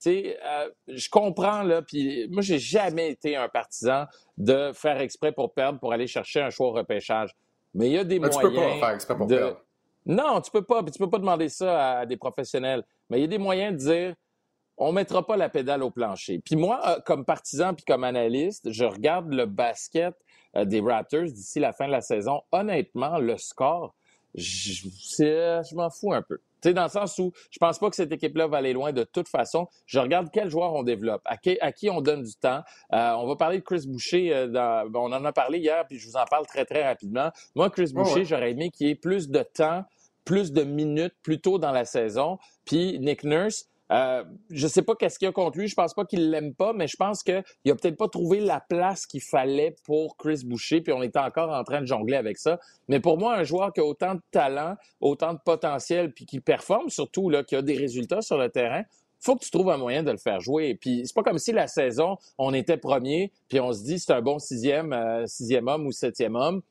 Tu 0.00 0.10
sais, 0.10 0.38
euh, 0.44 0.68
je 0.86 1.08
comprends, 1.08 1.62
là, 1.62 1.80
puis 1.80 2.28
moi, 2.28 2.42
j'ai 2.42 2.58
jamais 2.58 3.10
été 3.10 3.36
un 3.36 3.48
partisan 3.48 4.04
de 4.36 4.70
faire 4.74 5.00
exprès 5.00 5.32
pour 5.32 5.54
perdre, 5.54 5.80
pour 5.80 5.92
aller 5.92 6.06
chercher 6.06 6.42
un 6.42 6.50
choix 6.50 6.68
au 6.68 6.72
repêchage. 6.72 7.34
Mais 7.74 7.88
il 7.88 7.92
y 7.94 7.98
a 7.98 8.04
des 8.04 8.18
moyens. 8.18 8.38
Tu 8.38 8.48
peux 8.48 8.54
pas 8.54 8.78
faire 8.78 8.90
exprès 8.90 9.16
pour 9.16 9.26
perdre. 9.26 9.60
Non, 10.04 10.40
tu 10.42 10.50
peux 10.50 10.62
pas. 10.62 10.82
Tu 10.84 10.98
peux 10.98 11.10
pas 11.10 11.18
demander 11.18 11.48
ça 11.48 12.00
à 12.00 12.06
des 12.06 12.16
professionnels. 12.16 12.84
Mais 13.08 13.18
il 13.18 13.22
y 13.22 13.24
a 13.24 13.28
des 13.28 13.38
moyens 13.38 13.72
de 13.72 13.90
dire 13.90 14.14
on 14.76 14.92
mettra 14.92 15.26
pas 15.26 15.36
la 15.36 15.48
pédale 15.48 15.82
au 15.82 15.90
plancher. 15.90 16.40
Puis 16.44 16.54
moi, 16.54 16.80
euh, 16.86 17.00
comme 17.04 17.24
partisan 17.24 17.74
puis 17.74 17.84
comme 17.84 18.04
analyste, 18.04 18.70
je 18.70 18.84
regarde 18.84 19.32
le 19.32 19.46
basket 19.46 20.14
des 20.64 20.80
Raptors 20.80 21.24
d'ici 21.24 21.60
la 21.60 21.72
fin 21.72 21.86
de 21.86 21.92
la 21.92 22.00
saison. 22.00 22.42
Honnêtement, 22.52 23.18
le 23.18 23.36
score, 23.36 23.94
je, 24.34 24.88
je 24.88 25.74
m'en 25.74 25.90
fous 25.90 26.12
un 26.12 26.22
peu. 26.22 26.38
Tu 26.60 26.70
sais, 26.70 26.74
dans 26.74 26.82
le 26.82 26.88
sens 26.88 27.16
où 27.18 27.32
je 27.50 27.58
pense 27.58 27.78
pas 27.78 27.88
que 27.88 27.94
cette 27.94 28.10
équipe-là 28.10 28.48
va 28.48 28.56
aller 28.56 28.72
loin 28.72 28.92
de 28.92 29.04
toute 29.04 29.28
façon. 29.28 29.68
Je 29.86 30.00
regarde 30.00 30.28
quels 30.32 30.50
joueurs 30.50 30.74
on 30.74 30.82
développe, 30.82 31.22
à 31.24 31.36
qui, 31.36 31.56
à 31.60 31.70
qui 31.70 31.88
on 31.88 32.00
donne 32.00 32.22
du 32.24 32.34
temps. 32.34 32.62
Euh, 32.92 33.12
on 33.12 33.26
va 33.28 33.36
parler 33.36 33.58
de 33.58 33.62
Chris 33.62 33.84
Boucher. 33.86 34.34
Euh, 34.34 34.48
dans, 34.48 34.90
on 34.94 35.12
en 35.12 35.24
a 35.24 35.32
parlé 35.32 35.58
hier, 35.58 35.86
puis 35.86 35.98
je 35.98 36.08
vous 36.08 36.16
en 36.16 36.24
parle 36.24 36.46
très, 36.46 36.64
très 36.64 36.84
rapidement. 36.84 37.30
Moi, 37.54 37.70
Chris 37.70 37.92
Boucher, 37.94 38.24
j'aurais 38.24 38.50
aimé 38.50 38.70
qu'il 38.70 38.88
y 38.88 38.90
ait 38.90 38.96
plus 38.96 39.28
de 39.28 39.42
temps, 39.42 39.84
plus 40.24 40.52
de 40.52 40.64
minutes 40.64 41.14
plus 41.22 41.40
tôt 41.40 41.58
dans 41.58 41.72
la 41.72 41.84
saison. 41.84 42.38
Puis 42.64 42.98
Nick 42.98 43.22
Nurse, 43.22 43.68
euh, 43.90 44.24
je 44.50 44.66
sais 44.66 44.82
pas 44.82 44.94
qu'est-ce 44.94 45.18
qu'il 45.18 45.28
a 45.28 45.32
contre 45.32 45.58
lui. 45.58 45.68
Je 45.68 45.74
pense 45.74 45.94
pas 45.94 46.04
qu'il 46.04 46.30
l'aime 46.30 46.54
pas, 46.54 46.72
mais 46.72 46.86
je 46.86 46.96
pense 46.96 47.22
qu'il 47.22 47.34
a 47.36 47.74
peut-être 47.74 47.96
pas 47.96 48.08
trouvé 48.08 48.40
la 48.40 48.60
place 48.60 49.06
qu'il 49.06 49.22
fallait 49.22 49.76
pour 49.84 50.16
Chris 50.16 50.42
Boucher, 50.44 50.80
puis 50.80 50.92
on 50.92 51.02
était 51.02 51.18
encore 51.18 51.50
en 51.50 51.64
train 51.64 51.80
de 51.80 51.86
jongler 51.86 52.16
avec 52.16 52.38
ça. 52.38 52.58
Mais 52.88 53.00
pour 53.00 53.18
moi, 53.18 53.36
un 53.36 53.44
joueur 53.44 53.72
qui 53.72 53.80
a 53.80 53.84
autant 53.84 54.14
de 54.14 54.22
talent, 54.30 54.74
autant 55.00 55.32
de 55.32 55.38
potentiel, 55.44 56.12
puis 56.12 56.26
qui 56.26 56.40
performe 56.40 56.90
surtout, 56.90 57.30
là, 57.30 57.44
qui 57.44 57.56
a 57.56 57.62
des 57.62 57.76
résultats 57.76 58.22
sur 58.22 58.38
le 58.38 58.48
terrain, 58.50 58.82
faut 59.20 59.36
que 59.36 59.44
tu 59.44 59.50
trouves 59.50 59.70
un 59.70 59.78
moyen 59.78 60.02
de 60.02 60.10
le 60.10 60.18
faire 60.18 60.40
jouer. 60.40 60.76
Puis 60.80 61.02
c'est 61.04 61.14
pas 61.14 61.22
comme 61.22 61.38
si 61.38 61.52
la 61.52 61.66
saison, 61.66 62.18
on 62.36 62.54
était 62.54 62.76
premier, 62.76 63.32
puis 63.48 63.58
on 63.60 63.72
se 63.72 63.82
dit 63.82 63.98
c'est 63.98 64.12
un 64.12 64.22
bon 64.22 64.38
sixième, 64.38 64.92
euh, 64.92 65.26
sixième 65.26 65.66
homme 65.66 65.86
ou 65.86 65.92
septième 65.92 66.36
homme 66.36 66.62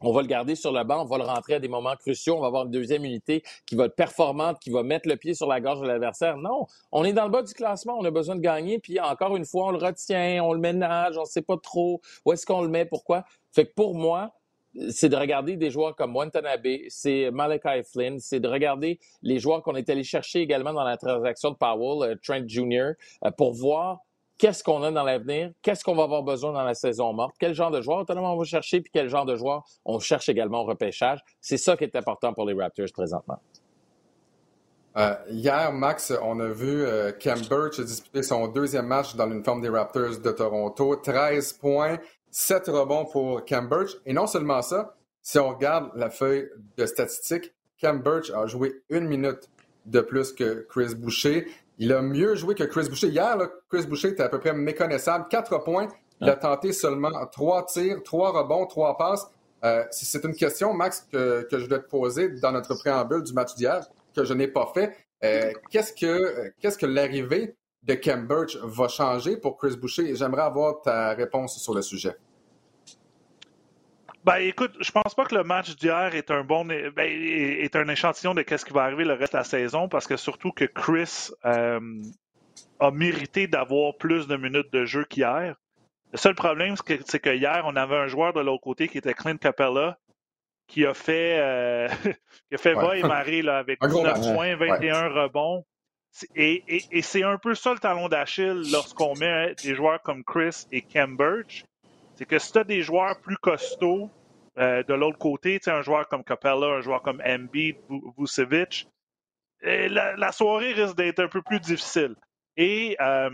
on 0.00 0.12
va 0.12 0.22
le 0.22 0.28
garder 0.28 0.54
sur 0.54 0.72
le 0.72 0.84
banc, 0.84 1.02
on 1.02 1.06
va 1.06 1.18
le 1.18 1.24
rentrer 1.24 1.54
à 1.54 1.58
des 1.58 1.68
moments 1.68 1.96
cruciaux, 1.96 2.36
on 2.36 2.40
va 2.40 2.48
avoir 2.48 2.64
une 2.64 2.70
deuxième 2.70 3.04
unité 3.04 3.42
qui 3.64 3.74
va 3.74 3.86
être 3.86 3.96
performante, 3.96 4.58
qui 4.58 4.70
va 4.70 4.82
mettre 4.82 5.08
le 5.08 5.16
pied 5.16 5.34
sur 5.34 5.46
la 5.46 5.60
gorge 5.60 5.80
de 5.80 5.86
l'adversaire. 5.86 6.36
Non, 6.36 6.66
on 6.92 7.04
est 7.04 7.12
dans 7.12 7.24
le 7.24 7.30
bas 7.30 7.42
du 7.42 7.54
classement, 7.54 7.96
on 7.98 8.04
a 8.04 8.10
besoin 8.10 8.36
de 8.36 8.40
gagner, 8.40 8.78
puis 8.78 9.00
encore 9.00 9.36
une 9.36 9.46
fois, 9.46 9.66
on 9.66 9.70
le 9.70 9.78
retient, 9.78 10.42
on 10.42 10.52
le 10.52 10.60
ménage, 10.60 11.16
on 11.16 11.22
ne 11.22 11.26
sait 11.26 11.42
pas 11.42 11.56
trop 11.56 12.00
où 12.24 12.32
est-ce 12.32 12.44
qu'on 12.44 12.62
le 12.62 12.68
met, 12.68 12.84
pourquoi. 12.84 13.24
Fait 13.52 13.66
que 13.66 13.72
pour 13.74 13.94
moi, 13.94 14.32
c'est 14.90 15.08
de 15.08 15.16
regarder 15.16 15.56
des 15.56 15.70
joueurs 15.70 15.96
comme 15.96 16.14
Watanabe, 16.14 16.66
c'est 16.88 17.30
Malachi 17.30 17.82
Flynn, 17.90 18.18
c'est 18.20 18.40
de 18.40 18.48
regarder 18.48 18.98
les 19.22 19.38
joueurs 19.38 19.62
qu'on 19.62 19.74
est 19.74 19.88
allé 19.88 20.04
chercher 20.04 20.40
également 20.40 20.72
dans 20.72 20.84
la 20.84 20.96
transaction 20.96 21.50
de 21.50 21.56
Powell, 21.56 22.10
euh, 22.10 22.14
Trent 22.22 22.46
Jr., 22.46 22.92
euh, 23.24 23.30
pour 23.30 23.54
voir 23.54 24.00
qu'est-ce 24.38 24.62
qu'on 24.62 24.82
a 24.82 24.90
dans 24.90 25.04
l'avenir, 25.04 25.50
qu'est-ce 25.62 25.84
qu'on 25.84 25.94
va 25.94 26.04
avoir 26.04 26.22
besoin 26.22 26.52
dans 26.52 26.64
la 26.64 26.74
saison 26.74 27.12
morte, 27.12 27.36
quel 27.38 27.54
genre 27.54 27.70
de 27.70 27.80
joueur 27.80 27.98
autonome 27.98 28.24
on 28.24 28.36
va 28.36 28.44
chercher, 28.44 28.80
puis 28.80 28.90
quel 28.92 29.08
genre 29.08 29.24
de 29.24 29.36
joueur 29.36 29.64
on 29.84 29.98
cherche 29.98 30.28
également 30.28 30.62
au 30.62 30.64
repêchage? 30.64 31.20
C'est 31.40 31.56
ça 31.56 31.76
qui 31.76 31.84
est 31.84 31.96
important 31.96 32.32
pour 32.32 32.46
les 32.46 32.54
Raptors 32.54 32.92
présentement. 32.92 33.40
Euh, 34.96 35.14
hier, 35.28 35.72
Max, 35.72 36.12
on 36.22 36.40
a 36.40 36.48
vu 36.48 36.82
euh, 36.82 37.12
Cam 37.12 37.38
Birch 37.50 37.78
disputer 37.80 38.22
son 38.22 38.48
deuxième 38.48 38.86
match 38.86 39.14
dans 39.14 39.26
l'uniforme 39.26 39.60
des 39.60 39.68
Raptors 39.68 40.18
de 40.22 40.30
Toronto. 40.30 40.96
13 40.96 41.52
points, 41.54 41.98
7 42.30 42.68
rebonds 42.68 43.04
pour 43.04 43.44
Cam 43.44 43.68
Birch. 43.68 43.90
Et 44.06 44.14
non 44.14 44.26
seulement 44.26 44.62
ça, 44.62 44.94
si 45.20 45.38
on 45.38 45.50
regarde 45.50 45.90
la 45.96 46.08
feuille 46.08 46.48
de 46.78 46.86
statistiques, 46.86 47.52
Cam 47.78 48.00
Birch 48.00 48.30
a 48.30 48.46
joué 48.46 48.82
une 48.88 49.06
minute 49.06 49.50
de 49.84 50.00
plus 50.00 50.32
que 50.32 50.66
Chris 50.70 50.94
Boucher. 50.94 51.46
Il 51.78 51.92
a 51.92 52.00
mieux 52.00 52.34
joué 52.34 52.54
que 52.54 52.64
Chris 52.64 52.88
Boucher. 52.88 53.08
Hier, 53.08 53.36
Chris 53.68 53.86
Boucher 53.86 54.08
était 54.08 54.22
à 54.22 54.28
peu 54.28 54.40
près 54.40 54.54
méconnaissable. 54.54 55.26
Quatre 55.28 55.62
points. 55.62 55.88
Il 56.20 56.30
a 56.30 56.36
tenté 56.36 56.72
seulement 56.72 57.10
trois 57.30 57.66
tirs, 57.66 58.02
trois 58.02 58.30
rebonds, 58.30 58.66
trois 58.66 58.96
passes. 58.96 59.26
Euh, 59.64 59.84
c'est 59.90 60.24
une 60.24 60.34
question, 60.34 60.72
Max, 60.72 61.06
que, 61.12 61.46
je 61.50 61.66
dois 61.66 61.78
te 61.78 61.88
poser 61.88 62.28
dans 62.40 62.52
notre 62.52 62.74
préambule 62.74 63.22
du 63.22 63.32
match 63.32 63.54
d'hier, 63.54 63.86
que 64.14 64.24
je 64.24 64.32
n'ai 64.32 64.48
pas 64.48 64.70
fait. 64.72 64.96
Euh, 65.24 65.52
qu'est-ce 65.70 65.92
que, 65.92 66.52
qu'est-ce 66.60 66.78
que 66.78 66.86
l'arrivée 66.86 67.56
de 67.82 67.94
Cam 67.94 68.26
Birch 68.26 68.56
va 68.62 68.88
changer 68.88 69.36
pour 69.36 69.56
Chris 69.58 69.76
Boucher? 69.76 70.14
J'aimerais 70.14 70.42
avoir 70.42 70.80
ta 70.80 71.10
réponse 71.10 71.58
sur 71.58 71.74
le 71.74 71.82
sujet. 71.82 72.16
Ben, 74.26 74.38
écoute, 74.38 74.72
je 74.80 74.90
pense 74.90 75.14
pas 75.14 75.24
que 75.24 75.36
le 75.36 75.44
match 75.44 75.76
d'hier 75.76 76.16
est 76.16 76.32
un 76.32 76.42
bon 76.42 76.64
ben, 76.64 76.90
est 76.98 77.76
un 77.76 77.86
échantillon 77.86 78.34
de 78.34 78.44
ce 78.44 78.64
qui 78.64 78.72
va 78.72 78.82
arriver 78.82 79.04
le 79.04 79.12
reste 79.12 79.34
de 79.34 79.38
la 79.38 79.44
saison 79.44 79.88
parce 79.88 80.08
que 80.08 80.16
surtout 80.16 80.50
que 80.50 80.64
Chris 80.64 81.30
euh, 81.44 81.78
a 82.80 82.90
mérité 82.90 83.46
d'avoir 83.46 83.96
plus 83.96 84.26
de 84.26 84.36
minutes 84.36 84.72
de 84.72 84.84
jeu 84.84 85.04
qu'hier. 85.04 85.54
Le 86.10 86.18
seul 86.18 86.34
problème, 86.34 86.74
c'est 87.06 87.20
que, 87.20 87.36
hier, 87.36 87.62
on 87.66 87.76
avait 87.76 87.94
un 87.94 88.08
joueur 88.08 88.32
de 88.32 88.40
l'autre 88.40 88.64
côté 88.64 88.88
qui 88.88 88.98
était 88.98 89.14
Clint 89.14 89.36
Capella 89.36 89.96
qui 90.66 90.84
a 90.84 90.92
fait 90.92 91.38
euh, 91.38 91.88
qui 92.48 92.56
a 92.56 92.58
fait 92.58 92.74
va 92.74 92.96
et 92.96 93.04
marrer 93.04 93.42
là, 93.42 93.58
avec 93.58 93.80
19 93.80 94.34
points, 94.34 94.56
21 94.56 95.08
rebonds. 95.08 95.64
Et, 96.34 96.64
et 96.66 97.02
c'est 97.02 97.22
un 97.22 97.38
peu 97.38 97.54
ça 97.54 97.72
le 97.72 97.78
talon 97.78 98.08
d'Achille 98.08 98.72
lorsqu'on 98.72 99.14
met 99.14 99.54
des 99.62 99.76
joueurs 99.76 100.02
comme 100.02 100.24
Chris 100.24 100.66
et 100.72 100.82
Cam 100.82 101.16
Birch 101.16 101.64
c'est 102.16 102.24
que 102.24 102.38
si 102.38 102.52
tu 102.52 102.58
as 102.58 102.64
des 102.64 102.82
joueurs 102.82 103.20
plus 103.20 103.36
costauds 103.36 104.10
euh, 104.58 104.82
de 104.82 104.94
l'autre 104.94 105.18
côté, 105.18 105.60
un 105.66 105.82
joueur 105.82 106.08
comme 106.08 106.24
Capella, 106.24 106.66
un 106.66 106.80
joueur 106.80 107.02
comme 107.02 107.22
Embiid, 107.24 107.76
Vucevic, 108.16 108.88
euh, 109.64 109.88
la, 109.88 110.32
soirée 110.32 110.72
risque 110.72 110.96
d'être 110.96 111.20
un 111.20 111.28
peu 111.28 111.42
plus 111.42 111.60
difficile. 111.60 112.14
Et, 112.56 112.96
euh, 113.00 113.30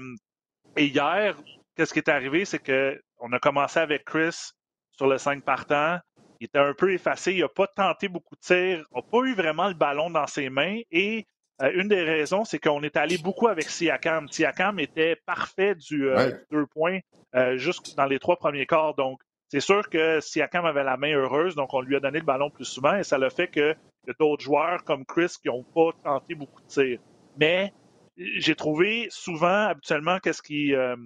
hier, 0.76 1.36
qu'est-ce 1.76 1.92
qui 1.92 2.00
est 2.00 2.08
arrivé, 2.08 2.44
c'est 2.44 2.58
que 2.58 3.00
on 3.18 3.32
a 3.32 3.38
commencé 3.38 3.78
avec 3.78 4.04
Chris 4.04 4.50
sur 4.90 5.06
le 5.06 5.16
5 5.16 5.44
partant. 5.44 5.98
Il 6.40 6.46
était 6.46 6.58
un 6.58 6.74
peu 6.74 6.92
effacé, 6.92 7.34
il 7.34 7.40
n'a 7.40 7.48
pas 7.48 7.68
tenté 7.68 8.08
beaucoup 8.08 8.34
de 8.34 8.40
tirs, 8.40 8.84
n'a 8.92 9.02
pas 9.02 9.18
eu 9.18 9.34
vraiment 9.34 9.68
le 9.68 9.74
ballon 9.74 10.10
dans 10.10 10.26
ses 10.26 10.50
mains 10.50 10.80
et 10.90 11.24
une 11.60 11.88
des 11.88 12.02
raisons, 12.02 12.44
c'est 12.44 12.58
qu'on 12.58 12.82
est 12.82 12.96
allé 12.96 13.18
beaucoup 13.18 13.48
avec 13.48 13.68
Siakam. 13.68 14.28
Siakam 14.28 14.80
était 14.80 15.16
parfait 15.26 15.74
du, 15.74 16.08
deux 16.50 16.66
points 16.66 16.98
euh, 17.34 17.56
juste 17.56 17.96
dans 17.96 18.04
les 18.06 18.18
trois 18.18 18.36
premiers 18.36 18.66
quarts. 18.66 18.94
Donc, 18.94 19.20
c'est 19.48 19.60
sûr 19.60 19.88
que 19.88 20.20
Siakam 20.20 20.66
avait 20.66 20.84
la 20.84 20.96
main 20.96 21.14
heureuse, 21.14 21.54
donc 21.54 21.72
on 21.72 21.80
lui 21.80 21.96
a 21.96 22.00
donné 22.00 22.18
le 22.18 22.24
ballon 22.24 22.50
plus 22.50 22.64
souvent 22.64 22.94
et 22.94 23.04
ça 23.04 23.18
le 23.18 23.30
fait 23.30 23.48
que 23.48 23.74
y 24.06 24.10
a 24.10 24.14
d'autres 24.18 24.42
joueurs 24.42 24.84
comme 24.84 25.04
Chris 25.04 25.34
qui 25.40 25.48
n'ont 25.48 25.62
pas 25.62 25.90
tenté 26.02 26.34
beaucoup 26.34 26.60
de 26.60 26.66
tirs. 26.66 26.98
Mais 27.38 27.72
j'ai 28.16 28.54
trouvé 28.54 29.06
souvent, 29.10 29.68
habituellement, 29.68 30.18
qu'est-ce 30.18 30.42
qui, 30.42 30.74
euh, 30.74 30.96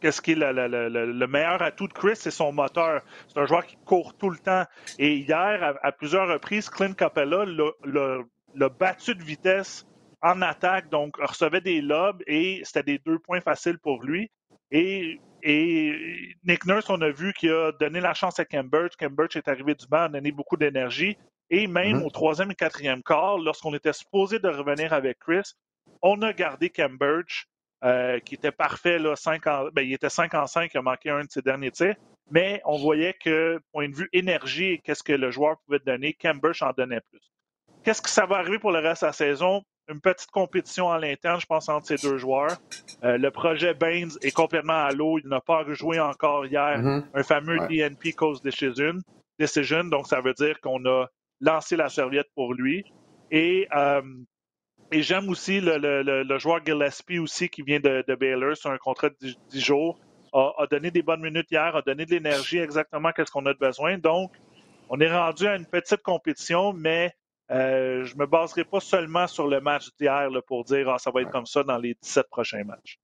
qu'est-ce 0.00 0.20
qui 0.20 0.32
est 0.32 0.36
le, 0.36 1.26
meilleur 1.26 1.62
atout 1.62 1.88
de 1.88 1.92
Chris, 1.92 2.16
c'est 2.16 2.30
son 2.30 2.52
moteur. 2.52 3.02
C'est 3.28 3.38
un 3.38 3.46
joueur 3.46 3.66
qui 3.66 3.76
court 3.84 4.14
tout 4.16 4.30
le 4.30 4.38
temps. 4.38 4.64
Et 4.98 5.16
hier, 5.16 5.78
à, 5.82 5.92
plusieurs 5.92 6.28
reprises, 6.28 6.68
Clint 6.68 6.92
Capella 6.92 7.44
l'a 7.84 8.18
battu 8.78 9.14
de 9.14 9.22
vitesse 9.22 9.86
en 10.22 10.42
attaque, 10.42 10.88
donc 10.90 11.16
recevait 11.18 11.60
des 11.60 11.80
lobes 11.80 12.22
et 12.26 12.60
c'était 12.64 12.82
des 12.82 12.98
deux 12.98 13.18
points 13.18 13.40
faciles 13.40 13.78
pour 13.78 14.02
lui. 14.02 14.30
Et, 14.70 15.20
Nick 16.44 16.66
Nurse, 16.66 16.90
on 16.90 17.00
a 17.02 17.10
vu 17.10 17.32
qu'il 17.32 17.52
a 17.52 17.72
donné 17.72 18.00
la 18.00 18.14
chance 18.14 18.40
à 18.40 18.44
Cambridge. 18.44 18.96
Cambridge 18.98 19.36
est 19.36 19.46
arrivé 19.46 19.74
du 19.74 19.86
banc, 19.86 20.04
a 20.04 20.08
donné 20.08 20.32
beaucoup 20.32 20.56
d'énergie. 20.56 21.16
Et 21.50 21.68
même 21.68 21.98
mm-hmm. 21.98 22.06
au 22.06 22.10
troisième 22.10 22.50
et 22.50 22.54
quatrième 22.56 23.02
quart, 23.02 23.38
lorsqu'on 23.38 23.72
était 23.74 23.92
supposé 23.92 24.40
de 24.40 24.48
revenir 24.48 24.92
avec 24.92 25.20
Chris, 25.20 25.52
on 26.02 26.20
a 26.22 26.32
gardé 26.32 26.70
Cambridge, 26.70 27.44
euh, 27.84 28.18
qui 28.20 28.34
était 28.34 28.50
parfait, 28.50 28.98
là, 28.98 29.14
5 29.14 29.44
ben, 29.72 29.82
il 29.82 29.92
était 29.92 30.08
5 30.08 30.34
en 30.34 30.46
5, 30.46 30.72
il 30.74 30.78
a 30.78 30.82
manqué 30.82 31.10
un 31.10 31.22
de 31.22 31.30
ses 31.30 31.42
derniers 31.42 31.70
tirs. 31.70 31.94
Mais 32.30 32.60
on 32.64 32.78
voyait 32.78 33.14
que, 33.14 33.60
point 33.72 33.88
de 33.88 33.94
vue 33.94 34.08
énergie 34.12 34.72
et 34.72 34.78
qu'est-ce 34.78 35.04
que 35.04 35.12
le 35.12 35.30
joueur 35.30 35.58
pouvait 35.64 35.78
donner, 35.78 36.12
Cambridge 36.14 36.62
en 36.62 36.72
donnait 36.72 37.00
plus. 37.00 37.35
Qu'est-ce 37.86 38.02
que 38.02 38.10
ça 38.10 38.26
va 38.26 38.38
arriver 38.38 38.58
pour 38.58 38.72
le 38.72 38.80
reste 38.80 39.02
de 39.02 39.06
la 39.06 39.12
saison? 39.12 39.62
une 39.88 40.00
petite 40.00 40.32
compétition 40.32 40.90
à 40.90 40.98
l'interne, 40.98 41.40
je 41.40 41.46
pense, 41.46 41.68
entre 41.68 41.86
ces 41.86 41.94
deux 41.94 42.18
joueurs. 42.18 42.56
Euh, 43.04 43.16
le 43.16 43.30
projet 43.30 43.72
Baines 43.72 44.10
est 44.20 44.32
complètement 44.32 44.84
à 44.84 44.90
l'eau. 44.90 45.20
Il 45.20 45.28
n'a 45.28 45.40
pas 45.40 45.62
rejoué 45.62 46.00
encore 46.00 46.44
hier 46.44 46.80
mm-hmm. 46.80 47.04
un 47.14 47.22
fameux 47.22 47.58
DNP 47.68 48.12
Cause 48.14 48.42
Decision. 48.42 48.94
Decision. 49.38 49.84
Donc, 49.84 50.08
ça 50.08 50.20
veut 50.20 50.34
dire 50.34 50.60
qu'on 50.60 50.84
a 50.86 51.06
lancé 51.40 51.76
la 51.76 51.88
serviette 51.88 52.26
pour 52.34 52.54
lui. 52.54 52.84
Et, 53.30 53.68
euh, 53.76 54.02
et 54.90 55.02
j'aime 55.02 55.28
aussi 55.28 55.60
le, 55.60 56.38
joueur 56.40 56.66
Gillespie 56.66 57.20
aussi 57.20 57.48
qui 57.48 57.62
vient 57.62 57.78
de, 57.78 58.02
de 58.08 58.14
Baylor 58.16 58.56
sur 58.56 58.72
un 58.72 58.78
contrat 58.78 59.10
de 59.10 59.34
10 59.50 59.60
jours. 59.60 60.00
A, 60.32 60.50
a, 60.58 60.66
donné 60.66 60.90
des 60.90 61.02
bonnes 61.02 61.22
minutes 61.22 61.52
hier, 61.52 61.76
a 61.76 61.82
donné 61.82 62.04
de 62.04 62.10
l'énergie 62.10 62.58
exactement 62.58 63.12
qu'est-ce 63.12 63.30
qu'on 63.30 63.46
a 63.46 63.54
besoin. 63.54 63.98
Donc, 63.98 64.32
on 64.88 64.98
est 64.98 65.16
rendu 65.16 65.46
à 65.46 65.54
une 65.54 65.66
petite 65.66 66.02
compétition, 66.02 66.72
mais 66.72 67.14
euh, 67.50 68.04
je 68.04 68.14
ne 68.14 68.20
me 68.20 68.26
baserai 68.26 68.64
pas 68.64 68.80
seulement 68.80 69.26
sur 69.26 69.46
le 69.46 69.60
match 69.60 69.90
d'hier 69.98 70.28
pour 70.46 70.64
dire 70.64 70.88
ah, 70.88 70.98
ça 70.98 71.10
va 71.10 71.22
être 71.22 71.30
comme 71.30 71.46
ça 71.46 71.62
dans 71.62 71.78
les 71.78 71.94
17 72.02 72.26
prochains 72.28 72.64
matchs. 72.64 72.98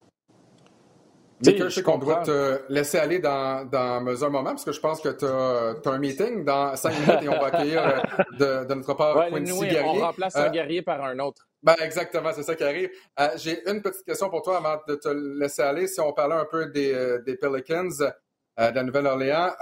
je 1.41 1.69
sais 1.69 1.83
qu'on 1.83 1.99
doit 1.99 2.23
te 2.23 2.63
laisser 2.69 2.99
aller 2.99 3.21
dans, 3.21 3.65
dans 3.69 4.25
un 4.25 4.29
moment 4.31 4.51
parce 4.51 4.65
que 4.65 4.73
je 4.73 4.81
pense 4.81 5.01
que 5.01 5.11
tu 5.11 5.25
as, 5.27 5.93
un 5.93 5.99
meeting 5.99 6.45
dans 6.45 6.75
5 6.75 6.91
minutes 6.91 7.23
et 7.23 7.29
on 7.29 7.41
va 7.41 7.47
accueillir 7.47 7.87
euh, 7.87 8.65
de, 8.65 8.75
notre 8.75 8.95
part 8.95 9.29
Quincy 9.29 9.53
nous, 9.53 9.61
Guerrier. 9.61 10.03
On 10.03 10.07
remplace 10.07 10.35
un 10.35 10.47
euh, 10.47 10.51
guerrier 10.51 10.83
par 10.83 11.05
un 11.05 11.19
autre. 11.21 11.47
Ben 11.63 11.77
exactement, 11.81 12.33
c'est 12.35 12.43
ça 12.43 12.57
qui 12.57 12.65
arrive. 12.65 12.91
J'ai 13.37 13.63
une 13.71 13.81
petite 13.81 14.05
question 14.05 14.29
pour 14.29 14.43
toi 14.43 14.57
avant 14.57 14.81
de 14.89 14.97
te 14.97 15.09
laisser 15.09 15.63
aller. 15.63 15.87
Si 15.87 16.01
on 16.01 16.13
parlait 16.13 16.35
un 16.35 16.47
peu 16.51 16.67
des, 16.67 17.19
des 17.25 17.37
Pelicans 17.37 17.89
de 17.89 18.11
la 18.59 18.83
Nouvelle-Orléans, 18.83 19.53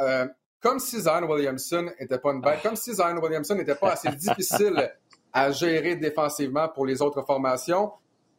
comme 0.61 0.79
si 0.79 1.01
Zion 1.01 1.29
Williamson 1.29 1.91
n'était 1.99 2.19
pas 2.19 2.33
une 2.33 2.41
bête, 2.41 2.63
comme 2.63 2.77
si 2.77 2.93
Zion 2.95 3.19
Williamson 3.23 3.55
n'était 3.55 3.75
pas 3.75 3.93
assez 3.93 4.11
difficile 4.11 4.91
à 5.33 5.51
gérer 5.51 5.97
défensivement 5.97 6.69
pour 6.69 6.87
les 6.87 7.01
autres 7.03 7.23
formations. 7.23 7.93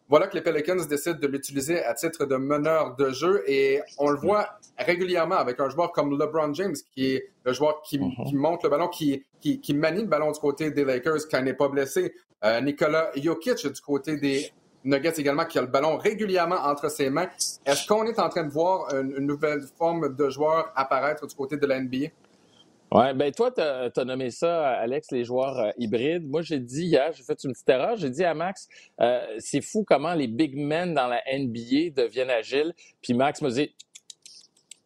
Voilà 0.09 0.27
que 0.27 0.35
les 0.35 0.41
Pelicans 0.41 0.85
décident 0.89 1.17
de 1.17 1.27
l'utiliser 1.27 1.81
à 1.83 1.93
titre 1.93 2.25
de 2.25 2.35
meneur 2.35 2.97
de 2.97 3.11
jeu 3.11 3.43
et 3.47 3.79
on 3.97 4.09
le 4.09 4.17
voit 4.17 4.59
régulièrement 4.77 5.37
avec 5.37 5.57
un 5.61 5.69
joueur 5.69 5.93
comme 5.93 6.19
LeBron 6.19 6.53
James, 6.53 6.75
qui 6.93 7.13
est 7.13 7.29
le 7.45 7.53
joueur 7.53 7.81
qui, 7.81 7.97
mm-hmm. 7.97 8.35
monte 8.35 8.63
le 8.63 8.69
ballon, 8.69 8.89
qui, 8.89 9.23
qui, 9.39 9.73
manie 9.73 10.01
le 10.01 10.07
ballon 10.07 10.31
du 10.31 10.39
côté 10.39 10.69
des 10.69 10.83
Lakers 10.83 11.29
quand 11.31 11.39
il 11.39 11.45
n'est 11.45 11.53
pas 11.53 11.69
blessé. 11.69 12.13
Euh, 12.43 12.59
Nicolas 12.59 13.11
Jokic 13.15 13.65
du 13.65 13.81
côté 13.81 14.17
des 14.17 14.51
Nuggets 14.83 15.13
également, 15.17 15.45
qui 15.45 15.57
a 15.59 15.61
le 15.61 15.67
ballon 15.67 15.97
régulièrement 15.97 16.55
entre 16.55 16.89
ses 16.89 17.09
mains. 17.09 17.29
Est-ce 17.65 17.87
qu'on 17.87 18.05
est 18.05 18.19
en 18.19 18.29
train 18.29 18.43
de 18.43 18.51
voir 18.51 18.93
une, 18.95 19.25
nouvelle 19.25 19.61
forme 19.77 20.15
de 20.15 20.29
joueur 20.29 20.71
apparaître 20.75 21.27
du 21.27 21.35
côté 21.35 21.57
de 21.57 21.65
la 21.65 21.79
NBA? 21.79 22.07
Oui, 22.93 23.13
ben 23.15 23.31
toi, 23.31 23.51
tu 23.51 23.61
as, 23.61 24.05
nommé 24.05 24.31
ça, 24.31 24.71
Alex, 24.71 25.11
les 25.11 25.23
joueurs 25.23 25.57
euh, 25.57 25.71
hybrides. 25.77 26.27
Moi, 26.27 26.41
j'ai 26.41 26.59
dit 26.59 26.87
hier, 26.87 27.13
j'ai 27.13 27.23
fait 27.23 27.41
une 27.45 27.53
petite 27.53 27.69
erreur, 27.69 27.95
j'ai 27.95 28.09
dit 28.09 28.25
à 28.25 28.33
Max, 28.33 28.67
euh, 28.99 29.25
c'est 29.39 29.61
fou 29.61 29.85
comment 29.87 30.13
les 30.13 30.27
big 30.27 30.57
men 30.57 30.93
dans 30.93 31.07
la 31.07 31.21
NBA 31.31 31.91
deviennent 31.95 32.29
agiles. 32.29 32.73
Puis 33.01 33.13
Max 33.13 33.41
me 33.41 33.49
dit, 33.49 33.73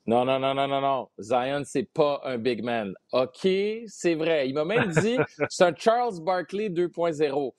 non, 0.05 0.23
non, 0.23 0.37
non, 0.37 0.53
non, 0.53 0.67
non, 0.67 0.81
non. 0.81 1.09
Zion, 1.19 1.63
c'est 1.65 1.89
pas 1.91 2.21
un 2.25 2.37
big 2.37 2.63
man. 2.63 2.93
OK, 3.11 3.47
c'est 3.87 4.13
vrai. 4.13 4.47
Il 4.47 4.53
m'a 4.53 4.65
même 4.65 4.91
dit, 4.91 5.17
c'est 5.49 5.63
un 5.63 5.73
Charles 5.75 6.21
Barkley 6.21 6.69
2.0 6.69 7.53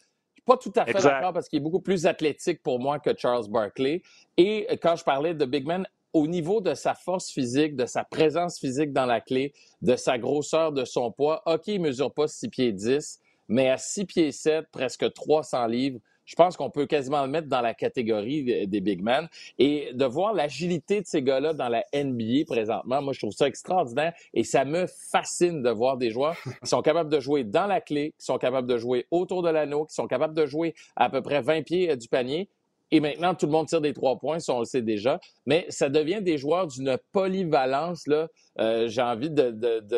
pas 0.47 0.57
tout 0.57 0.73
à 0.77 0.87
fait 0.87 0.95
d'accord 0.95 1.33
parce 1.33 1.49
qu'il 1.49 1.59
est 1.59 1.63
beaucoup 1.63 1.81
plus 1.81 2.07
athlétique 2.07 2.63
pour 2.63 2.79
moi 2.79 2.99
que 2.99 3.11
Charles 3.17 3.49
Barkley. 3.51 4.03
Et 4.37 4.67
quand 4.81 4.97
je 4.97 5.05
parlais 5.05 5.35
de 5.35 5.45
Big 5.45 5.67
Man, 5.67 5.87
au 6.13 6.27
niveau 6.27 6.63
de 6.63 6.73
sa 6.73 6.95
force 6.95 7.31
physique, 7.31 7.77
de 7.77 7.85
sa 7.85 8.05
présence 8.05 8.59
physique 8.59 8.93
dans 8.93 9.05
la 9.05 9.21
clé, 9.21 9.53
de 9.83 9.97
sa 9.97 10.17
grosseur, 10.19 10.73
de 10.73 10.85
son 10.85 11.11
poids, 11.11 11.43
OK, 11.45 11.67
il 11.67 11.81
mesure 11.81 12.15
pas 12.15 12.29
6 12.29 12.49
pieds 12.49 12.73
10, 12.73 13.21
mais 13.49 13.69
à 13.69 13.77
6 13.77 14.07
pieds 14.07 14.33
7, 14.33 14.67
presque 14.71 15.13
300 15.13 15.67
livres, 15.67 15.99
je 16.27 16.35
pense 16.35 16.57
qu'on 16.57 16.71
peut 16.71 16.87
quasiment 16.87 17.23
le 17.23 17.31
mettre 17.31 17.49
dans 17.49 17.61
la 17.61 17.73
catégorie 17.73 18.67
des 18.67 18.81
big 18.81 19.03
men. 19.03 19.29
Et 19.59 19.91
de 19.95 20.05
voir 20.05 20.35
l'agilité 20.35 21.01
de 21.01 21.07
ces 21.07 21.23
gars-là 21.23 21.55
dans 21.55 21.69
la 21.69 21.85
NBA 21.95 22.45
présentement, 22.47 23.01
moi, 23.01 23.13
je 23.13 23.21
trouve 23.21 23.33
ça 23.33 23.47
extraordinaire 23.47 24.13
et 24.35 24.45
ça 24.45 24.65
me 24.65 24.87
fascine 24.87 25.63
de 25.63 25.71
voir 25.71 25.97
des 25.97 26.11
joueurs 26.11 26.37
qui 26.63 26.69
sont 26.69 26.83
capables 26.83 27.11
de 27.11 27.21
jouer 27.21 27.45
dans 27.45 27.67
la 27.67 27.81
clé, 27.81 28.15
qui 28.19 28.27
sont 28.27 28.39
capables 28.39 28.69
de 28.69 28.77
jouer 28.77 29.07
autour 29.11 29.43
de 29.43 29.51
l'anneau, 29.51 29.87
qui 29.87 29.95
sont 29.95 30.09
capables 30.09 30.35
de 30.35 30.47
jouer 30.47 30.75
à 30.97 31.09
peu 31.09 31.23
près 31.23 31.41
20 31.41 31.63
pieds 31.63 31.91
euh, 31.91 31.97
du 31.97 32.09
panier 32.09 32.49
et 32.91 33.01
maintenant, 33.01 33.35
tout 33.35 33.47
le 33.47 33.53
monde 33.53 33.67
tire 33.67 33.81
des 33.81 33.93
trois 33.93 34.17
points, 34.19 34.39
ça 34.39 34.55
on 34.55 34.61
le 34.61 34.65
sait 34.65 34.83
déjà. 34.83 35.19
Mais 35.45 35.67
ça 35.69 35.89
devient 35.89 36.23
des 36.23 36.39
joueurs 36.39 36.69
d'une 36.69 36.97
polyvalence, 37.13 38.07
là, 38.07 38.29
euh, 38.61 38.89
j'ai 38.89 39.03
envie 39.03 39.31
de, 39.31 39.51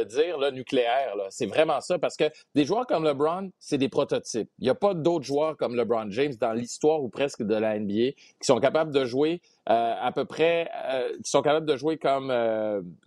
dire, 0.05 0.39
là, 0.39 0.51
nucléaire. 0.51 1.15
C'est 1.29 1.47
vraiment 1.47 1.81
ça, 1.81 1.99
parce 1.99 2.17
que 2.17 2.25
des 2.55 2.65
joueurs 2.65 2.87
comme 2.87 3.05
LeBron, 3.05 3.51
c'est 3.59 3.79
des 3.79 3.89
prototypes. 3.89 4.49
Il 4.59 4.65
n'y 4.65 4.71
a 4.71 4.75
pas 4.75 4.95
d'autres 4.95 5.27
joueurs 5.27 5.57
comme 5.57 5.77
LeBron 5.77 6.11
James 6.11 6.35
dans 6.41 6.53
l'histoire 6.53 7.03
ou 7.03 7.09
presque 7.09 7.43
de 7.43 7.55
la 7.55 7.79
NBA 7.79 8.13
qui 8.13 8.45
sont 8.45 8.59
capables 8.59 8.93
de 8.93 9.05
jouer 9.05 9.43
euh, 9.69 9.95
à 10.01 10.11
peu 10.13 10.25
près, 10.25 10.71
euh, 10.91 11.11
qui 11.23 11.31
sont 11.31 11.43
capables 11.43 11.67
de 11.67 11.77
jouer 11.77 11.99
comme, 11.99 12.33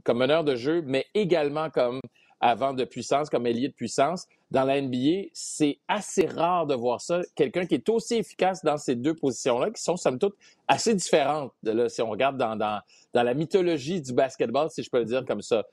comme 0.03 0.17
meneur 0.19 0.43
de 0.43 0.55
jeu, 0.55 0.83
mais 0.85 1.05
également 1.15 1.69
comme 1.69 1.99
avant 2.39 2.73
de 2.73 2.83
puissance, 2.83 3.29
comme 3.29 3.45
ailier 3.47 3.69
de 3.69 3.73
puissance. 3.73 4.27
Dans 4.51 4.65
la 4.65 4.81
NBA, 4.81 5.29
c'est 5.33 5.79
assez 5.87 6.25
rare 6.27 6.67
de 6.67 6.75
voir 6.75 6.99
ça. 6.99 7.21
Quelqu'un 7.35 7.65
qui 7.65 7.75
est 7.75 7.89
aussi 7.89 8.15
efficace 8.15 8.63
dans 8.63 8.77
ces 8.77 8.95
deux 8.95 9.15
positions-là, 9.15 9.71
qui 9.71 9.81
sont, 9.81 9.95
somme 9.95 10.19
toute, 10.19 10.35
assez 10.67 10.93
différentes, 10.93 11.53
là, 11.63 11.87
si 11.87 12.01
on 12.01 12.09
regarde 12.09 12.37
dans, 12.37 12.55
dans, 12.55 12.81
dans 13.13 13.23
la 13.23 13.33
mythologie 13.33 14.01
du 14.01 14.13
basketball, 14.13 14.69
si 14.69 14.83
je 14.83 14.89
peux 14.89 14.99
le 14.99 15.05
dire 15.05 15.25
comme 15.25 15.41
ça. 15.41 15.63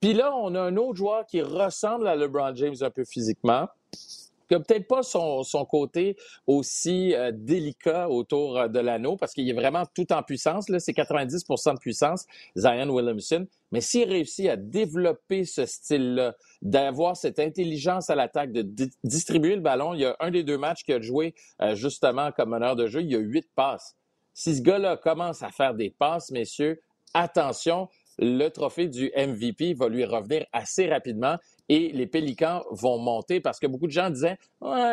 Puis 0.00 0.12
là, 0.12 0.34
on 0.36 0.54
a 0.54 0.60
un 0.60 0.76
autre 0.76 0.96
joueur 0.96 1.24
qui 1.26 1.40
ressemble 1.40 2.06
à 2.08 2.16
LeBron 2.16 2.54
James 2.56 2.74
un 2.80 2.90
peu 2.90 3.04
physiquement, 3.04 3.68
qui 4.48 4.54
n'a 4.54 4.60
peut-être 4.60 4.86
pas 4.86 5.02
son, 5.02 5.42
son, 5.42 5.64
côté 5.64 6.16
aussi 6.46 7.14
euh, 7.14 7.32
délicat 7.34 8.08
autour 8.08 8.58
euh, 8.58 8.68
de 8.68 8.78
l'anneau 8.78 9.16
parce 9.16 9.32
qu'il 9.32 9.48
est 9.48 9.52
vraiment 9.52 9.84
tout 9.94 10.12
en 10.12 10.22
puissance. 10.22 10.68
Là, 10.68 10.78
c'est 10.78 10.92
90% 10.92 11.74
de 11.74 11.78
puissance, 11.78 12.26
Zion 12.56 12.88
Williamson. 12.88 13.46
Mais 13.72 13.80
s'il 13.80 14.08
réussit 14.08 14.48
à 14.48 14.56
développer 14.56 15.44
ce 15.44 15.66
style-là, 15.66 16.36
d'avoir 16.62 17.16
cette 17.16 17.38
intelligence 17.38 18.10
à 18.10 18.14
l'attaque, 18.14 18.52
de 18.52 18.88
distribuer 19.04 19.56
le 19.56 19.60
ballon, 19.60 19.94
il 19.94 20.00
y 20.00 20.04
a 20.04 20.16
un 20.20 20.30
des 20.30 20.44
deux 20.44 20.58
matchs 20.58 20.84
qu'il 20.84 20.94
a 20.94 21.00
joué 21.00 21.34
euh, 21.60 21.74
justement 21.74 22.30
comme 22.32 22.50
meneur 22.50 22.76
de 22.76 22.86
jeu, 22.86 23.02
il 23.02 23.10
y 23.10 23.16
a 23.16 23.18
huit 23.18 23.48
passes. 23.54 23.96
Si 24.34 24.56
ce 24.56 24.62
gars-là 24.62 24.96
commence 24.96 25.42
à 25.42 25.50
faire 25.50 25.74
des 25.74 25.90
passes, 25.90 26.30
messieurs, 26.30 26.80
attention, 27.14 27.88
le 28.18 28.48
trophée 28.48 28.88
du 28.88 29.10
MVP 29.16 29.74
va 29.74 29.88
lui 29.88 30.04
revenir 30.04 30.46
assez 30.52 30.88
rapidement 30.88 31.36
et 31.68 31.90
les 31.92 32.06
Pélicans 32.06 32.62
vont 32.70 32.98
monter 32.98 33.40
parce 33.40 33.58
que 33.58 33.66
beaucoup 33.66 33.86
de 33.86 33.92
gens 33.92 34.10
disaient 34.10 34.38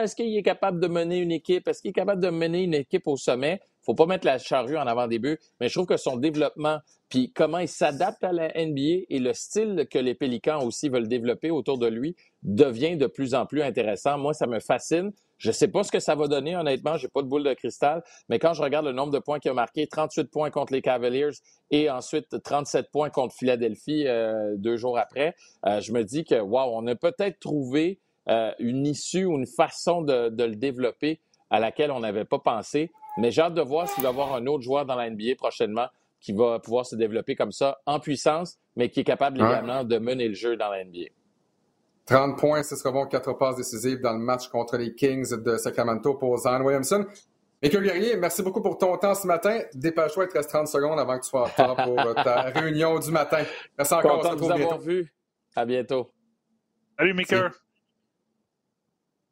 est-ce 0.03 0.15
qu'il 0.15 0.35
est 0.35 0.43
capable 0.43 0.79
de 0.79 0.87
mener 0.87 1.19
une 1.19 1.31
équipe? 1.31 1.67
Est-ce 1.67 1.81
qu'il 1.81 1.89
est 1.89 1.93
capable 1.93 2.21
de 2.21 2.29
mener 2.29 2.63
une 2.63 2.73
équipe 2.73 3.07
au 3.07 3.17
sommet? 3.17 3.59
Faut 3.83 3.95
pas 3.95 4.05
mettre 4.05 4.25
la 4.25 4.37
charrue 4.37 4.77
en 4.77 4.87
avant 4.87 5.07
des 5.07 5.19
buts, 5.19 5.37
mais 5.59 5.67
je 5.67 5.73
trouve 5.73 5.85
que 5.85 5.97
son 5.97 6.15
développement, 6.15 6.79
puis 7.09 7.31
comment 7.33 7.57
il 7.57 7.67
s'adapte 7.67 8.23
à 8.23 8.31
la 8.31 8.47
NBA 8.47 9.05
et 9.09 9.19
le 9.19 9.33
style 9.33 9.87
que 9.91 9.99
les 9.99 10.15
Pélicans 10.15 10.63
aussi 10.65 10.87
veulent 10.87 11.09
développer 11.09 11.51
autour 11.51 11.77
de 11.77 11.87
lui 11.87 12.15
devient 12.43 12.95
de 12.95 13.07
plus 13.07 13.35
en 13.35 13.45
plus 13.45 13.61
intéressant. 13.61 14.17
Moi, 14.17 14.33
ça 14.33 14.47
me 14.47 14.59
fascine. 14.59 15.11
Je 15.43 15.51
sais 15.51 15.67
pas 15.67 15.83
ce 15.83 15.91
que 15.91 15.99
ça 15.99 16.15
va 16.15 16.29
donner, 16.29 16.55
honnêtement. 16.55 16.95
J'ai 16.95 17.09
pas 17.09 17.21
de 17.21 17.27
boule 17.27 17.43
de 17.43 17.53
cristal. 17.53 18.01
Mais 18.29 18.39
quand 18.39 18.53
je 18.53 18.63
regarde 18.63 18.85
le 18.85 18.93
nombre 18.93 19.11
de 19.11 19.19
points 19.19 19.39
qu'il 19.39 19.51
a 19.51 19.53
marqué, 19.53 19.87
38 19.87 20.31
points 20.31 20.49
contre 20.51 20.71
les 20.71 20.81
Cavaliers 20.81 21.31
et 21.69 21.89
ensuite 21.89 22.41
37 22.41 22.89
points 22.89 23.09
contre 23.09 23.35
Philadelphie 23.35 24.07
euh, 24.07 24.55
deux 24.55 24.77
jours 24.77 24.97
après, 24.97 25.35
euh, 25.65 25.81
je 25.81 25.91
me 25.91 26.05
dis 26.05 26.23
que, 26.23 26.39
wow, 26.39 26.71
on 26.73 26.87
a 26.87 26.95
peut-être 26.95 27.41
trouvé 27.41 27.99
euh, 28.29 28.53
une 28.57 28.87
issue 28.87 29.25
ou 29.25 29.37
une 29.37 29.45
façon 29.45 30.01
de, 30.01 30.29
de 30.29 30.43
le 30.45 30.55
développer 30.55 31.19
à 31.49 31.59
laquelle 31.59 31.91
on 31.91 31.99
n'avait 31.99 32.23
pas 32.23 32.39
pensé. 32.39 32.89
Mais 33.17 33.29
j'ai 33.29 33.41
hâte 33.41 33.53
de 33.53 33.61
voir 33.61 33.89
s'il 33.89 34.01
va 34.01 34.09
y 34.09 34.13
avoir 34.13 34.33
un 34.35 34.47
autre 34.47 34.63
joueur 34.63 34.85
dans 34.85 34.95
la 34.95 35.09
NBA 35.09 35.35
prochainement 35.37 35.87
qui 36.21 36.31
va 36.31 36.59
pouvoir 36.59 36.85
se 36.85 36.95
développer 36.95 37.35
comme 37.35 37.51
ça 37.51 37.81
en 37.85 37.99
puissance, 37.99 38.57
mais 38.77 38.89
qui 38.89 39.01
est 39.01 39.03
capable 39.03 39.39
également 39.39 39.83
de 39.83 39.97
mener 39.97 40.29
le 40.29 40.35
jeu 40.35 40.55
dans 40.55 40.69
la 40.69 40.85
NBA. 40.85 41.09
30 42.05 42.37
points, 42.37 42.63
ce 42.63 42.75
sera 42.75 42.91
bon, 42.91 43.05
quatre 43.05 43.33
passes 43.33 43.55
décisives 43.55 44.01
dans 44.01 44.13
le 44.13 44.19
match 44.19 44.49
contre 44.49 44.77
les 44.77 44.93
Kings 44.93 45.35
de 45.41 45.57
Sacramento 45.57 46.15
pour 46.15 46.37
Zion 46.37 46.61
Williamson. 46.61 47.05
Michael 47.61 47.83
Guerrier, 47.83 48.17
merci 48.17 48.43
beaucoup 48.43 48.61
pour 48.61 48.77
ton 48.77 48.97
temps 48.97 49.15
ce 49.15 49.25
matin. 49.25 49.61
Dépêche-toi, 49.73 50.25
il 50.25 50.27
te 50.27 50.37
reste 50.37 50.49
30 50.49 50.67
secondes 50.67 50.99
avant 50.99 51.17
que 51.17 51.23
tu 51.23 51.29
sois 51.29 51.49
en 51.57 51.75
pour 51.75 51.99
euh, 51.99 52.13
ta 52.13 52.41
réunion 52.55 52.99
du 52.99 53.09
matin. 53.09 53.43
Merci 53.77 53.93
encore, 53.93 54.17
Content 54.17 54.33
on 54.33 54.37
se 54.37 54.43
retrouve 54.43 54.55
bientôt. 54.57 54.77
Vu. 54.79 55.13
À 55.55 55.63
bientôt. 55.63 56.11
Salut, 56.99 57.13
Michael. 57.13 57.51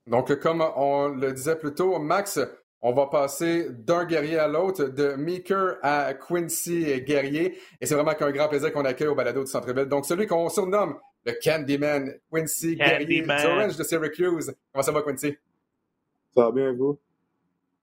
Donc, 0.07 0.33
comme 0.39 0.63
on 0.77 1.09
le 1.09 1.33
disait 1.33 1.57
plus 1.57 1.73
tôt, 1.73 1.99
Max, 1.99 2.39
on 2.81 2.93
va 2.93 3.07
passer 3.07 3.67
d'un 3.69 4.05
guerrier 4.05 4.37
à 4.37 4.47
l'autre, 4.47 4.85
de 4.85 5.15
Meeker 5.15 5.75
à 5.81 6.13
Quincy 6.13 7.01
Guerrier. 7.01 7.59
Et 7.81 7.85
c'est 7.85 7.95
vraiment 7.95 8.13
qu'un 8.13 8.31
grand 8.31 8.47
plaisir 8.47 8.71
qu'on 8.71 8.85
accueille 8.85 9.09
au 9.09 9.15
balado 9.15 9.43
du 9.43 9.51
Centre-Ville. 9.51 9.85
Donc, 9.85 10.05
celui 10.05 10.25
qu'on 10.25 10.47
surnomme 10.47 10.97
le 11.25 11.33
Candyman, 11.41 12.13
Quincy 12.31 12.75
Guerrier, 12.75 13.21
du 13.21 13.29
Orange 13.29 13.77
de 13.77 13.83
Syracuse. 13.83 14.53
Comment 14.71 14.83
ça 14.83 14.91
va, 14.91 15.01
Quincy? 15.01 15.37
Ça 16.35 16.45
va 16.45 16.51
bien, 16.51 16.73
vous? 16.73 16.99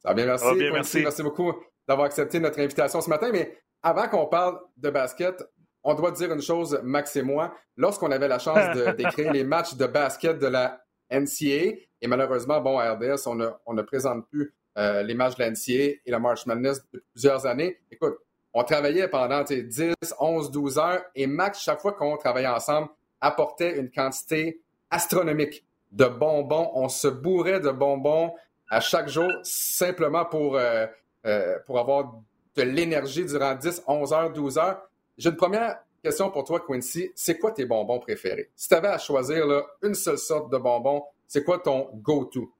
Ça 0.00 0.08
va 0.08 0.14
bien, 0.14 0.26
merci. 0.26 0.54
bien, 0.54 0.72
merci. 0.72 1.02
merci 1.02 1.22
beaucoup 1.22 1.52
d'avoir 1.86 2.06
accepté 2.06 2.40
notre 2.40 2.60
invitation 2.60 3.00
ce 3.00 3.08
matin. 3.08 3.30
Mais 3.32 3.58
avant 3.82 4.08
qu'on 4.08 4.26
parle 4.26 4.58
de 4.76 4.90
basket, 4.90 5.42
on 5.84 5.94
doit 5.94 6.10
dire 6.10 6.32
une 6.32 6.42
chose, 6.42 6.80
Max 6.82 7.14
et 7.16 7.22
moi. 7.22 7.54
Lorsqu'on 7.76 8.10
avait 8.10 8.28
la 8.28 8.38
chance 8.38 8.76
d'écrire 8.96 9.32
les 9.32 9.44
matchs 9.44 9.74
de 9.74 9.86
basket 9.86 10.38
de 10.38 10.46
la 10.46 10.82
NCA, 11.10 11.76
et 12.00 12.06
malheureusement, 12.06 12.60
bon, 12.60 12.78
à 12.78 12.92
RDS, 12.92 13.26
on 13.26 13.34
ne, 13.34 13.48
on 13.66 13.74
ne 13.74 13.82
présente 13.82 14.28
plus 14.28 14.54
euh, 14.76 15.02
les 15.02 15.14
matchs 15.14 15.36
de 15.36 15.44
l'NCA 15.44 16.00
et 16.04 16.10
la 16.10 16.18
March 16.18 16.46
Madness 16.46 16.82
depuis 16.82 17.00
plusieurs 17.12 17.46
années. 17.46 17.80
Écoute, 17.90 18.16
on 18.52 18.62
travaillait 18.62 19.08
pendant 19.08 19.42
10, 19.42 19.94
11, 20.18 20.50
12 20.50 20.78
heures 20.78 21.04
et 21.14 21.26
Max, 21.26 21.60
chaque 21.60 21.80
fois 21.80 21.92
qu'on 21.92 22.16
travaillait 22.16 22.48
ensemble, 22.48 22.88
apportait 23.20 23.78
une 23.78 23.90
quantité 23.90 24.60
astronomique 24.90 25.64
de 25.92 26.06
bonbons. 26.06 26.70
On 26.74 26.88
se 26.88 27.08
bourrait 27.08 27.60
de 27.60 27.70
bonbons 27.70 28.34
à 28.70 28.80
chaque 28.80 29.08
jour 29.08 29.30
simplement 29.42 30.24
pour, 30.24 30.56
euh, 30.56 30.86
euh, 31.26 31.58
pour 31.66 31.78
avoir 31.78 32.14
de 32.56 32.62
l'énergie 32.62 33.24
durant 33.24 33.54
10, 33.54 33.82
11 33.86 34.12
heures, 34.12 34.32
12 34.32 34.58
heures. 34.58 34.82
J'ai 35.16 35.30
une 35.30 35.36
première 35.36 35.78
question 36.02 36.30
pour 36.30 36.44
toi, 36.44 36.60
Quincy. 36.60 37.10
C'est 37.14 37.38
quoi 37.38 37.52
tes 37.52 37.64
bonbons 37.64 37.98
préférés? 37.98 38.50
Si 38.54 38.68
tu 38.68 38.74
avais 38.74 38.88
à 38.88 38.98
choisir 38.98 39.44
une 39.82 39.94
seule 39.94 40.18
sorte 40.18 40.52
de 40.52 40.58
bonbons, 40.58 41.04
c'est 41.26 41.44
quoi 41.44 41.58
ton 41.58 41.90
go-to? 41.94 42.52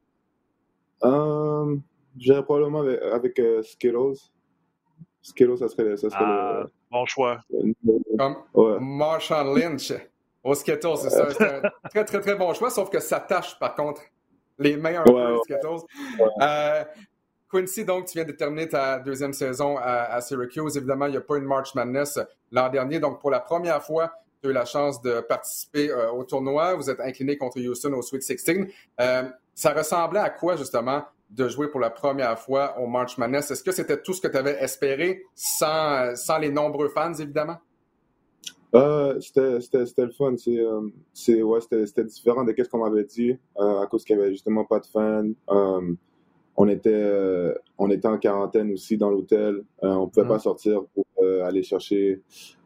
J'irais 2.18 2.42
probablement 2.42 2.80
avec, 2.80 3.02
avec 3.02 3.38
euh, 3.38 3.62
Skittles. 3.62 4.18
Skittles, 5.22 5.58
ça 5.58 5.68
serait, 5.68 5.96
ça 5.96 6.10
serait 6.10 6.24
ah, 6.24 6.60
le, 6.64 6.70
Bon 6.90 7.04
choix. 7.06 7.40
Comme 8.18 8.36
ouais. 8.54 8.78
Marshall 8.80 9.58
Lynch 9.58 9.92
au 10.44 10.54
Skittles, 10.54 10.96
c'est 10.98 11.10
ça. 11.10 11.28
C'est 11.30 11.42
un 11.42 11.62
très, 11.90 12.04
très, 12.04 12.20
très 12.20 12.34
bon 12.34 12.52
choix, 12.54 12.70
sauf 12.70 12.90
que 12.90 13.00
ça 13.00 13.20
tâche, 13.20 13.58
par 13.58 13.74
contre, 13.74 14.02
les 14.58 14.76
meilleurs 14.76 15.06
ouais, 15.08 15.38
Skittles. 15.44 15.86
Euh, 16.40 16.84
Quincy, 17.50 17.84
donc, 17.84 18.06
tu 18.06 18.18
viens 18.18 18.24
de 18.24 18.32
terminer 18.32 18.68
ta 18.68 18.98
deuxième 18.98 19.32
saison 19.32 19.78
à, 19.78 20.20
Syracuse. 20.20 20.76
Évidemment, 20.76 21.06
il 21.06 21.12
n'y 21.12 21.16
a 21.16 21.22
pas 21.22 21.38
une 21.38 21.44
March 21.44 21.74
Madness 21.74 22.18
l'an 22.52 22.68
dernier. 22.68 23.00
Donc, 23.00 23.20
pour 23.20 23.30
la 23.30 23.40
première 23.40 23.82
fois, 23.82 24.12
tu 24.42 24.48
as 24.48 24.50
eu 24.50 24.52
la 24.52 24.66
chance 24.66 25.00
de 25.00 25.20
participer 25.20 25.90
au 25.92 26.24
tournoi. 26.24 26.74
Vous 26.74 26.90
êtes 26.90 27.00
incliné 27.00 27.38
contre 27.38 27.58
Houston 27.58 27.92
au 27.94 28.02
Sweet 28.02 28.22
16. 28.22 28.66
ça 29.54 29.72
ressemblait 29.72 30.20
à 30.20 30.28
quoi, 30.28 30.56
justement, 30.56 31.04
de 31.30 31.48
jouer 31.48 31.68
pour 31.68 31.80
la 31.80 31.90
première 31.90 32.38
fois 32.38 32.78
au 32.78 32.86
March 32.86 33.16
Madness? 33.16 33.50
Est-ce 33.50 33.64
que 33.64 33.72
c'était 33.72 34.02
tout 34.02 34.12
ce 34.12 34.20
que 34.20 34.28
tu 34.28 34.36
avais 34.36 34.62
espéré 34.62 35.24
sans, 35.34 36.14
sans 36.16 36.36
les 36.36 36.50
nombreux 36.50 36.88
fans, 36.88 37.14
évidemment? 37.14 37.56
Euh, 38.74 39.18
c'était 39.20 40.04
le 40.04 40.10
fun. 40.10 40.34
C'est 41.12 41.42
ouais, 41.42 41.60
c'était 41.60 42.04
différent 42.04 42.44
de 42.44 42.54
ce 42.56 42.68
qu'on 42.68 42.78
m'avait 42.78 43.04
dit 43.04 43.36
à 43.56 43.86
cause 43.90 44.04
qu'il 44.04 44.16
n'y 44.16 44.22
avait 44.22 44.32
justement 44.32 44.64
pas 44.64 44.80
de 44.80 44.86
fans 44.86 45.94
on 46.60 46.66
était, 46.66 46.90
euh, 46.92 47.54
on 47.78 47.88
était 47.88 48.08
en 48.08 48.18
quarantaine 48.18 48.72
aussi 48.72 48.98
dans 48.98 49.10
l'hôtel. 49.10 49.62
Euh, 49.84 49.90
on 49.90 50.06
ne 50.06 50.10
pouvait 50.10 50.26
pas 50.26 50.40
sortir 50.40 50.82
pour 50.92 51.06
euh, 51.22 51.44
aller 51.44 51.62
chercher 51.62 52.20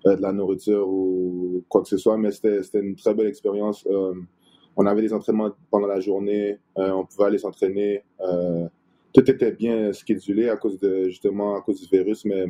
de 0.06 0.12
la 0.12 0.32
nourriture 0.32 0.88
ou 0.88 1.62
quoi 1.68 1.82
que 1.82 1.88
ce 1.88 1.98
soit, 1.98 2.16
mais 2.16 2.32
c'était 2.32 2.80
une 2.80 2.96
très 2.96 3.12
belle 3.12 3.26
expérience. 3.26 3.86
on 4.76 4.86
avait 4.86 5.02
des 5.02 5.12
entraînements 5.12 5.50
pendant 5.70 5.86
la 5.86 6.00
journée, 6.00 6.58
on 6.74 7.04
pouvait 7.04 7.26
aller 7.26 7.38
s'entraîner. 7.38 8.02
tout 9.12 9.30
était 9.30 9.52
bien 9.52 9.92
schedulé 9.92 10.48
à 10.48 10.56
cause 10.56 10.80
de 10.80 11.04
justement 11.04 11.54
à 11.56 11.60
cause 11.60 11.78
du 11.78 11.86
virus, 11.94 12.24
mais 12.24 12.46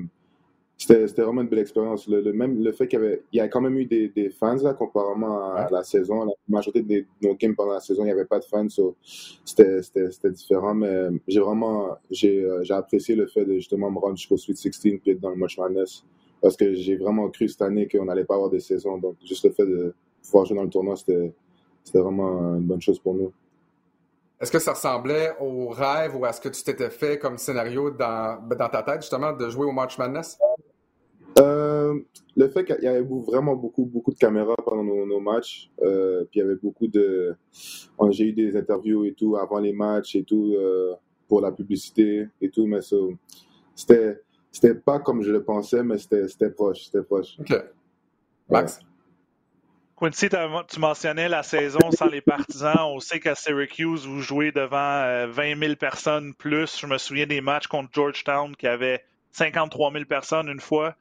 c'était 0.87 1.23
vraiment 1.23 1.43
une 1.43 1.49
belle 1.49 1.61
expérience. 1.61 2.09
Le, 2.09 2.33
même, 2.33 2.63
le 2.63 2.73
fait 2.73 2.89
qu'il 2.89 2.99
y 2.99 3.03
avait, 3.03 3.23
il 3.33 3.39
y 3.39 3.41
a 3.41 3.49
quand 3.49 3.61
même 3.61 3.77
eu 3.79 3.85
des, 3.85 4.09
des 4.09 4.31
fans, 4.31 4.57
là, 4.57 4.75
comparément 4.75 5.53
à, 5.55 5.69
la 5.71 5.83
saison. 5.85 6.25
La 6.25 6.33
majorité 6.49 6.83
de 6.83 7.07
nos 7.27 7.35
games 7.35 7.55
pendant 7.55 7.73
la 7.73 7.81
saison, 7.81 8.03
il 8.03 8.07
n'y 8.07 8.13
avait 8.13 8.25
pas 8.25 8.39
de 8.39 8.45
fans. 8.45 8.69
So 8.69 8.97
c'était 9.45 10.31
différent, 10.31 10.75
mais 10.75 11.09
j'ai 11.29 11.41
vraiment 11.41 11.93
euh, 11.93 12.63
j'ai 12.63 12.75
apprécié 12.75 13.15
le 13.15 13.27
fait 13.27 13.45
de 13.45 13.55
justement 13.55 13.91
me 13.91 13.99
rendre 13.99 14.17
jusqu'au 14.17 14.37
Sweet 14.37 14.57
16 14.57 14.79
puis 14.79 15.01
être 15.07 15.21
dans 15.21 15.31
le 15.31 15.37
March 15.37 15.59
Madness. 15.59 16.05
Parce 16.41 16.57
que 16.57 16.75
j'ai 16.75 16.97
vraiment 16.97 17.29
cru 17.29 17.49
cette 17.49 17.63
année 17.63 17.87
qu'on 17.87 18.05
n'allait 18.05 18.25
pas 18.25 18.35
avoir 18.35 18.51
de 18.51 18.59
saison. 18.59 18.99
Donc, 18.99 19.17
juste 19.25 19.45
le 19.45 19.53
fait 19.53 19.67
de 19.67 19.95
pouvoir 20.23 20.45
jouer 20.47 20.57
dans 20.57 20.65
le 20.65 20.71
tournoi, 20.71 20.97
c'était 20.97 21.33
vraiment 21.95 22.57
une 22.57 22.65
bonne 22.65 22.81
chose 22.81 22.99
pour 22.99 23.15
nous. 23.15 23.33
Est-ce 24.41 24.51
que 24.51 24.59
ça 24.59 24.73
ressemblait 24.73 25.31
au 25.39 25.69
rêve 25.69 26.17
ou 26.17 26.25
à 26.25 26.33
ce 26.33 26.41
que 26.41 26.49
tu 26.49 26.65
t'étais 26.65 26.91
fait 26.91 27.17
comme 27.17 27.39
scénario 27.39 27.93
dans, 27.93 28.43
dans 28.49 28.69
ta 28.69 28.83
tête, 28.83 29.03
justement, 29.03 29.33
de 29.33 29.49
jouer 29.49 29.67
au 29.67 29.71
March 29.71 29.97
Madness? 29.99 30.37
Euh, 31.39 31.99
le 32.37 32.49
fait 32.49 32.65
qu'il 32.65 32.83
y 32.83 32.87
avait 32.87 33.03
vraiment 33.03 33.55
beaucoup, 33.55 33.85
beaucoup 33.85 34.13
de 34.13 34.19
caméras 34.19 34.57
pendant 34.65 34.83
nos, 34.83 35.21
matchs, 35.21 35.71
euh, 35.83 36.25
puis 36.31 36.41
il 36.41 36.43
y 36.43 36.43
avait 36.43 36.57
beaucoup 36.57 36.87
de. 36.87 37.37
J'ai 38.11 38.25
eu 38.25 38.33
des 38.33 38.57
interviews 38.57 39.05
et 39.05 39.13
tout 39.13 39.37
avant 39.37 39.59
les 39.59 39.73
matchs 39.73 40.17
et 40.17 40.25
tout 40.25 40.55
euh, 40.57 40.95
pour 41.29 41.41
la 41.41 41.53
publicité 41.53 42.29
et 42.41 42.51
tout, 42.51 42.67
mais 42.67 42.81
c'était 43.75 44.21
c'était 44.51 44.75
pas 44.75 44.99
comme 44.99 45.23
je 45.23 45.31
le 45.31 45.43
pensais, 45.43 45.83
mais 45.83 45.99
c'était 45.99 46.51
proche, 46.51 46.85
c'était 46.85 47.03
proche. 47.03 47.39
OK. 47.39 47.55
Max? 48.51 48.81
Quincy, 49.97 50.29
tu 50.69 50.81
mentionnais 50.81 51.29
la 51.29 51.43
saison 51.43 51.91
sans 51.93 52.09
les 52.09 52.21
partisans. 52.21 52.77
On 52.81 52.99
sait 52.99 53.21
qu'à 53.21 53.37
Syracuse, 53.37 54.05
vous 54.05 54.21
jouez 54.21 54.51
devant 54.51 55.29
20 55.29 55.59
000 55.59 55.77
personnes 55.77 56.35
plus. 56.35 56.81
Je 56.81 56.87
me 56.87 56.99
souviens 56.99 57.27
des 57.27 57.41
matchs 57.41 57.69
contre 57.69 57.91
Georgetown 57.93 58.57
qui 58.57 58.67
avait 58.67 59.05
53 59.31 59.93
000 59.93 60.05
personnes 60.07 60.49
une 60.49 60.61
fois. 60.61 60.97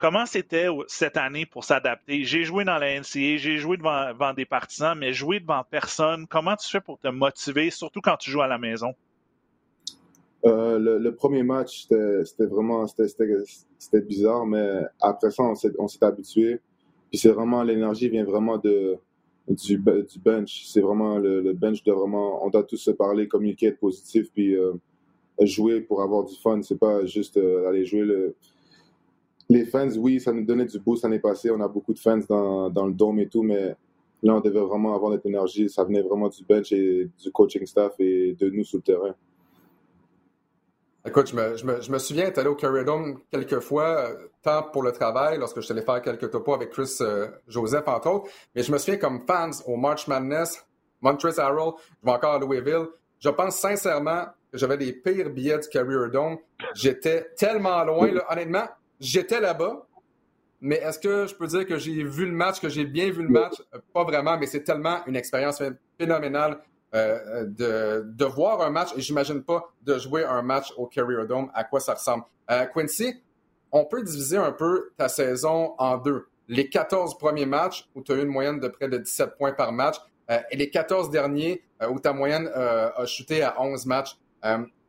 Comment 0.00 0.24
c'était 0.24 0.66
cette 0.86 1.18
année 1.18 1.44
pour 1.44 1.62
s'adapter? 1.62 2.24
J'ai 2.24 2.42
joué 2.44 2.64
dans 2.64 2.78
la 2.78 2.98
NCA, 2.98 3.36
j'ai 3.36 3.58
joué 3.58 3.76
devant, 3.76 4.32
des 4.32 4.46
partisans, 4.46 4.98
mais 4.98 5.12
jouer 5.12 5.40
devant 5.40 5.62
personne, 5.70 6.26
comment 6.26 6.56
tu 6.56 6.70
fais 6.70 6.80
pour 6.80 6.98
te 6.98 7.08
motiver, 7.08 7.68
surtout 7.68 8.00
quand 8.00 8.16
tu 8.16 8.30
joues 8.30 8.40
à 8.40 8.48
la 8.48 8.56
maison? 8.56 8.94
Euh, 10.46 10.78
le, 10.78 11.14
premier 11.14 11.42
match, 11.42 11.82
c'était 11.82 12.46
vraiment 12.46 12.86
c'était 12.86 14.00
bizarre, 14.00 14.46
mais 14.46 14.80
après 15.02 15.30
ça, 15.30 15.42
on 15.42 15.54
s'est 15.88 16.04
habitué. 16.04 16.60
Puis 17.10 17.18
c'est 17.18 17.32
vraiment, 17.32 17.62
l'énergie 17.62 18.08
vient 18.08 18.24
vraiment 18.24 18.56
de, 18.56 18.96
du, 19.48 19.76
du 19.76 20.18
bench. 20.18 20.64
C'est 20.66 20.80
vraiment 20.80 21.18
le, 21.18 21.52
bench 21.52 21.84
de 21.84 21.92
vraiment, 21.92 22.42
on 22.42 22.48
doit 22.48 22.64
tous 22.64 22.78
se 22.78 22.90
parler, 22.90 23.28
communiquer, 23.28 23.66
être 23.66 23.80
positif, 23.80 24.28
puis 24.32 24.56
euh, 24.56 24.72
jouer 25.42 25.82
pour 25.82 26.00
avoir 26.00 26.24
du 26.24 26.34
fun. 26.36 26.62
C'est 26.62 26.78
pas 26.78 27.04
juste 27.04 27.36
euh, 27.36 27.68
aller 27.68 27.84
jouer 27.84 28.02
le 28.04 28.34
les 29.50 29.64
fans, 29.64 29.90
oui, 29.98 30.20
ça 30.20 30.32
nous 30.32 30.44
donnait 30.44 30.64
du 30.64 30.78
boost 30.78 31.02
l'année 31.02 31.18
passée. 31.18 31.50
On 31.50 31.60
a 31.60 31.66
beaucoup 31.66 31.92
de 31.92 31.98
fans 31.98 32.20
dans, 32.28 32.86
le 32.86 32.92
dôme 32.92 33.18
et 33.18 33.28
tout, 33.28 33.42
mais 33.42 33.74
là, 34.22 34.36
on 34.36 34.40
devait 34.40 34.60
vraiment 34.60 34.94
avoir 34.94 35.10
notre 35.10 35.26
énergie. 35.26 35.68
Ça 35.68 35.82
venait 35.82 36.02
vraiment 36.02 36.28
du 36.28 36.44
bench 36.44 36.70
et 36.72 37.10
du 37.20 37.32
coaching 37.32 37.66
staff 37.66 37.94
et 37.98 38.36
de 38.38 38.48
nous 38.48 38.64
sur 38.64 38.78
le 38.78 38.82
terrain. 38.82 39.14
Écoute, 41.04 41.28
je 41.30 41.90
me, 41.90 41.98
souviens 41.98 42.26
être 42.26 42.38
allé 42.38 42.48
au 42.48 42.54
Curry 42.54 42.84
Dome 42.84 43.20
quelques 43.30 43.58
fois, 43.60 44.10
tant 44.42 44.62
pour 44.62 44.82
le 44.82 44.92
travail, 44.92 45.38
lorsque 45.38 45.56
je 45.56 45.62
suis 45.62 45.72
allé 45.72 45.82
faire 45.82 46.00
quelques 46.00 46.30
topos 46.30 46.54
avec 46.54 46.70
Chris 46.70 46.98
euh, 47.00 47.28
Joseph, 47.48 47.88
entre 47.88 48.10
autres, 48.10 48.30
mais 48.54 48.62
je 48.62 48.70
me 48.70 48.78
souviens 48.78 48.98
comme 48.98 49.20
fans 49.26 49.50
au 49.66 49.76
March 49.76 50.06
Madness, 50.06 50.62
Montrezl 51.00 51.40
Harrell, 51.40 51.72
je 52.02 52.06
vais 52.06 52.12
encore 52.12 52.34
à 52.34 52.38
Louisville. 52.38 52.86
Je 53.18 53.30
pense 53.30 53.56
sincèrement 53.56 54.26
que 54.52 54.58
j'avais 54.58 54.76
les 54.76 54.92
pires 54.92 55.30
billets 55.30 55.58
du 55.58 55.68
Carrier 55.68 56.10
Dome. 56.12 56.36
J'étais 56.74 57.30
tellement 57.36 57.82
loin, 57.82 58.12
là, 58.12 58.26
honnêtement, 58.30 58.66
J'étais 59.00 59.40
là-bas, 59.40 59.86
mais 60.60 60.76
est-ce 60.76 60.98
que 60.98 61.26
je 61.26 61.34
peux 61.34 61.46
dire 61.46 61.66
que 61.66 61.78
j'ai 61.78 62.04
vu 62.04 62.26
le 62.26 62.32
match, 62.32 62.60
que 62.60 62.68
j'ai 62.68 62.84
bien 62.84 63.10
vu 63.10 63.22
le 63.22 63.30
match? 63.30 63.54
Euh, 63.74 63.78
pas 63.94 64.04
vraiment, 64.04 64.36
mais 64.38 64.46
c'est 64.46 64.62
tellement 64.62 64.98
une 65.06 65.16
expérience 65.16 65.62
phénoménale 65.98 66.60
euh, 66.94 67.46
de, 67.46 68.04
de, 68.04 68.24
voir 68.26 68.60
un 68.60 68.70
match, 68.70 68.90
et 68.96 69.00
j'imagine 69.00 69.42
pas 69.42 69.72
de 69.82 69.98
jouer 69.98 70.24
un 70.24 70.42
match 70.42 70.72
au 70.76 70.86
Carrier 70.86 71.24
Dome, 71.26 71.50
à 71.54 71.64
quoi 71.64 71.80
ça 71.80 71.94
ressemble. 71.94 72.24
Euh, 72.50 72.66
Quincy, 72.66 73.22
on 73.72 73.86
peut 73.86 74.02
diviser 74.02 74.36
un 74.36 74.52
peu 74.52 74.90
ta 74.98 75.08
saison 75.08 75.74
en 75.78 75.96
deux. 75.96 76.26
Les 76.48 76.68
14 76.68 77.16
premiers 77.16 77.46
matchs 77.46 77.88
où 77.94 78.02
tu 78.02 78.12
as 78.12 78.16
eu 78.16 78.22
une 78.22 78.28
moyenne 78.28 78.60
de 78.60 78.68
près 78.68 78.88
de 78.88 78.98
17 78.98 79.36
points 79.38 79.52
par 79.52 79.72
match 79.72 79.96
et 80.50 80.56
les 80.56 80.68
14 80.68 81.10
derniers 81.10 81.62
où 81.88 82.00
ta 82.00 82.12
moyenne 82.12 82.48
a 82.48 83.06
chuté 83.06 83.42
à 83.42 83.60
11 83.60 83.86
matchs. 83.86 84.18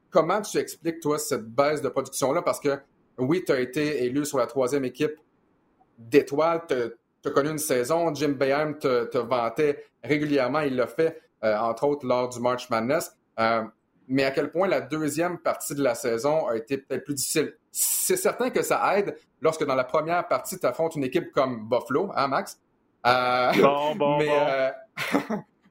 comment 0.09 0.41
tu 0.41 0.57
expliques, 0.57 0.99
toi, 0.99 1.19
cette 1.19 1.45
baisse 1.45 1.83
de 1.83 1.89
production-là? 1.89 2.41
Parce 2.41 2.59
que 2.59 2.79
oui, 3.17 3.43
tu 3.45 3.51
as 3.51 3.59
été 3.59 4.05
élu 4.05 4.25
sur 4.25 4.37
la 4.37 4.47
troisième 4.47 4.85
équipe 4.85 5.15
d'étoiles. 5.97 6.61
Tu 6.67 7.27
as, 7.27 7.31
connu 7.31 7.49
une 7.49 7.57
saison. 7.57 8.13
Jim 8.13 8.29
Bayham 8.29 8.77
te, 8.77 9.17
vantait 9.17 9.85
régulièrement. 10.03 10.61
Il 10.61 10.75
l'a 10.75 10.87
fait, 10.87 11.21
euh, 11.43 11.57
entre 11.57 11.85
autres, 11.85 12.05
lors 12.05 12.29
du 12.29 12.39
March 12.39 12.69
Madness. 12.69 13.15
Euh, 13.39 13.63
mais 14.07 14.23
à 14.23 14.31
quel 14.31 14.51
point 14.51 14.67
la 14.67 14.81
deuxième 14.81 15.37
partie 15.37 15.75
de 15.75 15.83
la 15.83 15.95
saison 15.95 16.47
a 16.47 16.57
été 16.57 16.77
peut-être 16.77 17.03
plus 17.03 17.13
difficile? 17.13 17.55
C'est 17.71 18.17
certain 18.17 18.49
que 18.49 18.61
ça 18.61 18.97
aide 18.97 19.15
lorsque 19.39 19.65
dans 19.65 19.75
la 19.75 19.85
première 19.85 20.27
partie, 20.27 20.59
tu 20.59 20.65
affrontes 20.65 20.95
une 20.95 21.03
équipe 21.03 21.31
comme 21.31 21.69
Buffalo, 21.69 22.11
hein, 22.15 22.27
Max? 22.27 22.59
Euh, 23.05 23.51
bon, 23.61 23.95
bon, 23.95 24.17
mais, 24.19 24.73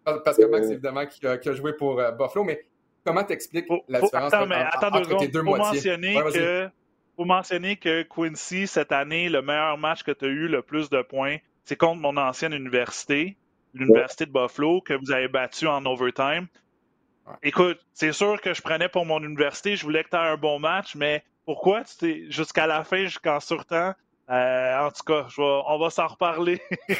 parce 0.24 0.36
que 0.36 0.46
Max, 0.46 0.68
évidemment, 0.68 1.04
qui 1.06 1.26
a, 1.26 1.52
joué 1.52 1.74
pour 1.74 1.96
Buffalo, 1.96 2.44
mais 2.44 2.64
comment 3.04 3.24
t'expliques 3.24 3.66
la 3.88 4.00
différence 4.00 4.32
entre, 4.32 5.16
tes 5.18 5.28
deux 5.28 5.42
moitiés? 5.42 5.82
que 5.82 6.70
faut 7.20 7.26
mentionner 7.26 7.76
que 7.76 8.02
Quincy, 8.04 8.66
cette 8.66 8.92
année, 8.92 9.28
le 9.28 9.42
meilleur 9.42 9.76
match 9.76 10.04
que 10.04 10.10
tu 10.10 10.24
as 10.24 10.28
eu, 10.28 10.48
le 10.48 10.62
plus 10.62 10.88
de 10.88 11.02
points, 11.02 11.36
c'est 11.66 11.76
contre 11.76 12.00
mon 12.00 12.16
ancienne 12.16 12.54
université, 12.54 13.36
l'Université 13.74 14.24
de 14.24 14.32
Buffalo, 14.32 14.80
que 14.80 14.94
vous 14.94 15.12
avez 15.12 15.28
battu 15.28 15.66
en 15.66 15.84
overtime. 15.84 16.46
Écoute, 17.42 17.78
c'est 17.92 18.12
sûr 18.12 18.40
que 18.40 18.54
je 18.54 18.62
prenais 18.62 18.88
pour 18.88 19.04
mon 19.04 19.22
université, 19.22 19.76
je 19.76 19.82
voulais 19.82 20.02
que 20.02 20.08
tu 20.08 20.16
aies 20.16 20.20
un 20.20 20.38
bon 20.38 20.58
match, 20.58 20.96
mais 20.96 21.22
pourquoi? 21.44 21.82
Tu 21.84 22.32
jusqu'à 22.32 22.66
la 22.66 22.84
fin, 22.84 23.04
jusqu'en 23.04 23.38
surtemps? 23.38 23.92
Euh, 24.30 24.86
en 24.86 24.90
tout 24.90 25.02
cas, 25.04 25.26
on 25.36 25.78
va 25.78 25.90
s'en 25.90 26.06
reparler. 26.06 26.62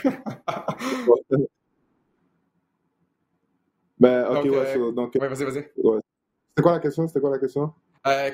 ben, 3.99 4.27
ok, 4.27 4.95
donc, 4.95 5.15
ouais, 5.15 5.29
vas-y, 5.29 5.45
vas-y. 5.45 5.65
C'était 5.65 6.63
quoi 6.63 6.73
la 6.73 6.81
question? 6.81 7.09
C'était 7.09 7.21
quoi 7.21 7.31
la 7.31 7.39
question? 7.39 7.73
Euh, 8.07 8.31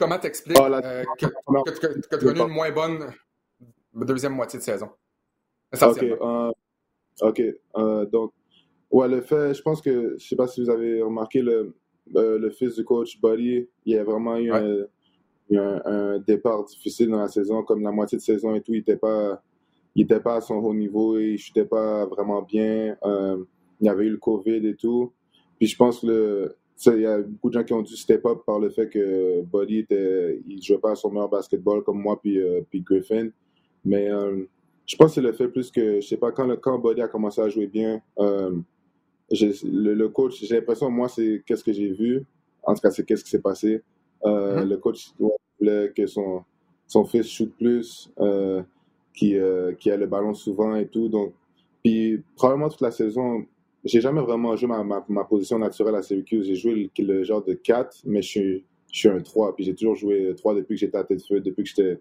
Comment 0.00 0.18
t'expliques 0.18 0.56
ah, 0.58 0.80
euh, 0.82 1.04
que, 1.18 1.26
tu 1.26 2.14
as 2.14 2.18
connu 2.18 2.40
une 2.40 2.48
moins 2.48 2.70
bonne 2.70 3.12
deuxième 3.92 4.32
moitié 4.32 4.58
de 4.58 4.64
saison? 4.64 4.88
Ok, 5.78 6.02
euh, 6.02 6.50
ok. 7.20 7.42
Euh, 7.76 8.06
donc, 8.06 8.32
ouais, 8.90 9.08
le 9.08 9.20
fait, 9.20 9.52
je 9.52 9.60
pense 9.60 9.82
que, 9.82 10.16
je 10.18 10.26
sais 10.26 10.36
pas 10.36 10.46
si 10.46 10.64
vous 10.64 10.70
avez 10.70 11.02
remarqué, 11.02 11.42
le, 11.42 11.74
le 12.14 12.50
fils 12.50 12.76
du 12.76 12.84
coach 12.84 13.20
Buddy, 13.20 13.68
il 13.84 13.94
y 13.94 13.98
a 13.98 14.02
vraiment 14.02 14.38
eu 14.38 14.50
un, 15.58 16.18
départ 16.20 16.64
difficile 16.64 17.10
dans 17.10 17.20
la 17.20 17.28
saison, 17.28 17.62
comme 17.62 17.82
la 17.82 17.92
moitié 17.92 18.16
de 18.16 18.22
saison 18.22 18.54
et 18.54 18.62
tout, 18.62 18.72
il 18.72 18.78
n'était 18.78 18.96
pas, 18.96 19.42
il 19.94 20.04
était 20.04 20.20
pas 20.20 20.36
à 20.36 20.40
son 20.40 20.54
haut 20.54 20.74
niveau, 20.74 21.18
il 21.18 21.38
ne 21.56 21.62
pas 21.64 22.06
vraiment 22.06 22.40
bien. 22.40 22.96
il 23.04 23.86
y 23.86 23.88
avait 23.90 24.06
eu 24.06 24.12
le 24.12 24.16
COVID 24.16 24.66
et 24.66 24.76
tout. 24.76 25.12
Puis 25.58 25.68
je 25.68 25.76
pense 25.76 26.00
que 26.00 26.06
le, 26.06 26.56
il 26.86 27.00
y 27.02 27.06
a 27.06 27.18
beaucoup 27.18 27.48
de 27.48 27.54
gens 27.54 27.64
qui 27.64 27.72
ont 27.72 27.82
dû 27.82 27.96
step 27.96 28.24
up 28.24 28.40
par 28.46 28.58
le 28.58 28.70
fait 28.70 28.88
que 28.88 29.42
Buddy 29.42 29.78
était, 29.78 30.40
il 30.46 30.62
jouait 30.62 30.78
pas 30.78 30.92
à 30.92 30.94
son 30.94 31.10
meilleur 31.10 31.28
basketball 31.28 31.82
comme 31.82 32.00
moi 32.00 32.18
puis, 32.20 32.38
euh, 32.38 32.62
puis 32.70 32.80
Griffin. 32.80 33.28
Mais 33.84 34.10
euh, 34.10 34.44
je 34.86 34.96
pense 34.96 35.08
que 35.08 35.14
c'est 35.16 35.20
le 35.20 35.32
fait 35.32 35.48
plus 35.48 35.70
que, 35.70 36.00
je 36.00 36.06
sais 36.06 36.16
pas, 36.16 36.32
quand, 36.32 36.46
le, 36.46 36.56
quand 36.56 36.78
Buddy 36.78 37.02
a 37.02 37.08
commencé 37.08 37.40
à 37.40 37.48
jouer 37.48 37.66
bien, 37.66 38.00
euh, 38.18 38.56
le, 39.30 40.06
coach, 40.08 40.42
j'ai 40.42 40.56
l'impression, 40.56 40.90
moi, 40.90 41.08
c'est 41.08 41.42
qu'est-ce 41.46 41.62
que 41.62 41.72
j'ai 41.72 41.92
vu. 41.92 42.24
En 42.62 42.74
tout 42.74 42.80
cas, 42.80 42.90
c'est 42.90 43.04
qu'est-ce 43.04 43.24
qui 43.24 43.30
s'est 43.30 43.40
passé. 43.40 43.82
Mm-hmm. 44.22 44.68
Le 44.68 44.76
coach 44.76 45.12
voulait 45.58 45.92
que 45.94 46.06
son, 46.06 46.42
son 46.86 47.04
fils 47.04 47.26
shoot 47.26 47.52
plus, 47.56 48.10
qui, 49.14 49.36
qui 49.78 49.90
a 49.90 49.96
le 49.96 50.06
ballon 50.06 50.34
souvent 50.34 50.74
et 50.74 50.86
tout. 50.86 51.08
Donc, 51.08 51.32
puis 51.82 52.22
probablement 52.36 52.68
toute 52.68 52.80
la 52.80 52.90
saison, 52.90 53.46
j'ai 53.84 54.00
jamais 54.00 54.20
vraiment 54.20 54.56
joué 54.56 54.68
ma, 54.68 55.04
ma, 55.08 55.24
position 55.24 55.58
naturelle 55.58 55.94
à 55.94 56.02
Syracuse. 56.02 56.46
J'ai 56.46 56.54
joué 56.54 56.90
le, 56.98 57.24
genre 57.24 57.44
de 57.44 57.54
4, 57.54 58.02
mais 58.04 58.22
je 58.22 58.28
suis, 58.28 58.64
je 58.92 58.98
suis 58.98 59.08
un 59.08 59.20
3. 59.20 59.54
Puis 59.56 59.64
j'ai 59.64 59.74
toujours 59.74 59.96
joué 59.96 60.34
3 60.36 60.54
depuis 60.54 60.74
que 60.74 60.80
j'étais 60.80 60.98
à 60.98 61.04
tête 61.04 61.24
feu, 61.26 61.40
depuis 61.40 61.62
que 61.64 61.68
j'étais 61.70 61.98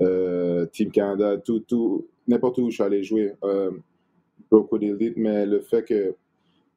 euh, 0.00 0.66
Team 0.66 0.90
Canada, 0.90 1.38
tout, 1.38 1.60
tout, 1.60 2.06
n'importe 2.26 2.58
où 2.58 2.70
je 2.70 2.74
suis 2.74 2.82
allé 2.82 3.02
jouer. 3.04 3.32
Euh, 3.44 3.70
Elite, 4.80 5.16
mais 5.16 5.46
le 5.46 5.60
fait 5.60 5.82
que 5.82 6.14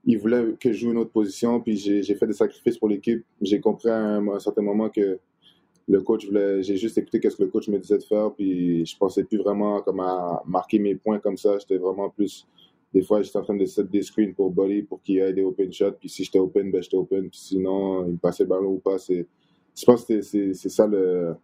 il 0.05 0.19
voulait 0.19 0.53
que 0.59 0.71
je 0.71 0.77
joue 0.77 0.91
une 0.91 0.99
autre 0.99 1.11
position, 1.11 1.59
puis 1.59 1.75
j'ai 1.77 2.15
fait 2.15 2.27
des 2.27 2.33
sacrifices 2.33 2.77
pour 2.77 2.87
l'équipe. 2.87 3.25
J'ai 3.41 3.59
compris 3.59 3.89
à 3.89 3.97
un, 3.97 4.39
certain 4.39 4.61
moment 4.61 4.89
que 4.89 5.19
le 5.87 6.01
coach 6.01 6.27
voulait. 6.27 6.61
J'ai 6.61 6.77
juste 6.77 6.97
écouté 6.99 7.19
ce 7.27 7.35
que 7.35 7.43
le 7.43 7.49
coach 7.49 7.67
me 7.69 7.79
disait 7.79 7.97
de 7.97 8.03
faire, 8.03 8.31
puis 8.31 8.85
je 8.85 8.95
pensais 8.97 9.23
plus 9.23 9.39
vraiment 9.39 9.81
comme 9.81 9.99
à 10.01 10.43
marquer 10.45 10.77
mes 10.77 10.95
points 10.95 11.19
comme 11.19 11.37
ça. 11.37 11.57
J'étais 11.57 11.77
vraiment 11.77 12.09
plus 12.09 12.47
des 12.95 13.01
fois, 13.01 13.21
j'étais 13.21 13.37
en 13.37 13.43
train 13.43 13.57
de 13.57 13.65
set 13.65 13.89
des 13.89 14.01
screens 14.03 14.33
pour 14.33 14.51
Buddy 14.51 14.83
pour 14.83 15.01
qu'il 15.01 15.19
ait 15.19 15.33
des 15.33 15.43
open 15.43 15.71
shots. 15.73 15.97
Puis 15.99 16.07
si 16.07 16.23
j'étais 16.23 16.39
open, 16.39 16.71
ben 16.71 16.81
j'étais 16.81 16.95
open. 16.95 17.29
Puis 17.29 17.39
sinon, 17.39 18.05
il 18.05 18.13
me 18.13 18.17
passait 18.17 18.43
le 18.43 18.49
ballon 18.49 18.69
ou 18.69 18.77
pas. 18.77 18.97
C'est, 18.97 19.27
je 19.75 19.85
pense 19.85 20.05
que 20.05 20.21
c'est, 20.21 20.53
ça 20.53 20.87
le, 20.87 21.35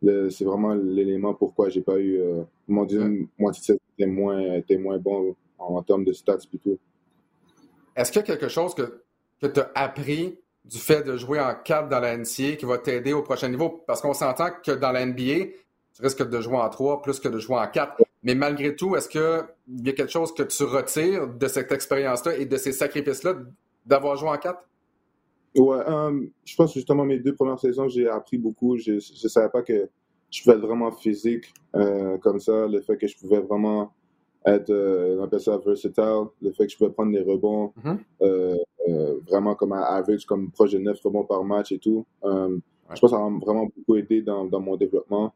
le, 0.00 0.30
c'est 0.30 0.46
vraiment 0.46 0.72
l'élément 0.72 1.34
pourquoi 1.34 1.68
j'ai 1.68 1.82
pas 1.82 1.98
eu. 1.98 2.18
Euh, 2.22 2.44
mon 2.66 2.86
deuxième 2.86 3.26
moitié 3.38 3.76
était 3.98 4.06
moins, 4.06 4.54
était 4.54 4.78
moins 4.78 4.96
bon 4.96 5.36
en, 5.58 5.82
termes 5.82 6.06
de 6.06 6.14
stats 6.14 6.38
plutôt. 6.48 6.78
Est-ce 7.94 8.10
qu'il 8.10 8.20
y 8.20 8.24
a 8.24 8.26
quelque 8.26 8.48
chose 8.48 8.74
que, 8.74 9.02
que 9.42 9.46
tu 9.46 9.60
as 9.60 9.70
appris 9.74 10.38
du 10.64 10.78
fait 10.78 11.02
de 11.02 11.18
jouer 11.18 11.38
en 11.38 11.54
4 11.54 11.90
dans 11.90 12.00
la 12.00 12.16
NCA 12.16 12.56
qui 12.56 12.64
va 12.64 12.78
t'aider 12.78 13.12
au 13.12 13.20
prochain 13.20 13.50
niveau? 13.50 13.84
Parce 13.86 14.00
qu'on 14.00 14.14
s'entend 14.14 14.48
que 14.64 14.72
dans 14.72 14.90
la 14.90 15.04
NBA, 15.04 15.50
tu 15.92 16.00
risques 16.00 16.26
de 16.26 16.40
jouer 16.40 16.56
en 16.56 16.70
3 16.70 17.02
plus 17.02 17.20
que 17.20 17.28
de 17.28 17.38
jouer 17.38 17.58
en 17.58 17.66
4. 17.66 18.03
Mais 18.24 18.34
malgré 18.34 18.74
tout, 18.74 18.96
est-ce 18.96 19.08
qu'il 19.08 19.20
y 19.84 19.88
a 19.90 19.92
quelque 19.92 20.10
chose 20.10 20.32
que 20.32 20.42
tu 20.42 20.64
retires 20.64 21.28
de 21.28 21.46
cette 21.46 21.70
expérience-là 21.70 22.36
et 22.36 22.46
de 22.46 22.56
ces 22.56 22.72
sacrifices-là 22.72 23.34
d'avoir 23.84 24.16
joué 24.16 24.30
en 24.30 24.38
4? 24.38 24.58
Ouais, 25.56 25.76
euh, 25.86 26.26
je 26.44 26.56
pense 26.56 26.72
que 26.72 26.80
justement 26.80 27.04
mes 27.04 27.18
deux 27.18 27.34
premières 27.34 27.60
saisons, 27.60 27.86
j'ai 27.86 28.08
appris 28.08 28.38
beaucoup. 28.38 28.78
Je 28.78 28.92
ne 28.94 29.28
savais 29.28 29.50
pas 29.50 29.62
que 29.62 29.88
je 30.30 30.42
pouvais 30.42 30.56
être 30.56 30.62
vraiment 30.62 30.90
physique 30.90 31.52
euh, 31.76 32.16
comme 32.18 32.40
ça. 32.40 32.66
Le 32.66 32.80
fait 32.80 32.96
que 32.96 33.06
je 33.06 33.16
pouvais 33.16 33.40
vraiment 33.40 33.92
être, 34.46 34.70
euh, 34.70 35.18
on 35.20 35.24
appelle 35.24 35.40
ça 35.40 35.58
versatile. 35.58 36.24
Le 36.40 36.50
fait 36.52 36.66
que 36.66 36.72
je 36.72 36.78
pouvais 36.78 36.90
prendre 36.90 37.12
des 37.12 37.20
rebonds 37.20 37.74
mm-hmm. 37.84 39.20
vraiment 39.28 39.54
comme 39.54 39.72
à 39.74 39.82
average, 39.82 40.24
comme 40.24 40.50
proche 40.50 40.72
de 40.72 40.78
9 40.78 40.98
rebonds 41.04 41.24
par 41.24 41.44
match 41.44 41.72
et 41.72 41.78
tout. 41.78 42.06
Je 42.24 42.30
pense 42.88 43.00
que 43.00 43.08
ça 43.08 43.18
m'a 43.18 43.38
vraiment 43.38 43.66
beaucoup 43.66 43.96
aidé 43.96 44.22
dans, 44.22 44.46
dans 44.46 44.60
mon 44.60 44.76
développement. 44.76 45.34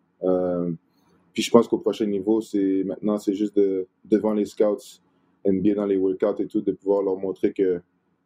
Je 1.42 1.51
pense 1.51 1.68
qu'au 1.68 1.79
prochain 1.79 2.07
niveau, 2.07 2.40
c'est 2.40 2.83
maintenant, 2.85 3.18
c'est 3.18 3.35
juste 3.35 3.57
de, 3.57 3.87
devant 4.05 4.33
les 4.33 4.44
scouts, 4.44 5.01
NBA 5.44 5.74
dans 5.74 5.87
les 5.87 5.96
workouts 5.96 6.42
et 6.42 6.46
tout, 6.46 6.61
de 6.61 6.72
pouvoir 6.72 7.03
leur 7.03 7.16
montrer 7.16 7.53
que 7.53 7.81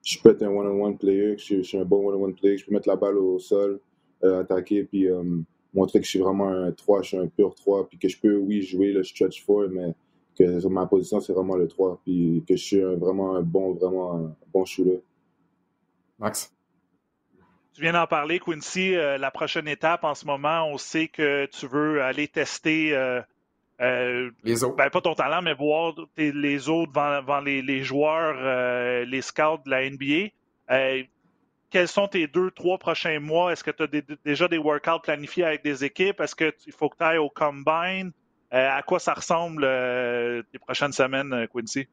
je 0.05 0.18
peux 0.18 0.31
être 0.31 0.42
un 0.42 0.48
one-on-one 0.48 0.98
player, 0.98 1.37
que 1.37 1.42
je, 1.42 1.62
suis 1.62 1.79
un 1.79 1.85
bon 1.85 2.09
one-on-one 2.09 2.35
player, 2.35 2.57
que 2.57 2.62
je 2.62 2.66
peux 2.66 2.72
mettre 2.72 2.88
la 2.88 2.96
balle 2.96 3.18
au 3.18 3.38
sol, 3.38 3.81
euh, 4.25 4.40
attaquer, 4.40 4.85
puis 4.85 5.09
euh, 5.09 5.22
montrer 5.75 6.01
que 6.01 6.05
je 6.05 6.11
suis 6.11 6.18
vraiment 6.18 6.48
un 6.48 6.72
3, 6.72 7.03
je 7.03 7.09
suis 7.09 7.16
un 7.18 7.29
pur 7.29 7.55
3, 7.55 7.88
puis 7.88 7.98
que 7.98 8.09
je 8.09 8.18
peux, 8.18 8.37
oui, 8.37 8.62
jouer 8.62 8.92
le 8.92 9.05
stretch 9.05 9.44
4, 9.46 9.68
mais 9.68 9.94
que 10.37 10.66
ma 10.68 10.87
position, 10.87 11.20
c'est 11.20 11.33
vraiment 11.33 11.57
le 11.57 11.68
3, 11.68 12.01
puis 12.05 12.42
que 12.48 12.57
je 12.57 12.64
suis 12.64 12.81
vraiment 12.81 13.37
un 13.37 13.42
bon, 13.42 13.75
vraiment 13.75 14.16
un 14.16 14.35
bon 14.53 14.64
shooter. 14.64 15.03
Max? 16.18 16.53
Tu 17.75 17.81
viens 17.81 17.95
d'en 17.95 18.07
parler, 18.07 18.39
Quincy. 18.39 18.95
Euh, 18.95 19.17
la 19.17 19.31
prochaine 19.31 19.67
étape 19.67 20.05
en 20.05 20.15
ce 20.15 20.27
moment, 20.27 20.67
on 20.67 20.77
sait 20.77 21.09
que 21.09 21.47
tu 21.47 21.67
veux 21.67 22.03
aller 22.03 22.29
tester. 22.29 22.95
Euh, 22.95 23.23
euh, 23.81 24.31
les 24.45 24.63
autres. 24.63 24.77
Ben, 24.77 24.91
pas 24.91 25.01
ton 25.01 25.15
talent, 25.15 25.41
mais 25.41 25.55
voir 25.55 25.95
les 26.19 26.69
autres 26.69 26.93
devant, 26.93 27.41
les, 27.41 27.83
joueurs, 27.83 29.05
les 29.07 29.23
scouts 29.23 29.63
de 29.65 29.71
la 29.71 29.89
NBA. 29.89 31.07
quels 31.71 31.89
sont 31.89 32.09
tes 32.09 32.27
deux, 32.27 32.51
trois 32.51 32.77
prochains 32.77 33.19
mois? 33.21 33.53
Est-ce 33.53 33.65
que 33.65 33.71
tu 33.71 33.83
as 33.83 34.17
déjà 34.25 34.49
des 34.49 34.59
workouts 34.59 35.01
planifiés 35.03 35.45
avec 35.45 35.65
des 35.65 35.85
équipes? 35.85 36.21
Est-ce 36.21 36.37
qu'il 36.37 36.73
faut 36.73 36.91
que 36.91 36.99
tu 36.99 37.05
ailles 37.05 37.19
au 37.19 37.31
combine? 37.31 38.13
à 38.55 38.83
quoi 38.83 38.99
ça 38.99 39.15
ressemble 39.15 39.63
les 39.65 40.59
prochaines 40.61 40.93
semaines, 40.93 41.49
Quincy? 41.53 41.89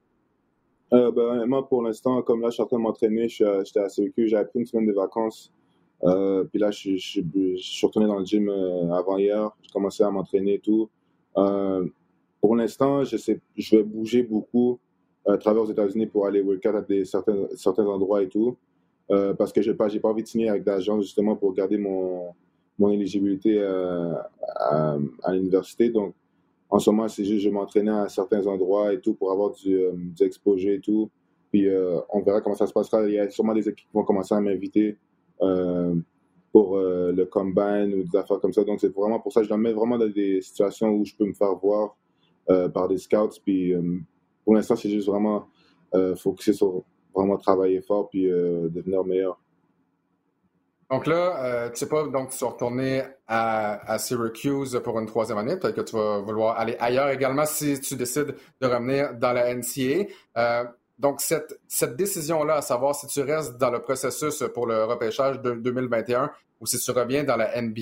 ben, 0.91 1.45
moi, 1.45 1.67
pour 1.67 1.81
l'instant, 1.81 2.21
comme 2.21 2.41
là, 2.41 2.49
je 2.49 2.55
suis 2.55 2.63
en 2.63 2.67
train 2.67 2.77
de 2.77 2.83
m'entraîner, 2.83 3.29
j'étais 3.29 3.79
à 3.79 3.87
CQ, 3.87 4.27
j'ai 4.27 4.43
pris 4.43 4.59
une 4.59 4.65
semaine 4.65 4.85
de 4.85 4.93
vacances. 4.93 5.53
Euh, 6.03 6.43
puis 6.45 6.59
là, 6.59 6.71
je, 6.71 6.95
suis 6.95 7.85
retourné 7.85 8.07
dans 8.07 8.19
le 8.19 8.25
gym 8.25 8.49
euh, 8.49 8.91
avant 8.93 9.17
hier. 9.17 9.51
J'ai 9.61 9.71
commencé 9.71 10.03
à 10.03 10.09
m'entraîner 10.09 10.55
et 10.55 10.59
tout. 10.59 10.89
Euh, 11.37 11.85
pour 12.41 12.55
l'instant, 12.55 13.03
je, 13.03 13.75
vais 13.75 13.83
bouger 13.83 14.23
beaucoup 14.23 14.79
à 15.27 15.37
travers 15.37 15.63
aux 15.63 15.71
États-Unis 15.71 16.07
pour 16.07 16.25
aller 16.25 16.41
workout 16.41 16.75
à 16.75 16.81
des, 16.81 17.05
certains, 17.05 17.47
certains 17.55 17.85
endroits 17.85 18.23
et 18.23 18.29
tout. 18.29 18.55
parce 19.09 19.51
que 19.51 19.61
je 19.61 19.71
n'ai 19.71 19.77
pas, 19.77 19.89
envie 20.03 20.23
de 20.23 20.27
signer 20.27 20.49
avec 20.49 20.63
d'agence 20.63 21.03
justement 21.03 21.35
pour 21.35 21.53
garder 21.53 21.77
mon, 21.77 22.33
éligibilité 22.89 23.61
à, 23.61 24.97
l'université. 25.31 25.89
Donc, 25.89 26.13
en 26.69 26.79
ce 26.79 26.89
moment, 26.89 27.07
c'est 27.09 27.25
juste 27.25 27.43
je 27.43 27.49
m'entraîner 27.49 27.91
à 27.91 28.07
certains 28.07 28.45
endroits 28.47 28.93
et 28.93 29.01
tout 29.01 29.15
pour 29.15 29.31
avoir 29.31 29.51
du, 29.51 29.77
du 29.93 30.23
exposé 30.23 30.75
et 30.75 30.79
tout. 30.79 31.09
Puis 31.51 31.67
on 32.09 32.21
verra 32.21 32.39
comment 32.39 32.55
ça 32.55 32.67
se 32.67 32.73
passera. 32.73 33.05
Il 33.05 33.15
y 33.15 33.19
a 33.19 33.29
sûrement 33.29 33.53
des 33.53 33.67
équipes 33.67 33.85
qui 33.85 33.93
vont 33.93 34.05
commencer 34.05 34.33
à 34.33 34.39
m'inviter 34.39 34.97
pour 36.51 36.77
euh, 36.77 37.11
le 37.11 37.25
combine 37.25 37.93
ou 37.93 38.03
des 38.03 38.17
affaires 38.17 38.39
comme 38.39 38.53
ça. 38.53 38.63
Donc, 38.63 38.79
c'est 38.79 38.93
vraiment 38.93 39.19
pour 39.19 39.31
ça 39.31 39.41
que 39.41 39.45
je 39.45 39.49
dois 39.49 39.57
mettre 39.57 39.77
vraiment 39.77 39.97
dans 39.97 40.09
des 40.09 40.41
situations 40.41 40.89
où 40.89 41.05
je 41.05 41.15
peux 41.15 41.25
me 41.25 41.33
faire 41.33 41.55
voir 41.55 41.95
euh, 42.49 42.69
par 42.69 42.87
des 42.87 42.97
scouts. 42.97 43.39
Puis, 43.43 43.73
pour 44.43 44.55
l'instant, 44.55 44.75
c'est 44.75 44.89
juste 44.89 45.07
vraiment 45.07 45.47
focuser 46.17 46.53
sur 46.53 46.83
vraiment 47.15 47.37
travailler 47.37 47.81
fort 47.81 48.09
puis 48.09 48.25
devenir 48.25 49.03
meilleur. 49.03 49.39
Donc 50.91 51.05
là, 51.05 51.69
tu 51.69 51.77
sais 51.77 51.89
pas, 51.89 52.07
donc 52.07 52.29
tu 52.29 52.43
vas 52.43 52.51
retourner 52.51 53.03
à, 53.27 53.97
Syracuse 53.99 54.79
pour 54.83 54.99
une 54.99 55.05
troisième 55.05 55.37
année. 55.37 55.57
Peut-être 55.57 55.75
que 55.75 55.81
tu 55.81 55.95
vas 55.95 56.19
vouloir 56.19 56.59
aller 56.59 56.75
ailleurs 56.79 57.09
également 57.09 57.45
si 57.45 57.79
tu 57.81 57.95
décides 57.95 58.35
de 58.61 58.67
revenir 58.67 59.15
dans 59.15 59.33
la 59.33 59.53
NCA. 59.53 60.05
Donc, 60.99 61.21
cette, 61.21 61.59
cette 61.67 61.95
décision-là, 61.95 62.55
à 62.55 62.61
savoir 62.61 62.93
si 62.93 63.07
tu 63.07 63.21
restes 63.21 63.57
dans 63.57 63.71
le 63.71 63.81
processus 63.81 64.43
pour 64.53 64.67
le 64.67 64.83
repêchage 64.83 65.41
de 65.41 65.53
2021 65.53 66.29
ou 66.59 66.65
si 66.65 66.77
tu 66.77 66.91
reviens 66.91 67.23
dans 67.23 67.37
la 67.37 67.61
NBA, 67.61 67.81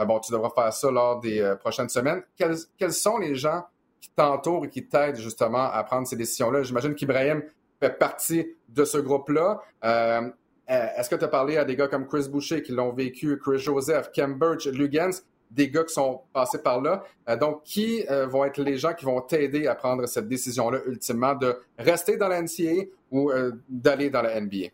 euh, 0.00 0.04
bon, 0.04 0.18
tu 0.18 0.32
devras 0.32 0.50
faire 0.50 0.72
ça 0.72 0.90
lors 0.90 1.20
des 1.20 1.40
euh, 1.40 1.54
prochaines 1.54 1.88
semaines. 1.88 2.22
Quels, 2.36 2.56
quels, 2.76 2.92
sont 2.92 3.18
les 3.18 3.36
gens 3.36 3.64
qui 4.00 4.10
t'entourent 4.10 4.64
et 4.64 4.68
qui 4.68 4.84
t'aident 4.84 5.16
justement 5.16 5.70
à 5.70 5.82
prendre 5.84 6.08
ces 6.08 6.16
décisions-là? 6.16 6.64
J'imagine 6.64 6.96
qu'Ibrahim 6.96 7.42
fait 7.78 7.96
partie 7.96 8.48
de 8.68 8.84
ce 8.84 8.98
groupe-là. 8.98 9.62
Euh, 9.84 10.28
est-ce 10.66 11.08
que 11.08 11.14
tu 11.14 11.24
as 11.24 11.28
parlé 11.28 11.58
à 11.58 11.64
des 11.64 11.76
gars 11.76 11.86
comme 11.86 12.08
Chris 12.08 12.28
Boucher 12.28 12.62
qui 12.62 12.72
l'ont 12.72 12.92
vécu, 12.92 13.38
Chris 13.38 13.60
Joseph, 13.60 14.10
Kem 14.10 14.36
Birch, 14.36 14.66
Lugans? 14.66 15.22
Des 15.50 15.70
gars 15.70 15.84
qui 15.84 15.94
sont 15.94 16.20
passés 16.32 16.62
par 16.62 16.80
là. 16.80 17.04
Euh, 17.28 17.36
donc, 17.36 17.62
qui 17.64 18.04
euh, 18.10 18.26
vont 18.26 18.44
être 18.44 18.60
les 18.62 18.76
gens 18.76 18.94
qui 18.94 19.04
vont 19.04 19.20
t'aider 19.20 19.66
à 19.66 19.74
prendre 19.74 20.06
cette 20.06 20.28
décision-là, 20.28 20.80
ultimement, 20.86 21.34
de 21.34 21.54
rester 21.78 22.16
dans 22.16 22.28
la 22.28 22.42
NCAA 22.42 22.84
ou 23.10 23.30
euh, 23.30 23.52
d'aller 23.68 24.10
dans 24.10 24.22
la 24.22 24.40
NBA? 24.40 24.68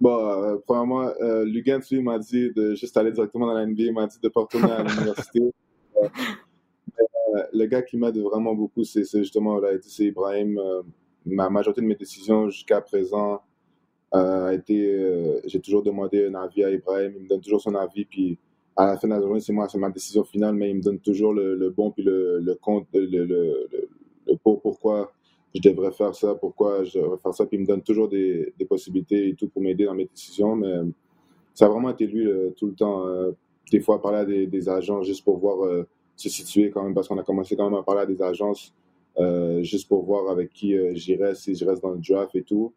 Bon, 0.00 0.60
premièrement, 0.66 1.12
Lugans, 1.44 1.80
lui, 1.90 2.02
m'a 2.02 2.18
dit 2.18 2.50
de 2.50 2.74
juste 2.74 2.96
aller 2.96 3.12
directement 3.12 3.46
dans 3.46 3.54
la 3.54 3.64
NBA. 3.64 3.82
Il 3.84 3.94
m'a 3.94 4.08
dit 4.08 4.18
de 4.20 4.26
ne 4.26 4.32
pas 4.32 4.40
retourner 4.40 4.72
à 4.72 4.82
l'université. 4.82 5.40
le 7.52 7.66
gars 7.66 7.82
qui 7.82 7.96
m'aide 7.96 8.18
vraiment 8.18 8.52
beaucoup, 8.52 8.82
c'est 8.82 9.04
justement, 9.04 9.60
c'est 9.82 10.06
Ibrahim. 10.06 10.58
ma 11.24 11.48
majorité 11.50 11.82
de 11.82 11.86
mes 11.86 11.94
décisions 11.94 12.48
jusqu'à 12.48 12.80
présent 12.80 13.42
a 14.10 14.52
été. 14.52 15.40
J'ai 15.44 15.60
toujours 15.60 15.84
demandé 15.84 16.26
un 16.26 16.34
avis 16.34 16.64
à 16.64 16.70
Ibrahim. 16.70 17.12
Il 17.18 17.22
me 17.22 17.28
donne 17.28 17.40
toujours 17.40 17.60
son 17.60 17.76
avis. 17.76 18.04
Puis 18.04 18.38
à 18.76 18.86
la 18.86 18.96
fin 18.96 19.08
de 19.08 19.14
la 19.14 19.20
journée, 19.20 19.40
c'est 19.40 19.52
moi, 19.52 19.68
c'est 19.68 19.78
ma 19.78 19.90
décision 19.90 20.24
finale, 20.24 20.54
mais 20.54 20.70
il 20.70 20.76
me 20.76 20.82
donne 20.82 20.98
toujours 20.98 21.32
le, 21.34 21.70
bon 21.70 21.90
puis 21.90 22.02
le, 22.02 22.40
le 22.40 22.54
compte, 22.54 22.86
le, 22.94 23.06
le, 23.06 23.24
le, 23.24 24.36
pour, 24.42 24.60
pourquoi 24.60 25.12
je 25.54 25.60
devrais 25.60 25.92
faire 25.92 26.14
ça, 26.14 26.34
pourquoi 26.34 26.82
je 26.84 26.98
devrais 26.98 27.18
faire 27.18 27.34
ça, 27.34 27.46
puis 27.46 27.58
il 27.58 27.60
me 27.60 27.66
donne 27.66 27.82
toujours 27.82 28.08
des, 28.08 28.54
des 28.58 28.64
possibilités 28.64 29.28
et 29.28 29.34
tout 29.34 29.48
pour 29.48 29.60
m'aider 29.60 29.84
dans 29.84 29.94
mes 29.94 30.06
décisions, 30.06 30.56
mais 30.56 30.72
ça 31.54 31.66
a 31.66 31.68
vraiment 31.68 31.90
été 31.90 32.06
lui 32.06 32.28
tout 32.56 32.66
le 32.66 32.74
temps. 32.74 33.06
Euh, 33.06 33.32
des 33.70 33.80
fois, 33.80 34.00
parler 34.02 34.18
à 34.18 34.24
des, 34.24 34.46
des, 34.46 34.68
agents 34.68 35.02
juste 35.02 35.24
pour 35.24 35.38
voir 35.38 35.64
euh, 35.64 35.86
se 36.16 36.28
situer 36.28 36.70
quand 36.70 36.82
même, 36.82 36.94
parce 36.94 37.08
qu'on 37.08 37.18
a 37.18 37.22
commencé 37.22 37.56
quand 37.56 37.68
même 37.70 37.78
à 37.78 37.82
parler 37.82 38.02
à 38.02 38.06
des 38.06 38.20
agences 38.22 38.72
euh, 39.18 39.62
juste 39.62 39.88
pour 39.88 40.04
voir 40.04 40.30
avec 40.30 40.52
qui 40.52 40.74
j'irais, 40.94 41.34
si 41.34 41.54
je 41.54 41.64
reste 41.64 41.82
dans 41.82 41.90
le 41.90 42.00
draft 42.00 42.34
et 42.34 42.42
tout. 42.42 42.72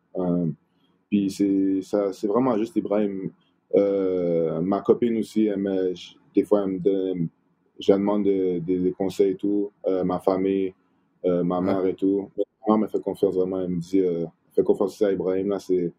puis 1.10 1.30
c'est 1.30 1.82
ça, 1.82 2.12
c'est 2.14 2.28
vraiment 2.28 2.58
juste 2.58 2.76
Ibrahim 2.76 3.32
euh, 3.74 4.62
ma 4.62 4.82
copine 4.82 5.18
aussi, 5.18 5.50
des 6.36 6.44
fois, 6.44 6.64
elle 6.64 6.72
me 6.72 6.80
donne, 6.80 7.28
je 7.80 7.92
demande 7.94 8.24
des, 8.24 8.94
conseils 8.98 9.32
et 9.32 9.36
tout. 9.36 9.72
Euh, 9.88 10.04
ma 10.04 10.20
famille, 10.20 10.74
euh, 11.26 11.44
ma 11.44 11.62
mère 11.62 11.86
et 11.86 11.96
tout. 11.96 12.30
Ma 12.38 12.76
mère 12.76 12.78
me 12.78 12.88
fait 12.88 13.02
confiance 13.02 13.36
vraiment. 13.36 13.62
Elle 13.62 13.70
me 13.70 13.80
dit, 13.80 14.02
fais 14.54 14.64
confiance 14.64 15.02
à 15.02 15.12
Ibrahim. 15.12 15.50
Là, 15.50 15.60
c'est, 15.60 15.92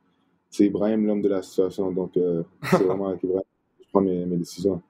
Ibrahim 0.58 1.06
l'homme 1.06 1.22
de 1.22 1.28
la 1.28 1.42
situation. 1.42 1.90
Donc, 1.90 2.12
c'est 2.14 2.76
vraiment 2.84 3.08
avec 3.08 3.22
Ibrahim 3.22 3.42
que 3.78 3.84
je 3.84 3.88
prends 3.90 4.00
mes, 4.00 4.24
mes 4.24 4.36
décisions. 4.36 4.80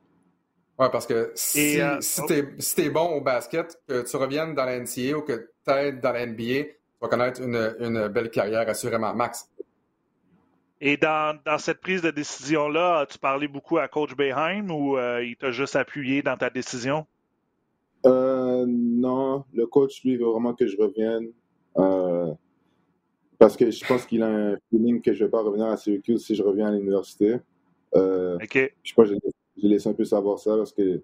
Oui, 0.79 0.87
parce 0.93 1.07
que 1.07 1.33
si, 1.35 1.79
si 2.01 2.21
oh. 2.21 2.27
tu 2.29 2.83
es, 2.83 2.91
bon 2.91 3.17
au 3.17 3.23
basket, 3.23 3.81
que 3.89 4.03
tu 4.03 4.17
reviennes 4.17 4.55
dans 4.55 4.67
la 4.67 4.79
NCA 4.79 5.17
ou 5.17 5.23
que 5.23 5.51
tu 5.65 5.73
aides 5.73 6.01
dans 6.03 6.13
la 6.13 6.27
NBA, 6.27 6.65
tu 6.65 6.77
vas 7.01 7.09
connaître 7.09 7.41
une, 7.41 7.75
une, 7.81 8.09
belle 8.09 8.31
carrière, 8.31 8.69
assurément, 8.69 9.15
Max. 9.15 9.49
Et 10.81 10.97
dans, 10.97 11.39
dans 11.45 11.59
cette 11.59 11.81
prise 11.81 12.03
de 12.03 12.11
décision-là, 12.11 13.01
as-tu 13.01 13.19
parlé 13.19 13.49
beaucoup 13.49 13.79
à 13.79 13.89
Coach 13.89 14.15
Beheim 14.15 14.71
ou 14.71 14.99
euh, 14.99 15.25
il 15.25 15.37
t'a 15.37 15.51
juste 15.51 15.75
appuyé 15.75 16.23
dans 16.23 16.37
ta 16.37 16.51
décision? 16.51 17.07
Euh, 18.05 18.67
non, 18.69 19.45
le 19.55 19.67
coach, 19.67 20.05
lui, 20.05 20.17
veut 20.17 20.27
vraiment 20.27 20.55
que 20.55 20.67
je 20.67 20.77
revienne. 20.77 21.29
Euh, 21.79 22.33
parce 23.39 23.57
que 23.57 23.71
je 23.71 23.85
pense 23.87 24.05
qu'il 24.05 24.23
a 24.23 24.29
un 24.29 24.57
feeling 24.71 25.01
que 25.01 25.13
je 25.13 25.21
ne 25.21 25.25
vais 25.25 25.31
pas 25.31 25.43
revenir 25.43 25.67
à 25.67 25.77
Syracuse 25.77 26.25
si 26.25 26.35
je 26.35 26.43
reviens 26.43 26.69
à 26.69 26.73
l'université. 26.73 27.37
Euh, 27.95 28.37
OK. 28.37 28.75
Je 28.83 28.95
pense 28.95 29.09
que 29.09 29.15
j'ai 29.57 29.69
laissé 29.69 29.89
un 29.89 29.95
peu 29.95 30.05
savoir 30.05 30.39
ça 30.39 30.57
parce 30.57 30.73
que 30.73 31.03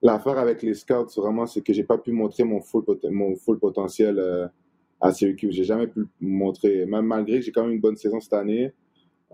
l'affaire 0.00 0.38
avec 0.38 0.62
les 0.62 0.74
scouts, 0.74 1.08
vraiment, 1.16 1.46
c'est 1.46 1.60
que 1.60 1.74
j'ai 1.74 1.84
pas 1.84 1.98
pu 1.98 2.10
montrer 2.10 2.44
mon 2.44 2.60
full, 2.60 2.84
mon 3.10 3.36
full 3.36 3.58
potentiel 3.58 4.50
à 4.98 5.12
Syracuse. 5.12 5.54
J'ai 5.54 5.64
jamais 5.64 5.88
pu 5.88 6.06
montrer, 6.20 6.86
même 6.86 7.06
malgré 7.06 7.38
que 7.38 7.44
j'ai 7.44 7.52
quand 7.52 7.64
même 7.64 7.72
une 7.72 7.80
bonne 7.80 7.96
saison 7.96 8.18
cette 8.20 8.32
année, 8.32 8.72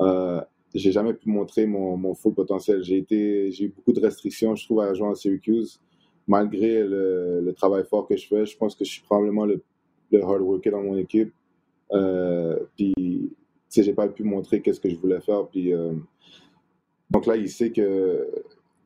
euh, 0.01 0.41
j'ai 0.75 0.93
jamais 0.93 1.15
pu 1.15 1.29
montrer 1.29 1.67
mon, 1.67 1.97
mon 1.97 2.15
full 2.15 2.35
potentiel. 2.35 2.83
J'ai 2.83 2.99
été, 2.99 3.51
j'ai 3.51 3.65
eu 3.65 3.69
beaucoup 3.69 3.93
de 3.93 4.01
restrictions, 4.01 4.55
je 4.55 4.65
trouve, 4.65 4.81
à 4.81 4.95
jouer 4.95 5.09
à 5.09 5.15
Syracuse. 5.15 5.81
Malgré 6.27 6.85
le, 6.85 7.53
travail 7.57 7.85
fort 7.85 8.07
que 8.07 8.17
je 8.17 8.27
fais, 8.27 8.47
je 8.47 8.57
pense 8.57 8.75
que 8.75 8.85
je 8.85 8.91
suis 8.91 9.03
probablement 9.03 9.47
le, 9.47 9.63
le 10.13 10.23
hard 10.23 10.43
worker 10.43 10.73
dans 10.73 10.83
mon 10.83 10.97
équipe. 10.97 11.33
Euh, 11.93 12.59
puis, 12.77 12.95
tu 12.97 13.31
sais, 13.69 13.83
j'ai 13.83 13.93
pas 13.93 14.09
pu 14.09 14.23
montrer 14.23 14.61
qu'est-ce 14.61 14.81
que 14.81 14.89
je 14.89 14.97
voulais 14.97 15.21
faire. 15.21 15.47
Puis, 15.49 15.73
euh, 15.73 15.93
donc 17.11 17.27
là, 17.27 17.37
il 17.37 17.49
sait 17.49 17.71
que 17.71 18.29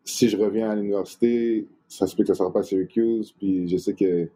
si 0.05 0.29
je 0.29 0.37
reviens 0.37 0.71
à 0.71 0.75
l'université, 0.75 1.67
ça 1.97 2.07
se 2.07 2.17
peut 2.17 2.23
que 2.23 2.29
ça 2.29 2.35
sera 2.35 2.53
pas 2.53 2.63
Syracuse. 2.63 3.33
Puis, 3.33 3.69
je 3.69 3.77
sais 3.77 3.95
que 3.95 4.29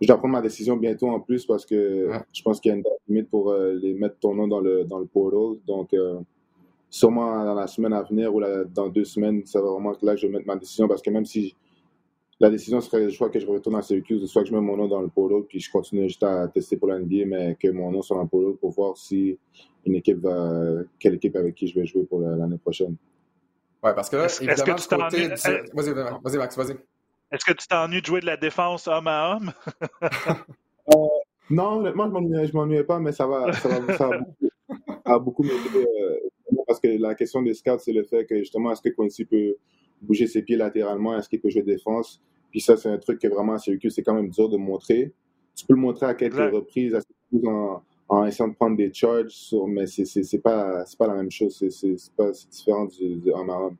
je 0.00 0.06
dois 0.06 0.18
prendre 0.18 0.32
ma 0.32 0.42
décision 0.42 0.76
bientôt 0.76 1.08
en 1.08 1.20
plus 1.20 1.46
parce 1.46 1.64
que 1.64 2.10
je 2.32 2.42
pense 2.42 2.60
qu'il 2.60 2.70
y 2.70 2.72
a 2.72 2.76
une 2.76 2.82
date 2.82 2.92
limite 3.08 3.30
pour 3.30 3.50
euh, 3.50 3.74
les 3.74 3.94
mettre 3.94 4.18
ton 4.18 4.34
nom 4.34 4.48
dans 4.48 4.60
le, 4.60 4.84
dans 4.84 4.98
le 4.98 5.06
portal. 5.06 5.58
Donc, 5.66 5.94
sûrement 6.90 7.44
dans 7.44 7.54
la 7.54 7.66
semaine 7.66 7.92
à 7.92 8.02
venir 8.02 8.34
ou 8.34 8.40
dans 8.72 8.88
deux 8.88 9.04
semaines, 9.04 9.44
ça 9.46 9.60
va 9.60 9.70
vraiment 9.70 9.92
être 9.92 10.02
là 10.02 10.14
que 10.14 10.20
je 10.20 10.26
vais 10.26 10.32
mettre 10.32 10.46
ma 10.46 10.56
décision 10.56 10.86
parce 10.86 11.02
que 11.02 11.10
même 11.10 11.24
si 11.24 11.54
la 12.40 12.50
décision 12.50 12.80
serait 12.80 13.10
soit 13.10 13.30
que 13.30 13.38
je 13.38 13.46
retourne 13.46 13.76
à 13.76 13.82
Syracuse, 13.82 14.24
soit 14.26 14.42
que 14.42 14.48
je 14.48 14.54
mets 14.54 14.60
mon 14.60 14.76
nom 14.76 14.88
dans 14.88 15.00
le 15.00 15.08
polo, 15.08 15.42
puis 15.48 15.60
je 15.60 15.70
continue 15.70 16.04
juste 16.04 16.22
à 16.22 16.48
tester 16.48 16.76
pour 16.76 16.88
la 16.88 16.98
NBA, 16.98 17.26
mais 17.26 17.56
que 17.58 17.68
mon 17.68 17.90
nom 17.90 18.02
soit 18.02 18.16
dans 18.16 18.24
le 18.24 18.28
polo 18.28 18.54
pour 18.60 18.70
voir 18.70 18.96
si 18.96 19.38
une 19.86 19.94
équipe 19.94 20.18
va, 20.18 20.82
quelle 20.98 21.14
équipe 21.14 21.36
avec 21.36 21.54
qui 21.54 21.66
je 21.66 21.78
vais 21.78 21.86
jouer 21.86 22.04
pour 22.04 22.20
l'année 22.20 22.58
prochaine. 22.58 22.96
Oui, 23.84 23.90
parce 23.94 24.08
que 24.08 24.16
là, 24.16 24.26
évidemment, 24.40 24.76
du 24.76 24.86
côté 24.86 25.28
Vas-y, 25.74 25.92
vas-y, 25.92 26.36
Max, 26.38 26.56
vas-y. 26.56 26.76
Est-ce 27.30 27.44
que 27.44 27.52
tu 27.52 27.66
t'ennuies 27.68 28.00
de 28.00 28.06
jouer 28.06 28.20
de 28.20 28.26
la 28.26 28.38
défense 28.38 28.88
homme 28.88 29.08
à 29.08 29.34
homme? 29.36 29.52
euh, 30.02 31.06
non, 31.50 31.80
honnêtement, 31.80 32.10
je 32.10 32.18
ne 32.18 32.52
m'ennuyais 32.52 32.84
pas, 32.84 32.98
mais 32.98 33.12
ça 33.12 33.26
va, 33.26 33.52
ça 33.52 33.68
va, 33.68 33.94
ça 33.96 34.08
va 35.04 35.18
beaucoup, 35.18 35.42
m'aider. 35.42 35.86
Euh, 35.86 36.16
parce 36.66 36.80
que 36.80 36.88
la 36.98 37.14
question 37.14 37.42
des 37.42 37.52
scouts, 37.52 37.78
c'est 37.78 37.92
le 37.92 38.04
fait 38.04 38.24
que 38.24 38.38
justement, 38.38 38.72
est-ce 38.72 38.80
que 38.80 38.88
Quincy 38.88 39.26
peut 39.26 39.56
bouger 40.00 40.26
ses 40.26 40.42
pieds 40.42 40.56
latéralement, 40.56 41.18
est-ce 41.18 41.28
qu'il 41.28 41.40
peut 41.40 41.50
jouer 41.50 41.62
défense? 41.62 42.22
Puis 42.50 42.60
ça, 42.60 42.78
c'est 42.78 42.88
un 42.88 42.98
truc 42.98 43.20
que 43.20 43.28
vraiment 43.28 43.54
à 43.54 43.58
Syracuse, 43.58 43.94
c'est 43.94 44.02
quand 44.02 44.14
même 44.14 44.30
dur 44.30 44.48
de 44.48 44.56
montrer. 44.56 45.12
Tu 45.56 45.66
peux 45.66 45.74
le 45.74 45.80
montrer 45.80 46.06
à 46.06 46.14
quelques 46.14 46.36
reprises 46.36 46.96
en, 47.46 47.82
en, 48.08 48.26
essayant 48.26 48.48
de 48.48 48.54
prendre 48.54 48.76
des 48.76 48.92
charges, 48.92 49.54
mais 49.68 49.86
c'est, 49.86 50.04
c'est, 50.04 50.38
pas, 50.38 50.84
pas 50.98 51.06
la 51.06 51.14
même 51.14 51.30
chose. 51.30 51.56
C'est, 51.58 51.70
c'est, 51.70 52.14
pas, 52.16 52.30
différent 52.30 52.86
du, 52.86 53.16
du 53.16 53.30
homme 53.32 53.76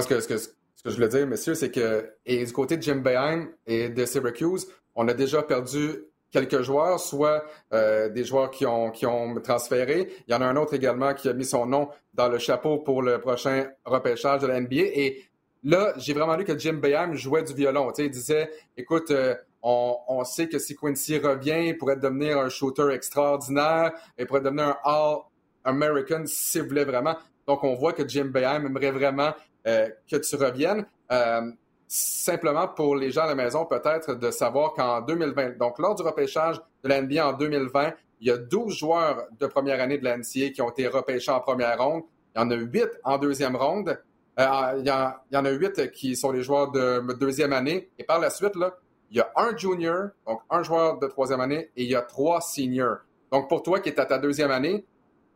ce 0.00 0.06
que, 0.06 0.20
ce, 0.20 0.28
que, 0.28 0.38
ce 0.38 0.48
que 0.48 0.90
je 0.90 0.94
voulais 0.94 1.08
dire, 1.08 1.26
messieurs, 1.26 1.54
c'est 1.54 1.70
que 1.70 2.14
et 2.24 2.44
du 2.44 2.52
côté 2.52 2.76
de 2.76 2.82
Jim 2.82 2.96
Beheim 2.96 3.48
et 3.66 3.88
de 3.88 4.04
Syracuse, 4.04 4.66
on 4.94 5.06
a 5.08 5.14
déjà 5.14 5.42
perdu 5.42 6.04
quelques 6.30 6.62
joueurs, 6.62 6.98
soit 6.98 7.44
euh, 7.72 8.08
des 8.08 8.24
joueurs 8.24 8.50
qui 8.50 8.64
ont, 8.64 8.90
qui 8.90 9.04
ont 9.04 9.34
transféré. 9.40 10.08
Il 10.26 10.32
y 10.32 10.34
en 10.34 10.40
a 10.40 10.46
un 10.46 10.56
autre 10.56 10.74
également 10.74 11.12
qui 11.12 11.28
a 11.28 11.34
mis 11.34 11.44
son 11.44 11.66
nom 11.66 11.90
dans 12.14 12.28
le 12.28 12.38
chapeau 12.38 12.78
pour 12.78 13.02
le 13.02 13.20
prochain 13.20 13.66
repêchage 13.84 14.40
de 14.40 14.46
la 14.46 14.60
NBA. 14.60 14.76
Et 14.76 15.24
là, 15.62 15.92
j'ai 15.98 16.14
vraiment 16.14 16.36
lu 16.36 16.44
que 16.44 16.58
Jim 16.58 16.74
Bayham 16.74 17.14
jouait 17.14 17.42
du 17.42 17.52
violon. 17.52 17.92
il 17.98 18.10
disait, 18.10 18.50
écoute, 18.76 19.10
euh, 19.10 19.34
on, 19.62 20.24
sait 20.24 20.48
que 20.48 20.58
si 20.58 20.76
Quincy 20.76 21.18
revient, 21.18 21.68
il 21.68 21.78
pourrait 21.78 21.96
devenir 21.96 22.38
un 22.38 22.48
shooter 22.48 22.90
extraordinaire, 22.92 23.92
il 24.18 24.26
pourrait 24.26 24.40
devenir 24.40 24.76
un 24.84 25.22
All-American 25.64 26.24
s'il 26.26 26.62
voulait 26.62 26.84
vraiment. 26.84 27.16
Donc, 27.46 27.62
on 27.64 27.74
voit 27.74 27.92
que 27.92 28.06
Jim 28.06 28.26
Bayham 28.26 28.66
aimerait 28.66 28.90
vraiment 28.90 29.32
euh, 29.66 29.88
que 30.10 30.16
tu 30.16 30.36
reviennes. 30.36 30.84
Euh, 31.10 31.52
simplement 31.86 32.68
pour 32.68 32.96
les 32.96 33.10
gens 33.10 33.22
à 33.22 33.26
la 33.26 33.34
maison, 33.34 33.66
peut-être 33.66 34.14
de 34.14 34.30
savoir 34.30 34.72
qu'en 34.72 35.02
2020, 35.02 35.58
donc 35.58 35.78
lors 35.78 35.94
du 35.94 36.02
repêchage 36.02 36.56
de 36.82 36.88
la 36.88 37.02
NBA 37.02 37.28
en 37.28 37.32
2020, 37.34 37.92
il 38.20 38.28
y 38.28 38.30
a 38.30 38.38
12 38.38 38.74
joueurs 38.74 39.26
de 39.38 39.46
première 39.46 39.80
année 39.80 39.98
de 39.98 40.04
la 40.04 40.16
NCA 40.16 40.50
qui 40.54 40.62
ont 40.62 40.70
été 40.70 40.88
repêchés 40.88 41.30
en 41.30 41.40
première 41.40 41.78
ronde. 41.78 42.02
Il 42.34 42.40
y 42.40 42.42
en 42.42 42.50
a 42.50 42.54
8 42.54 42.88
en 43.04 43.18
deuxième 43.18 43.56
ronde. 43.56 44.00
Euh, 44.40 44.74
il, 44.78 44.86
y 44.86 44.90
en, 44.90 45.44
a 45.44 45.50
8 45.50 45.90
qui 45.90 46.16
sont 46.16 46.32
les 46.32 46.42
joueurs 46.42 46.70
de 46.70 47.12
deuxième 47.20 47.52
année. 47.52 47.90
Et 47.98 48.04
par 48.04 48.20
la 48.20 48.30
suite, 48.30 48.56
là, 48.56 48.74
il 49.12 49.18
y 49.18 49.20
a 49.20 49.30
un 49.36 49.54
junior, 49.54 50.08
donc 50.26 50.40
un 50.48 50.62
joueur 50.62 50.98
de 50.98 51.06
troisième 51.06 51.40
année, 51.40 51.70
et 51.76 51.82
il 51.84 51.90
y 51.90 51.94
a 51.94 52.00
trois 52.00 52.40
seniors. 52.40 52.98
Donc 53.30 53.46
pour 53.46 53.62
toi 53.62 53.78
qui 53.78 53.90
es 53.90 54.00
à 54.00 54.06
ta 54.06 54.18
deuxième 54.18 54.50
année, 54.50 54.86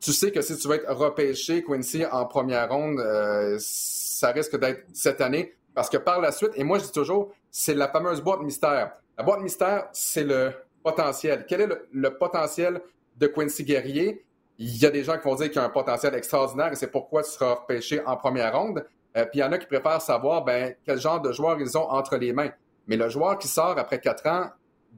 tu 0.01 0.12
sais 0.12 0.33
que 0.33 0.41
si 0.41 0.57
tu 0.57 0.66
veux 0.66 0.77
être 0.77 0.91
repêché, 0.93 1.62
Quincy, 1.62 2.05
en 2.11 2.24
première 2.24 2.70
ronde, 2.70 2.99
euh, 3.01 3.57
ça 3.59 4.31
risque 4.31 4.59
d'être 4.59 4.85
cette 4.95 5.20
année. 5.20 5.55
Parce 5.74 5.91
que 5.91 5.99
par 5.99 6.22
la 6.22 6.33
suite, 6.33 6.53
et 6.55 6.64
moi 6.64 6.79
je 6.79 6.85
dis 6.85 6.93
toujours, 6.93 7.35
c'est 7.51 7.74
la 7.74 7.89
fameuse 7.89 8.22
boîte 8.22 8.41
mystère. 8.41 8.93
La 9.18 9.24
boîte 9.24 9.41
mystère, 9.41 9.89
c'est 9.93 10.24
le 10.24 10.53
potentiel. 10.83 11.45
Quel 11.47 11.61
est 11.61 11.68
le, 11.93 12.16
potentiel 12.16 12.81
de 13.18 13.27
Quincy 13.27 13.64
Guerrier? 13.64 14.24
Il 14.59 14.74
y 14.79 14.87
a 14.87 14.91
des 14.91 15.05
gens 15.05 15.18
qui 15.18 15.24
vont 15.24 15.35
dire 15.35 15.51
qu'il 15.51 15.59
a 15.59 15.64
un 15.64 15.70
potentiel 15.70 16.14
extraordinaire 16.14 16.72
et 16.72 16.77
c'est 16.77 16.91
pourquoi 16.91 17.22
tu 17.22 17.31
seras 17.31 17.55
repêché 17.55 18.01
en 18.07 18.16
première 18.16 18.59
ronde. 18.59 18.87
Euh, 19.18 19.27
puis 19.27 19.41
il 19.41 19.41
y 19.41 19.45
en 19.45 19.53
a 19.53 19.59
qui 19.59 19.66
préfèrent 19.66 20.01
savoir 20.01 20.45
ben, 20.45 20.74
quel 20.87 20.99
genre 20.99 21.20
de 21.20 21.31
joueur 21.33 21.61
ils 21.61 21.77
ont 21.77 21.91
entre 21.91 22.16
les 22.16 22.33
mains. 22.33 22.51
Mais 22.87 22.97
le 22.97 23.09
joueur 23.09 23.39
qui 23.39 23.49
sort 23.49 23.78
après 23.78 24.01
quatre 24.01 24.26
ans 24.26 24.51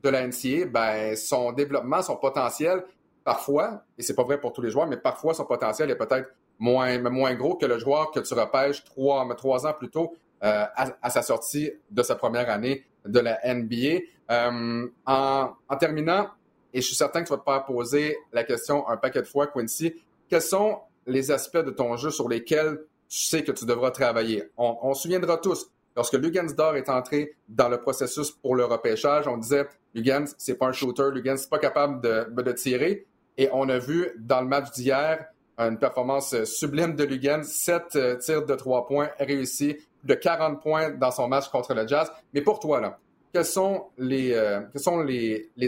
de 0.03 0.09
la 0.09 0.27
NCA, 0.27 0.67
ben, 0.67 1.17
son 1.17 1.53
développement, 1.53 2.03
son 2.03 2.17
potentiel, 2.17 2.85
parfois, 3.25 3.83
et 3.97 4.03
c'est 4.03 4.15
pas 4.15 4.25
vrai 4.25 4.39
pour 4.41 4.53
tous 4.53 4.63
les 4.63 4.71
joueurs, 4.71 4.87
mais 4.87 4.97
parfois 4.97 5.35
son 5.35 5.45
potentiel 5.45 5.91
est 5.91 5.97
peut-être 5.97 6.29
moins, 6.59 6.99
moins 7.11 7.35
gros 7.35 7.57
que 7.57 7.67
le 7.67 7.79
joueur 7.79 8.11
que 8.11 8.21
tu 8.21 8.35
repêches 8.35 8.85
trois, 8.85 9.27
trois 9.37 9.67
ans 9.67 9.73
plus 9.73 9.91
tôt 9.91 10.15
euh, 10.43 10.65
à, 11.03 11.11
sa 11.11 11.23
sortie 11.23 11.71
de 11.91 12.03
sa 12.03 12.15
première 12.15 12.49
année 12.49 12.85
de 13.05 13.21
la 13.21 13.39
NBA. 13.45 14.01
Euh, 14.31 14.87
en, 15.07 15.77
terminant, 15.81 16.29
et 16.73 16.81
je 16.81 16.87
suis 16.87 16.95
certain 16.95 17.23
que 17.23 17.29
tu 17.29 17.33
vas 17.33 17.39
te 17.39 17.51
faire 17.51 17.65
poser 17.65 18.17
la 18.33 18.45
question 18.45 18.87
un 18.89 18.97
paquet 18.97 19.23
de 19.23 19.27
fois, 19.27 19.47
Quincy, 19.47 19.95
quels 20.29 20.43
sont 20.43 20.81
les 21.07 21.31
aspects 21.31 21.59
de 21.59 21.71
ton 21.71 21.97
jeu 21.97 22.11
sur 22.11 22.29
lesquels 22.29 22.79
tu 23.09 23.23
sais 23.23 23.43
que 23.43 23.53
tu 23.53 23.65
devras 23.65 23.91
travailler? 23.91 24.45
On, 24.59 24.93
se 24.93 25.03
souviendra 25.03 25.39
tous, 25.39 25.71
lorsque 25.99 26.15
Lugansdor 26.15 26.77
est 26.77 26.89
entré 26.89 27.35
dans 27.49 27.69
le 27.69 27.81
processus 27.81 28.31
pour 28.31 28.55
le 28.55 28.65
repêchage, 28.65 29.27
on 29.27 29.37
disait 29.37 29.67
Lugans, 29.95 30.27
c'est 30.39 30.55
pas 30.55 30.67
un 30.67 30.73
shooter, 30.73 31.11
Lugans, 31.13 31.37
c'est 31.37 31.51
pas 31.51 31.59
capable 31.59 32.01
de, 32.01 32.53
tirer. 32.53 33.05
Et 33.37 33.49
on 33.53 33.69
a 33.69 33.79
vu 33.79 34.09
dans 34.17 34.41
le 34.41 34.47
match 34.47 34.71
d'hier 34.71 35.27
une 35.59 35.77
performance 35.77 36.45
sublime 36.45 36.95
de 36.95 37.03
Lugans, 37.03 37.43
sept 37.43 37.97
euh, 37.97 38.17
tirs 38.17 38.47
de 38.47 38.55
trois 38.55 38.87
points 38.87 39.09
réussis, 39.19 39.77
de 40.05 40.15
40 40.15 40.63
points 40.63 40.91
dans 40.91 41.11
son 41.11 41.27
match 41.27 41.49
contre 41.49 41.75
le 41.75 41.85
Jazz. 41.85 42.13
Mais 42.33 42.43
pour 42.43 42.61
toi, 42.61 42.81
là, 42.81 43.01
quels 43.33 43.45
sont 43.45 43.87
les, 43.99 44.35
euh, 44.35 44.61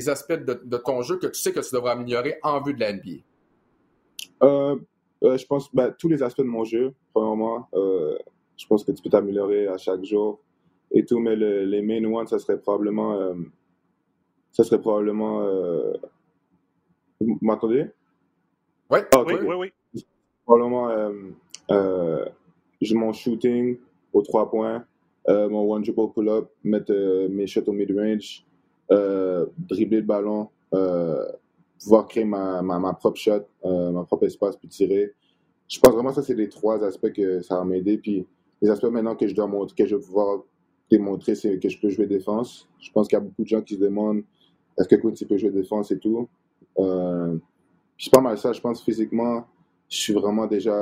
aspects 0.06 0.32
de, 0.32 0.76
ton 0.76 1.02
jeu 1.02 1.16
que 1.16 1.26
tu 1.26 1.40
sais 1.40 1.50
que 1.50 1.58
tu 1.58 1.74
devras 1.74 1.92
améliorer 1.92 2.38
en 2.44 2.60
vue 2.60 2.74
de 2.74 2.78
la 2.78 2.92
NBA? 2.92 3.24
Euh, 4.44 4.76
je 5.20 5.44
pense 5.44 5.74
ben, 5.74 5.92
tous 5.98 6.08
les 6.08 6.22
aspects 6.22 6.42
de 6.42 6.44
mon 6.44 6.62
jeu, 6.62 6.94
premièrement. 7.12 7.68
Je 8.60 8.66
pense 8.66 8.84
que 8.84 8.92
tu 8.92 9.02
peux 9.02 9.10
t'améliorer 9.10 9.68
à 9.68 9.78
chaque 9.78 10.04
jour 10.04 10.40
et 10.92 11.04
tout, 11.04 11.18
mais 11.18 11.36
les 11.36 11.82
main 11.82 12.04
ones, 12.04 12.26
ça 12.26 12.38
serait 12.38 12.58
probablement. 12.58 13.34
ça 14.52 14.64
serait 14.64 14.80
probablement. 14.80 15.40
vous 17.20 17.38
m'entendez? 17.40 17.86
Ouais. 18.90 19.06
Ah, 19.14 19.22
oui, 19.24 19.34
oui, 19.42 19.72
oui. 19.94 20.04
Probablement 20.44 20.88
mon 22.94 23.12
shooting, 23.12 23.78
aux 24.12 24.22
trois 24.22 24.50
points, 24.50 24.84
euh, 25.28 25.48
mon 25.48 25.70
one 25.72 25.82
triple 25.82 26.08
pull-up, 26.14 26.50
mettre 26.64 26.92
euh, 26.92 27.28
mes 27.28 27.46
shots 27.46 27.64
au 27.66 27.72
mid-range, 27.72 28.44
euh, 28.90 29.46
dribbler 29.58 29.98
le 29.98 30.06
ballon, 30.06 30.48
pouvoir 31.78 32.06
créer 32.08 32.24
ma, 32.24 32.62
ma, 32.62 32.78
ma 32.78 32.92
propre 32.94 33.18
shot, 33.18 33.46
ma 33.64 34.04
propre 34.04 34.26
espace, 34.26 34.56
puis 34.56 34.68
tirer. 34.68 35.12
Je 35.68 35.78
pense 35.78 35.92
vraiment 35.92 36.08
que 36.08 36.16
ça, 36.16 36.22
c'est 36.22 36.34
les 36.34 36.48
trois 36.48 36.82
aspects 36.82 37.12
que 37.12 37.42
ça 37.42 37.56
va 37.56 37.64
m'aider. 37.64 37.96
Puis 37.96 38.26
les 38.62 38.70
aspects 38.70 38.90
maintenant 38.90 39.16
que 39.16 39.26
je 39.26 39.34
dois 39.34 39.46
montrer, 39.46 39.74
que 39.76 39.86
je 39.86 39.96
vais 39.96 40.02
pouvoir 40.02 40.42
démontrer, 40.90 41.34
c'est 41.34 41.58
que 41.58 41.68
je 41.68 41.80
peux 41.80 41.88
jouer 41.88 42.06
défense. 42.06 42.68
Je 42.80 42.90
pense 42.90 43.08
qu'il 43.08 43.16
y 43.16 43.20
a 43.20 43.24
beaucoup 43.24 43.42
de 43.42 43.48
gens 43.48 43.62
qui 43.62 43.74
se 43.74 43.80
demandent 43.80 44.22
est-ce 44.78 44.88
que 44.88 44.96
Quincy 44.96 45.26
peut 45.26 45.36
jouer 45.36 45.50
défense 45.50 45.90
et 45.90 45.98
tout. 45.98 46.28
Euh, 46.78 47.36
c'est 47.98 48.12
pas 48.12 48.20
mal 48.20 48.38
ça. 48.38 48.52
Je 48.52 48.60
pense 48.60 48.82
physiquement, 48.82 49.44
je 49.88 49.96
suis 49.96 50.12
vraiment 50.12 50.46
déjà 50.46 50.74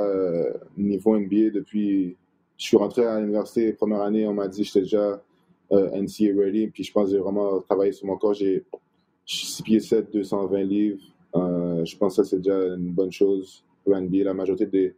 niveau 0.77 1.17
NBA 1.17 1.51
depuis 1.53 2.15
je 2.59 2.65
suis 2.65 2.77
rentré 2.77 3.05
à 3.05 3.19
l'université 3.19 3.71
première 3.71 4.01
année, 4.01 4.27
on 4.27 4.33
m'a 4.33 4.49
dit 4.49 4.61
que 4.61 4.67
j'étais 4.67 4.81
déjà 4.81 5.23
euh, 5.71 6.01
NCA 6.01 6.37
ready. 6.37 6.67
Puis 6.67 6.83
je 6.83 6.91
pense 6.91 7.05
que 7.05 7.15
j'ai 7.15 7.19
vraiment 7.19 7.61
travaillé 7.61 7.93
sur 7.93 8.05
mon 8.05 8.17
corps. 8.17 8.33
J'ai 8.33 8.65
6 9.25 9.63
pieds 9.63 9.79
7, 9.79 10.11
220 10.11 10.63
livres. 10.63 11.01
Euh, 11.35 11.85
je 11.85 11.97
pense 11.97 12.17
que 12.17 12.23
ça, 12.23 12.29
c'est 12.29 12.37
déjà 12.37 12.75
une 12.75 12.91
bonne 12.91 13.13
chose 13.13 13.63
pour 13.83 13.95
l'NBA. 13.95 14.25
La 14.25 14.33
majorité 14.33 14.65
des, 14.65 14.93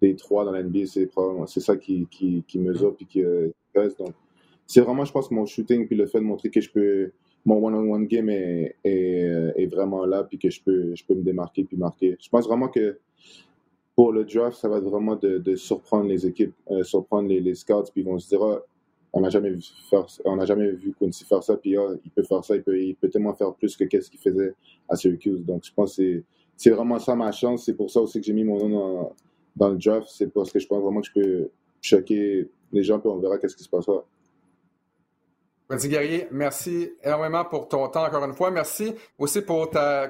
des 0.00 0.16
trois 0.16 0.44
dans 0.44 0.52
l'NBA, 0.52 0.86
c'est 0.86 1.10
c'est 1.46 1.60
ça 1.60 1.76
qui, 1.76 2.06
qui, 2.10 2.44
qui 2.46 2.58
mesure 2.58 2.94
puis 2.96 3.06
qui 3.06 3.22
euh. 3.22 3.50
Donc, 3.74 4.14
c'est 4.66 4.80
vraiment, 4.80 5.04
je 5.04 5.12
pense, 5.12 5.30
mon 5.30 5.46
shooting 5.46 5.86
puis 5.86 5.96
le 5.96 6.06
fait 6.06 6.18
de 6.18 6.24
montrer 6.24 6.50
que 6.50 6.60
je 6.60 6.70
peux 6.70 7.12
mon 7.44 7.64
one-on-one 7.64 8.06
game 8.06 8.28
est, 8.28 8.76
est, 8.84 9.52
est, 9.56 9.66
vraiment 9.66 10.04
là, 10.04 10.24
puis 10.24 10.38
que 10.38 10.50
je 10.50 10.62
peux, 10.62 10.94
je 10.94 11.04
peux 11.04 11.14
me 11.14 11.22
démarquer 11.22 11.64
puis 11.64 11.76
marquer. 11.76 12.16
Je 12.20 12.28
pense 12.28 12.46
vraiment 12.46 12.68
que 12.68 12.98
pour 13.94 14.12
le 14.12 14.24
draft, 14.24 14.58
ça 14.58 14.68
va 14.68 14.78
être 14.78 14.84
vraiment 14.84 15.16
de, 15.16 15.56
surprendre 15.56 16.06
les 16.06 16.26
équipes, 16.26 16.54
euh, 16.70 16.82
surprendre 16.82 17.28
les, 17.28 17.40
les, 17.40 17.54
scouts, 17.54 17.84
puis 17.92 18.02
ils 18.02 18.04
vont 18.04 18.18
se 18.18 18.28
dire, 18.28 18.42
ah, 18.42 18.60
on 19.12 19.20
n'a 19.20 19.30
jamais 19.30 19.50
vu 19.50 19.62
on 20.24 20.36
n'a 20.36 20.44
jamais 20.44 20.70
vu 20.70 20.94
Quincy 20.98 21.24
faire 21.24 21.42
ça, 21.42 21.56
puis 21.56 21.76
ah, 21.76 21.88
il 22.04 22.10
peut 22.10 22.22
faire 22.22 22.44
ça, 22.44 22.56
il 22.56 22.62
peut, 22.62 22.78
il 22.78 22.94
peut 22.94 23.08
tellement 23.08 23.34
faire 23.34 23.54
plus 23.54 23.76
que 23.76 23.84
qu'est-ce 23.84 24.10
qu'il 24.10 24.20
faisait 24.20 24.54
à 24.88 24.96
Syracuse. 24.96 25.44
Donc, 25.44 25.64
je 25.64 25.72
pense 25.72 25.96
que 25.96 26.22
c'est 26.56 26.70
vraiment 26.70 26.98
ça 26.98 27.14
ma 27.14 27.32
chance. 27.32 27.64
C'est 27.64 27.74
pour 27.74 27.90
ça 27.90 28.00
aussi 28.00 28.20
que 28.20 28.26
j'ai 28.26 28.32
mis 28.32 28.44
mon 28.44 28.68
nom 28.68 28.68
dans, 28.68 29.12
dans 29.56 29.68
le 29.68 29.76
draft. 29.76 30.08
C'est 30.10 30.32
parce 30.32 30.52
que 30.52 30.58
je 30.58 30.66
pense 30.66 30.82
vraiment 30.82 31.00
que 31.00 31.06
je 31.06 31.20
peux 31.20 31.50
choquer 31.80 32.50
les 32.72 32.82
gens, 32.82 32.98
puis 32.98 33.08
on 33.08 33.18
verra 33.18 33.38
qu'est-ce 33.38 33.56
qui 33.56 33.64
se 33.64 33.68
passera. 33.68 34.04
Quincy 35.70 35.88
Guerrier, 35.88 36.26
merci 36.32 36.94
énormément 37.04 37.44
pour 37.44 37.68
ton 37.68 37.86
temps 37.88 38.04
encore 38.04 38.24
une 38.24 38.32
fois. 38.32 38.50
Merci 38.50 38.92
aussi 39.16 39.40
pour 39.40 39.70
ta, 39.70 40.08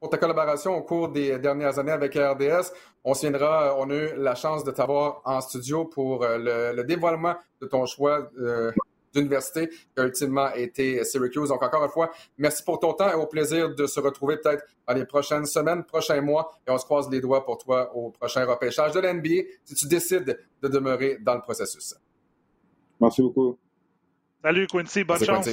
pour 0.00 0.10
ta 0.10 0.18
collaboration 0.18 0.76
au 0.76 0.82
cours 0.82 1.10
des 1.10 1.38
dernières 1.38 1.78
années 1.78 1.92
avec 1.92 2.16
RDS. 2.16 2.72
On 3.04 3.14
se 3.14 3.20
viendra, 3.20 3.76
on 3.78 3.88
a 3.90 3.94
eu 3.94 4.16
la 4.16 4.34
chance 4.34 4.64
de 4.64 4.72
t'avoir 4.72 5.22
en 5.24 5.40
studio 5.40 5.84
pour 5.84 6.24
euh, 6.24 6.72
le, 6.74 6.82
dévoilement 6.82 7.36
de 7.60 7.68
ton 7.68 7.86
choix 7.86 8.28
euh, 8.40 8.72
d'université 9.12 9.68
qui 9.68 10.00
a 10.00 10.04
ultimement 10.04 10.52
été 10.54 11.04
Syracuse. 11.04 11.48
Donc 11.48 11.62
encore 11.62 11.84
une 11.84 11.90
fois, 11.90 12.10
merci 12.36 12.62
pour 12.62 12.78
ton 12.78 12.92
temps 12.92 13.10
et 13.10 13.14
au 13.14 13.26
plaisir 13.26 13.74
de 13.74 13.86
se 13.86 14.00
retrouver 14.00 14.36
peut-être 14.36 14.64
dans 14.86 14.94
les 14.94 15.04
prochaines 15.04 15.46
semaines, 15.46 15.84
prochains 15.84 16.20
mois 16.20 16.50
et 16.66 16.70
on 16.70 16.78
se 16.78 16.84
croise 16.84 17.08
les 17.10 17.20
doigts 17.20 17.44
pour 17.44 17.58
toi 17.58 17.94
au 17.94 18.10
prochain 18.10 18.44
repêchage 18.44 18.92
de 18.92 19.00
l'NBA 19.00 19.48
si 19.64 19.74
tu 19.74 19.86
décides 19.86 20.38
de 20.62 20.68
demeurer 20.68 21.18
dans 21.20 21.34
le 21.34 21.40
processus. 21.40 21.94
Merci 23.00 23.22
beaucoup. 23.22 23.58
Salut 24.42 24.66
Quincy, 24.66 25.04
bonne 25.04 25.24
chance. 25.24 25.48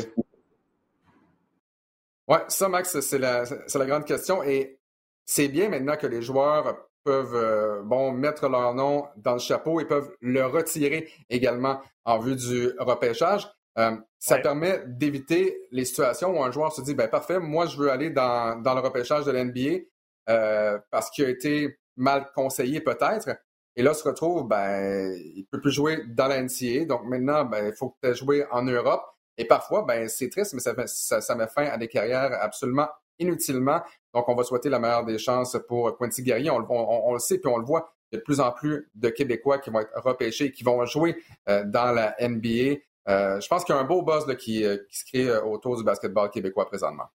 Oui, 2.28 2.38
ça, 2.48 2.70
Max, 2.70 3.00
c'est 3.02 3.20
la, 3.20 3.44
la, 3.44 3.86
grande 3.86 4.06
question. 4.06 4.42
Et 4.42 4.80
c'est 5.26 5.48
bien 5.48 5.70
maintenant 5.70 5.96
que 5.96 6.08
les 6.08 6.22
joueurs 6.22 6.76
peuvent 7.06 7.36
euh, 7.36 7.82
bon, 7.84 8.12
mettre 8.12 8.50
leur 8.50 8.74
nom 8.74 9.08
dans 9.16 9.34
le 9.34 9.40
chapeau 9.40 9.80
et 9.80 9.86
peuvent 9.86 10.12
le 10.20 10.46
retirer 10.46 11.10
également 11.30 11.80
en 12.04 12.20
vue 12.20 12.36
du 12.36 12.72
repêchage. 12.80 13.48
Euh, 13.78 13.96
ça 14.20 14.40
permet 14.40 14.84
d'éviter 14.88 15.58
les 15.72 15.86
situations 15.86 16.38
où 16.38 16.44
un 16.44 16.52
joueur 16.52 16.74
se 16.74 16.82
dit 16.82 16.96
ben 16.96 17.08
parfait, 17.08 17.40
moi 17.40 17.66
je 17.66 17.78
veux 17.78 17.92
aller 17.92 18.10
dans, 18.10 18.62
dans 18.62 18.74
le 18.74 18.80
repêchage 18.80 19.26
de 19.26 19.32
l'NBA 19.32 19.86
euh, 20.30 20.80
parce 20.92 21.10
qu'il 21.12 21.26
a 21.26 21.30
été 21.30 21.78
mal 21.96 22.32
conseillé 22.34 22.82
peut-être. 22.82 23.30
Et 23.76 23.84
là, 23.84 23.94
se 23.94 24.04
retrouve, 24.04 24.48
ben, 24.48 25.14
il 25.36 25.46
peut 25.52 25.60
plus 25.60 25.72
jouer 25.72 26.04
dans 26.08 26.28
la 26.28 26.42
NCA. 26.42 26.86
Donc 26.86 27.04
maintenant, 27.04 27.44
ben, 27.44 27.68
il 27.68 27.76
faut 27.76 27.90
que 27.90 27.96
tu 28.02 28.10
aies 28.10 28.16
joué 28.16 28.46
en 28.52 28.64
Europe. 28.64 29.04
Et 29.38 29.46
parfois, 29.46 29.84
ben, 29.84 30.08
c'est 30.08 30.30
triste, 30.30 30.54
mais 30.54 30.62
ça, 30.62 31.22
ça, 31.22 31.36
met 31.36 31.48
fin 31.48 31.66
à 31.66 31.78
des 31.78 31.90
carrières 31.90 32.32
absolument 32.42 32.88
inutilement. 33.20 33.82
Donc, 34.14 34.30
on 34.30 34.36
va 34.36 34.44
souhaiter 34.44 34.70
la 34.70 34.80
meilleure 34.80 35.06
des 35.06 35.18
chances 35.18 35.58
pour 35.68 35.98
Quincy 35.98 36.24
Guerrier. 36.24 36.50
On, 36.50 36.66
on, 36.70 37.14
le 37.14 37.20
sait, 37.20 37.38
puis 37.38 37.52
on 37.52 37.58
le 37.58 37.66
voit. 37.66 37.94
Il 38.12 38.16
y 38.16 38.18
a 38.18 38.20
de 38.20 38.24
plus 38.24 38.40
en 38.40 38.52
plus 38.52 38.90
de 38.96 39.10
Québécois 39.10 39.60
qui 39.60 39.70
vont 39.70 39.80
être 39.80 39.92
repêchés, 40.02 40.52
qui 40.52 40.64
vont 40.64 40.86
jouer 40.86 41.18
euh, 41.50 41.64
dans 41.66 41.92
la 41.92 42.16
NBA. 42.20 42.80
Euh, 43.08 43.40
je 43.40 43.48
pense 43.48 43.64
qu'il 43.66 43.76
y 43.76 43.78
a 43.78 43.82
un 43.82 43.86
beau 43.86 44.02
buzz 44.02 44.26
euh, 44.28 44.36
qui, 44.36 44.64
se 44.64 45.06
crée 45.06 45.38
autour 45.40 45.78
du 45.78 45.84
basketball 45.84 46.30
québécois 46.30 46.66
présentement. 46.66 47.10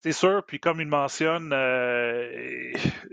C'est 0.00 0.12
sûr, 0.12 0.44
puis 0.46 0.60
comme 0.60 0.80
il 0.80 0.86
mentionne, 0.86 1.52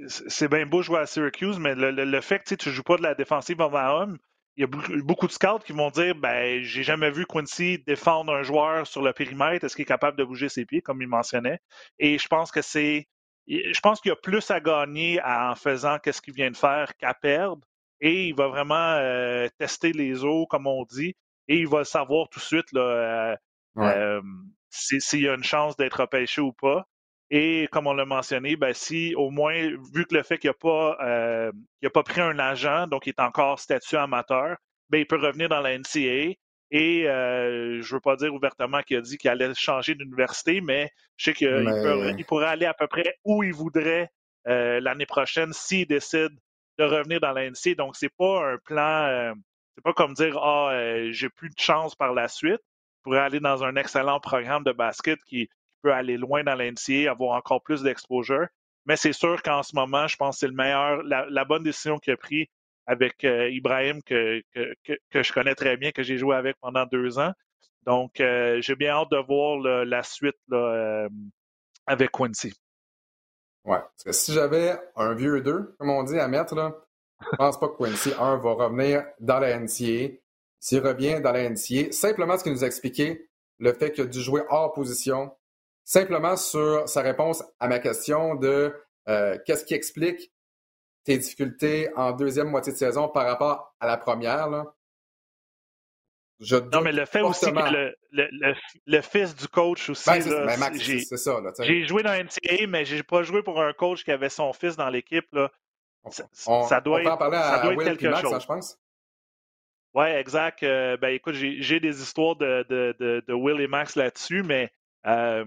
c'est 0.07 0.47
bien 0.47 0.67
beau 0.67 0.83
jouer 0.83 0.99
à 0.99 1.07
Syracuse, 1.07 1.57
mais 1.57 1.73
le, 1.75 2.21
fait 2.21 2.43
que 2.43 2.53
tu 2.53 2.69
ne 2.69 2.73
joues 2.73 2.83
pas 2.83 2.97
de 2.97 3.01
la 3.01 3.15
défensive 3.15 3.59
en 3.59 3.73
homme, 3.73 4.19
il 4.57 4.61
y 4.61 4.63
a 4.63 5.01
beaucoup 5.03 5.27
de 5.27 5.31
scouts 5.31 5.59
qui 5.65 5.73
vont 5.73 5.89
dire 5.89 6.15
ben 6.15 6.61
j'ai 6.63 6.83
jamais 6.83 7.11
vu 7.11 7.25
Quincy 7.25 7.79
défendre 7.85 8.33
un 8.33 8.43
joueur 8.43 8.87
sur 8.87 9.01
le 9.01 9.11
périmètre, 9.13 9.65
est-ce 9.65 9.75
qu'il 9.75 9.83
est 9.83 9.85
capable 9.85 10.17
de 10.17 10.23
bouger 10.23 10.49
ses 10.49 10.65
pieds, 10.65 10.81
comme 10.81 11.01
il 11.01 11.07
mentionnait? 11.07 11.59
Et 11.99 12.17
je 12.17 12.27
pense 12.27 12.51
que 12.51 12.61
c'est. 12.61 13.07
Je 13.47 13.79
pense 13.81 14.01
qu'il 14.01 14.09
y 14.09 14.13
a 14.13 14.15
plus 14.15 14.49
à 14.51 14.59
gagner 14.59 15.21
en 15.23 15.55
faisant 15.55 15.99
qu'est-ce 15.99 16.21
qu'il 16.21 16.33
vient 16.33 16.49
de 16.51 16.57
faire 16.57 16.95
qu'à 16.97 17.13
perdre. 17.13 17.61
Et 18.01 18.27
il 18.27 18.35
va 18.35 18.47
vraiment 18.47 18.75
euh, 18.75 19.47
tester 19.59 19.91
les 19.93 20.23
eaux, 20.23 20.47
comme 20.47 20.67
on 20.67 20.83
dit, 20.85 21.15
et 21.47 21.59
il 21.59 21.67
va 21.67 21.83
savoir 21.85 22.27
tout 22.29 22.39
de 22.39 22.43
suite 22.43 22.71
là, 22.73 23.37
euh, 23.77 24.21
s'il 24.69 25.21
y 25.21 25.29
a 25.29 25.35
une 25.35 25.43
chance 25.43 25.77
d'être 25.77 26.01
repêché 26.01 26.41
ou 26.41 26.53
pas. 26.53 26.87
Et 27.37 27.67
comme 27.69 27.87
on 27.87 27.93
l'a 27.93 28.05
mentionné, 28.05 28.55
ben, 28.55 28.73
si 28.73 29.13
au 29.13 29.29
moins, 29.29 29.69
vu 29.93 30.05
que 30.05 30.15
le 30.15 30.23
fait 30.23 30.37
qu'il 30.37 30.49
n'a 30.49 30.53
pas, 30.53 30.97
euh, 31.03 31.51
pas 31.93 32.03
pris 32.03 32.21
un 32.21 32.39
agent, 32.39 32.87
donc 32.87 33.07
il 33.07 33.09
est 33.09 33.19
encore 33.19 33.59
statut 33.59 33.97
amateur, 33.97 34.55
ben, 34.89 34.99
il 34.99 35.05
peut 35.05 35.17
revenir 35.17 35.49
dans 35.49 35.59
la 35.59 35.77
NCA. 35.77 36.33
Et 36.71 37.09
euh, 37.09 37.81
je 37.81 37.89
ne 37.89 37.93
veux 37.95 37.99
pas 37.99 38.15
dire 38.15 38.33
ouvertement 38.33 38.81
qu'il 38.83 38.95
a 38.95 39.01
dit 39.01 39.17
qu'il 39.17 39.29
allait 39.29 39.53
changer 39.53 39.95
d'université, 39.95 40.61
mais 40.61 40.89
je 41.17 41.25
sais 41.25 41.33
qu'il 41.33 42.25
pourrait 42.25 42.47
aller 42.47 42.67
à 42.67 42.73
peu 42.73 42.87
près 42.87 43.17
où 43.25 43.43
il 43.43 43.53
voudrait 43.53 44.09
euh, 44.47 44.79
l'année 44.79 45.05
prochaine 45.05 45.51
s'il 45.51 45.87
décide 45.87 46.31
de 46.79 46.85
revenir 46.85 47.19
dans 47.19 47.33
la 47.33 47.49
NCA. 47.49 47.75
Donc, 47.75 47.97
c'est 47.97 48.15
pas 48.17 48.53
un 48.53 48.57
plan, 48.63 49.33
c'est 49.75 49.83
pas 49.83 49.91
comme 49.91 50.13
dire 50.13 50.37
Ah, 50.41 50.71
j'ai 51.11 51.27
plus 51.27 51.49
de 51.49 51.59
chance 51.59 51.95
par 51.95 52.13
la 52.13 52.29
suite 52.29 52.61
pourrait 53.03 53.19
aller 53.19 53.39
dans 53.39 53.63
un 53.63 53.75
excellent 53.75 54.19
programme 54.19 54.63
de 54.63 54.71
basket 54.71 55.19
qui, 55.25 55.47
peut 55.85 55.93
aller 55.93 56.17
loin 56.17 56.43
dans 56.43 56.55
l'NCA, 56.55 57.11
avoir 57.11 57.37
encore 57.37 57.61
plus 57.61 57.83
d'exposure. 57.83 58.47
Mais 58.87 58.97
c'est 58.97 59.13
sûr 59.13 59.41
qu'en 59.43 59.61
ce 59.61 59.75
moment, 59.75 60.07
je 60.07 60.15
pense 60.15 60.35
que 60.35 60.39
c'est 60.39 60.47
le 60.47 60.53
meilleur, 60.53 61.03
la, 61.03 61.45
bonne 61.45 61.63
décision 61.63 61.99
qu'il 61.99 62.13
a 62.13 62.17
prise 62.17 62.47
avec 62.87 63.23
euh, 63.23 63.49
Ibrahim, 63.51 64.01
que, 64.03 64.41
que, 64.53 65.23
je 65.23 65.33
connais 65.33 65.55
très 65.55 65.77
bien, 65.77 65.91
que 65.91 66.01
j'ai 66.01 66.17
joué 66.17 66.35
avec 66.35 66.55
pendant 66.59 66.85
deux 66.85 67.19
ans. 67.19 67.33
Donc, 67.83 68.19
euh, 68.19 68.59
j'ai 68.61 68.75
bien 68.75 68.95
hâte 68.95 69.11
de 69.11 69.17
voir 69.17 69.59
la 69.85 70.01
suite 70.01 70.35
euh, 70.51 71.07
avec 71.85 72.11
Quincy. 72.11 72.53
Ouais, 73.63 73.79
parce 73.79 74.03
que 74.05 74.11
si 74.11 74.33
j'avais 74.33 74.75
un 74.95 75.13
vieux 75.13 75.41
2, 75.41 75.75
comme 75.77 75.89
on 75.91 76.03
dit, 76.03 76.19
à 76.19 76.27
mettre, 76.27 76.55
là, 76.55 76.75
je 77.31 77.37
pense 77.37 77.59
pas 77.59 77.69
que 77.69 77.77
Quincy 77.77 78.11
1 78.19 78.37
va 78.37 78.51
revenir 78.53 79.05
dans 79.19 79.39
la 79.39 79.59
NCA 79.59 80.15
s'il 80.59 80.79
revient 80.79 81.21
dans 81.21 81.31
la 81.31 81.47
NCA, 81.47 81.91
simplement 81.91 82.37
ce 82.39 82.43
qu'il 82.43 82.53
nous 82.53 82.63
a 82.63 82.67
expliqué, 82.67 83.29
le 83.59 83.71
fait 83.73 83.91
qu'il 83.91 84.03
a 84.03 84.07
dû 84.07 84.19
jouer 84.19 84.41
hors 84.49 84.73
position, 84.73 85.31
simplement 85.85 86.35
sur 86.35 86.89
sa 86.89 87.01
réponse 87.01 87.43
à 87.59 87.67
ma 87.67 87.79
question 87.79 88.35
de 88.35 88.75
euh, 89.07 89.37
qu'est-ce 89.45 89.63
qui 89.63 89.75
explique 89.75 90.31
tes 91.03 91.17
difficultés 91.17 91.89
en 91.95 92.11
deuxième 92.11 92.49
moitié 92.49 92.73
de 92.73 92.77
saison 92.77 93.07
par 93.07 93.25
rapport 93.25 93.75
à 93.79 93.85
la 93.85 93.95
première. 93.95 94.49
Là? 94.49 94.65
Je 96.39 96.57
non, 96.57 96.81
mais 96.81 96.91
le 96.91 97.05
fait 97.05 97.21
aussi 97.21 97.45
que 97.45 97.95
le, 98.11 99.01
fils 99.01 99.35
du 99.35 99.47
coach 99.47 99.89
aussi. 99.89 100.09
Ben, 100.09 100.21
c'est 100.21 101.17
ça. 101.17 101.39
J'ai 101.61 101.87
joué 101.87 102.03
dans 102.03 102.11
la 102.11 102.23
NCA, 102.23 102.67
mais 102.67 102.83
j'ai 102.83 103.03
pas 103.03 103.23
joué 103.23 103.41
pour 103.41 103.61
un 103.61 103.71
coach 103.71 104.03
qui 104.03 104.11
avait 104.11 104.29
son 104.29 104.51
fils 104.51 104.75
dans 104.75 104.89
l'équipe. 104.89 105.27
Ça, 106.09 106.81
doit, 106.81 107.01
être, 107.01 107.17
ça 107.17 107.59
doit 107.61 107.73
être 107.73 107.97
quelque 107.97 108.15
chose. 108.19 108.41
je 108.41 108.47
pense. 108.47 108.77
Oui, 109.93 110.07
exact. 110.07 110.61
Euh, 110.63 110.97
ben 110.97 111.09
écoute, 111.09 111.35
j'ai 111.35 111.79
des 111.79 112.01
histoires 112.01 112.35
de, 112.35 112.65
de, 112.67 113.23
de, 113.25 113.33
Will 113.33 113.61
et 113.61 113.67
Max 113.67 113.95
là-dessus, 113.95 114.43
mais 114.43 114.69
euh, 115.07 115.45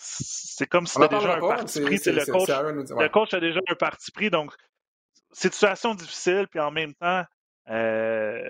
c'est 0.00 0.66
comme 0.66 0.86
si 0.86 0.94
c'était 0.94 1.16
déjà 1.16 1.36
un 1.36 1.40
parti 1.40 1.80
pris. 1.80 2.00
Le 2.06 2.30
coach, 2.30 2.48
le 2.48 3.08
coach 3.08 3.34
a 3.34 3.40
déjà 3.40 3.60
un 3.68 3.74
parti 3.74 4.12
pris, 4.12 4.30
donc 4.30 4.54
situation 5.32 5.94
difficile, 5.94 6.46
puis 6.48 6.60
en 6.60 6.70
même 6.70 6.94
temps, 6.94 7.24
euh, 7.68 8.48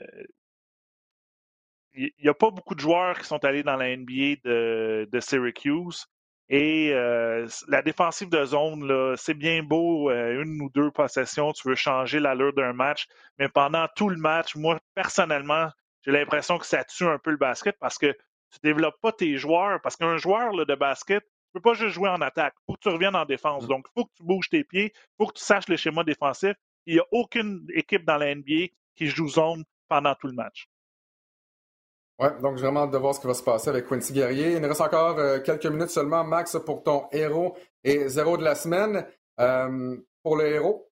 il 1.94 2.12
n'y 2.22 2.28
a 2.28 2.34
pas 2.34 2.51
beaucoup 2.51 2.74
de 2.74 2.80
joueurs 2.80 3.18
qui 3.18 3.24
sont 3.24 3.42
allés 3.44 3.62
dans 3.62 3.76
la 3.76 3.96
NBA 3.96 4.36
de, 4.44 5.09
de 5.11 5.20
Syracuse. 5.20 6.07
Et 6.51 6.92
euh, 6.92 7.46
la 7.66 7.82
défensive 7.82 8.30
de 8.30 8.44
zone, 8.44 9.16
c'est 9.16 9.34
bien 9.34 9.62
beau, 9.62 10.11
euh, 10.11 10.42
une 10.42 10.61
ou 10.62 10.70
deux 10.74 10.90
possessions, 10.90 11.53
tu 11.53 11.68
veux 11.68 11.74
changer 11.74 12.20
l'allure 12.20 12.55
d'un 12.55 12.72
match, 12.72 13.07
mais 13.38 13.49
pendant 13.49 13.86
tout 13.96 14.09
le 14.09 14.16
match, 14.16 14.55
moi, 14.55 14.78
personnellement, 14.94 15.68
j'ai 16.03 16.12
l'impression 16.12 16.59
que 16.59 16.66
ça 16.66 16.84
tue 16.84 17.05
un 17.05 17.18
peu 17.18 17.30
le 17.30 17.36
basket 17.36 17.76
parce 17.80 17.99
que 17.99 18.14
tu 18.53 18.59
développes 18.62 19.01
pas 19.01 19.12
tes 19.12 19.36
joueurs. 19.36 19.80
Parce 19.82 19.96
qu'un 19.96 20.16
joueur 20.16 20.55
de 20.55 20.74
basket, 20.74 21.22
tu 21.22 21.28
peux 21.53 21.61
pas 21.61 21.74
juste 21.74 21.94
jouer 21.94 22.09
en 22.09 22.20
attaque. 22.20 22.55
Il 22.61 22.64
faut 22.66 22.76
que 22.76 22.80
tu 22.80 22.88
reviennes 22.88 23.16
en 23.16 23.24
défense. 23.24 23.64
Mm. 23.64 23.68
Donc, 23.68 23.86
il 23.88 24.01
faut 24.01 24.07
que 24.07 24.12
tu 24.16 24.22
bouges 24.22 24.49
tes 24.49 24.64
pieds, 24.64 24.92
il 24.94 25.14
faut 25.16 25.26
que 25.26 25.38
tu 25.38 25.44
saches 25.44 25.68
le 25.68 25.76
schéma 25.76 26.05
défensif. 26.05 26.55
Il 26.86 26.94
n'y 26.94 27.01
a 27.01 27.07
aucune 27.12 27.66
équipe 27.74 28.05
dans 28.05 28.16
la 28.16 28.34
NBA 28.34 28.68
qui 28.96 29.07
joue 29.07 29.28
zone 29.28 29.64
pendant 29.88 30.14
tout 30.14 30.26
le 30.26 30.32
match. 30.32 30.68
Ouais, 32.18 32.30
donc 32.40 32.57
j'ai 32.57 32.64
vraiment 32.64 32.82
hâte 32.82 32.90
de 32.90 32.99
voir 32.99 33.14
ce 33.14 33.20
qui 33.20 33.28
va 33.28 33.34
se 33.34 33.44
passer 33.44 33.70
avec 33.70 33.86
Quincy 33.86 34.12
Guerrier. 34.12 34.53
Il 34.53 34.61
nous 34.61 34.68
reste 34.68 34.80
encore 34.80 35.18
euh, 35.18 35.38
quelques 35.38 35.66
minutes 35.66 35.90
seulement, 35.90 36.24
Max, 36.24 36.57
pour 36.66 36.82
ton 36.82 37.07
héros 37.12 37.57
et 37.84 38.09
zéro 38.09 38.36
de 38.36 38.42
la 38.42 38.57
semaine. 38.57 39.07
Euh, 39.38 39.96
pour 40.24 40.36
le 40.36 40.49
héros? 40.49 40.90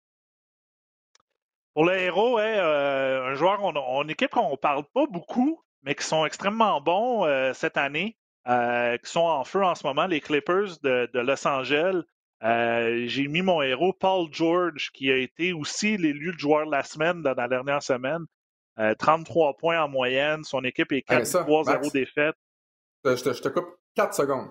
Pour 1.74 1.86
le 1.86 1.98
héros, 1.98 2.38
un 2.38 3.34
joueur, 3.36 3.62
on, 3.64 4.04
une 4.04 4.10
équipe 4.10 4.32
qu'on 4.32 4.52
ne 4.52 4.56
parle 4.56 4.86
pas 4.94 5.06
beaucoup, 5.08 5.62
mais 5.84 5.94
qui 5.94 6.06
sont 6.06 6.26
extrêmement 6.26 6.82
bons 6.82 7.26
cette 7.54 7.78
année, 7.78 8.18
qui 8.46 9.12
sont 9.12 9.20
en 9.20 9.44
feu 9.44 9.64
en 9.64 9.76
ce 9.76 9.86
moment, 9.86 10.08
les 10.08 10.22
Clippers 10.22 10.80
de, 10.84 11.10
de 11.14 11.20
Los 11.20 11.48
Angeles. 11.48 12.02
J'ai 12.42 13.28
mis 13.28 13.42
mon 13.42 13.62
héros, 13.62 13.94
Paul 13.94 14.28
George, 14.32 14.92
qui 14.94 15.12
a 15.12 15.18
été 15.18 15.54
aussi 15.54 15.98
l'élu 15.98 16.34
de 16.34 16.40
joueur 16.40 16.66
de 16.66 16.72
la 16.72 16.84
semaine 16.84 17.22
dans 17.22 17.34
la 17.34 17.48
dernière 17.48 17.84
semaine. 17.84 18.26
33 18.98 19.58
points 19.58 19.82
en 19.82 19.90
moyenne. 19.90 20.44
Son 20.44 20.64
équipe 20.64 20.92
est 20.92 21.08
4-3-0 21.08 21.92
défaite. 21.92 22.36
Je 23.06 23.16
te, 23.16 23.34
je 23.34 23.42
te 23.42 23.50
coupe 23.50 23.78
4 23.96 24.14
secondes. 24.14 24.50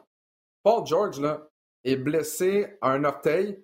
Paul 0.62 0.86
George 0.86 1.20
là, 1.20 1.48
est 1.84 1.96
blessé 1.96 2.66
à 2.80 2.90
un 2.90 3.04
orteil, 3.04 3.62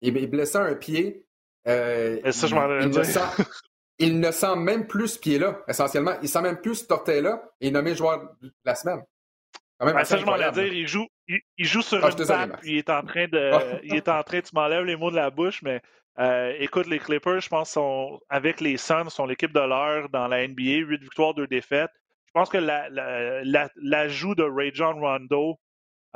il 0.00 0.16
est 0.16 0.26
blessé 0.26 0.58
à 0.58 0.62
un 0.62 0.74
pied. 0.74 1.26
Euh, 1.68 2.32
ça, 2.32 2.46
je 2.46 2.54
m'en 2.54 2.68
il, 2.80 2.88
ne 2.88 3.02
sent, 3.02 3.20
il 3.98 4.20
ne 4.20 4.30
sent 4.32 4.56
même 4.56 4.86
plus 4.86 5.08
ce 5.08 5.18
pied-là, 5.18 5.62
essentiellement. 5.68 6.14
Il 6.22 6.28
sent 6.28 6.42
même 6.42 6.60
plus 6.60 6.76
cet 6.76 6.90
orteil-là 6.90 7.52
et 7.60 7.66
il 7.66 7.68
est 7.68 7.72
nommé 7.72 7.94
joueur 7.94 8.34
de 8.40 8.52
la 8.64 8.74
semaine. 8.74 9.02
Ben, 9.80 10.04
ça, 10.04 10.16
je 10.16 10.24
m'en 10.24 10.36
dire, 10.36 10.72
il 10.72 10.86
joue, 10.86 11.08
il, 11.26 11.66
joue 11.66 11.82
sur 11.82 12.04
ah, 12.04 12.10
une 12.10 12.24
table, 12.24 12.56
puis 12.60 12.72
il 12.72 12.78
est 12.78 12.90
en 12.90 13.02
train 13.02 13.26
de. 13.26 13.50
il 13.84 13.96
est 13.96 14.08
en 14.08 14.22
train, 14.22 14.40
tu 14.40 14.50
m'enlèves 14.54 14.84
les 14.84 14.96
mots 14.96 15.10
de 15.10 15.16
la 15.16 15.30
bouche, 15.30 15.60
mais 15.62 15.82
euh, 16.18 16.54
écoute, 16.58 16.86
les 16.86 16.98
Clippers, 16.98 17.40
je 17.40 17.48
pense, 17.48 17.70
sont, 17.70 18.20
avec 18.28 18.60
les 18.60 18.76
Suns, 18.76 19.08
sont 19.08 19.26
l'équipe 19.26 19.52
de 19.52 19.60
l'heure 19.60 20.08
dans 20.10 20.28
la 20.28 20.46
NBA, 20.46 20.86
8 20.86 21.00
victoires, 21.00 21.34
2 21.34 21.46
défaites. 21.46 21.90
Je 22.26 22.32
pense 22.32 22.48
que 22.48 22.58
l'ajout 23.76 24.34
de 24.34 24.42
Ray 24.42 24.70
John 24.74 24.98
Rondo 25.00 25.58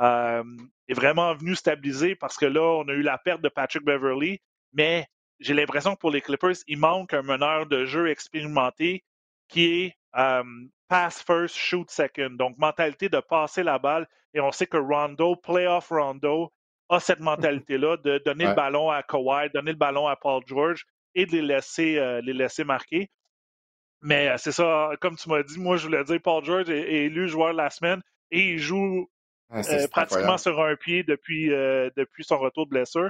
euh, 0.01 0.43
est 0.87 0.93
vraiment 0.93 1.33
venu 1.35 1.55
stabiliser 1.55 2.15
parce 2.15 2.37
que 2.37 2.45
là, 2.45 2.61
on 2.61 2.87
a 2.87 2.93
eu 2.93 3.01
la 3.01 3.17
perte 3.17 3.41
de 3.41 3.49
Patrick 3.49 3.83
Beverly, 3.83 4.39
mais 4.73 5.05
j'ai 5.39 5.53
l'impression 5.53 5.93
que 5.95 5.99
pour 5.99 6.11
les 6.11 6.21
Clippers, 6.21 6.55
il 6.67 6.79
manque 6.79 7.13
un 7.13 7.21
meneur 7.21 7.67
de 7.67 7.85
jeu 7.85 8.09
expérimenté 8.09 9.03
qui 9.47 9.65
est 9.65 9.97
euh, 10.17 10.43
pass 10.87 11.21
first, 11.21 11.55
shoot 11.55 11.89
second. 11.89 12.31
Donc, 12.31 12.57
mentalité 12.57 13.09
de 13.09 13.19
passer 13.19 13.63
la 13.63 13.79
balle. 13.79 14.07
Et 14.33 14.39
on 14.39 14.51
sait 14.51 14.67
que 14.67 14.77
Rondo, 14.77 15.35
playoff 15.35 15.89
Rondo, 15.89 16.51
a 16.89 16.99
cette 16.99 17.19
mentalité-là 17.19 17.97
de 17.97 18.21
donner 18.25 18.45
le 18.45 18.53
ballon 18.53 18.89
à 18.89 19.03
Kawhi, 19.03 19.49
donner 19.53 19.71
le 19.71 19.77
ballon 19.77 20.07
à 20.07 20.15
Paul 20.15 20.41
George 20.45 20.85
et 21.15 21.25
de 21.25 21.31
les 21.31 21.41
laisser, 21.41 21.97
euh, 21.97 22.21
les 22.21 22.33
laisser 22.33 22.63
marquer. 22.63 23.09
Mais 24.01 24.37
c'est 24.37 24.51
ça, 24.51 24.91
comme 25.01 25.17
tu 25.17 25.27
m'as 25.27 25.43
dit, 25.43 25.59
moi 25.59 25.75
je 25.75 25.87
voulais 25.87 26.03
dire, 26.03 26.19
Paul 26.21 26.45
George 26.45 26.69
est, 26.69 26.79
est 26.79 27.05
élu 27.05 27.27
joueur 27.27 27.51
de 27.51 27.57
la 27.57 27.69
semaine 27.69 28.01
et 28.31 28.51
il 28.51 28.59
joue 28.59 29.09
ah, 29.49 29.61
euh, 29.69 29.87
pratiquement 29.87 30.37
sur 30.37 30.61
un 30.61 30.75
pied 30.75 31.03
depuis, 31.03 31.53
euh, 31.53 31.89
depuis 31.95 32.23
son 32.23 32.37
retour 32.37 32.65
de 32.65 32.71
blessure. 32.71 33.09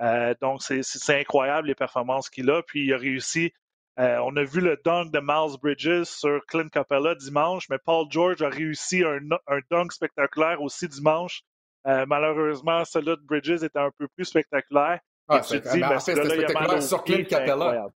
Euh, 0.00 0.34
donc, 0.40 0.62
c'est 0.62 1.20
incroyable 1.20 1.68
les 1.68 1.74
performances 1.74 2.30
qu'il 2.30 2.50
a. 2.50 2.62
Puis, 2.62 2.86
il 2.86 2.92
a 2.92 2.96
réussi. 2.96 3.52
On 3.96 4.36
a 4.36 4.44
vu 4.44 4.60
le 4.60 4.80
dunk 4.84 5.10
de 5.10 5.20
Miles 5.20 5.58
Bridges 5.60 6.04
sur 6.04 6.44
Clint 6.46 6.68
Capella 6.68 7.14
dimanche, 7.14 7.68
mais 7.68 7.78
Paul 7.78 8.06
George 8.10 8.42
a 8.42 8.48
réussi 8.48 9.04
un, 9.04 9.20
un 9.46 9.60
dunk 9.70 9.92
spectaculaire 9.92 10.60
aussi 10.60 10.88
dimanche. 10.88 11.42
malheureusement, 11.84 12.84
celui 12.84 13.16
de 13.16 13.22
Bridges 13.24 13.62
était 13.62 13.78
un 13.78 13.90
peu 13.96 14.08
plus 14.08 14.24
spectaculaire. 14.24 15.00
Ah, 15.28 15.42
c'est 15.42 15.64
ben, 15.64 15.98
spectaculaire 15.98 16.82
sur 16.82 17.02
Clint 17.04 17.24
Capella. 17.24 17.86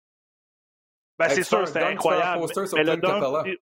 Ben, 1.19 1.29
c'est 1.29 1.43
sûr, 1.43 1.67
c'était 1.67 1.83
incroyable. 1.83 2.47
Mais, 2.75 2.85
le 2.85 2.97
dunk, 2.97 3.59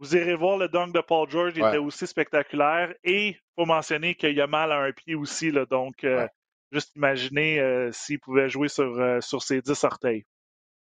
vous 0.00 0.16
irez 0.16 0.36
voir 0.36 0.58
le 0.58 0.68
dunk 0.68 0.92
de 0.92 1.00
Paul 1.00 1.28
George, 1.28 1.54
il 1.56 1.64
était 1.64 1.78
aussi 1.78 2.06
spectaculaire. 2.06 2.94
Et 3.02 3.28
il 3.28 3.40
faut 3.56 3.66
mentionner 3.66 4.14
qu'il 4.14 4.40
a 4.40 4.46
mal 4.46 4.70
à 4.70 4.78
un 4.78 4.92
pied 4.92 5.14
aussi. 5.14 5.50
Là, 5.50 5.66
donc, 5.66 6.04
euh, 6.04 6.26
juste 6.70 6.94
imaginer 6.94 7.58
euh, 7.58 7.90
s'il 7.92 8.20
pouvait 8.20 8.48
jouer 8.48 8.68
sur, 8.68 8.98
euh, 8.98 9.20
sur 9.20 9.42
ses 9.42 9.60
10 9.60 9.84
orteils. 9.84 10.24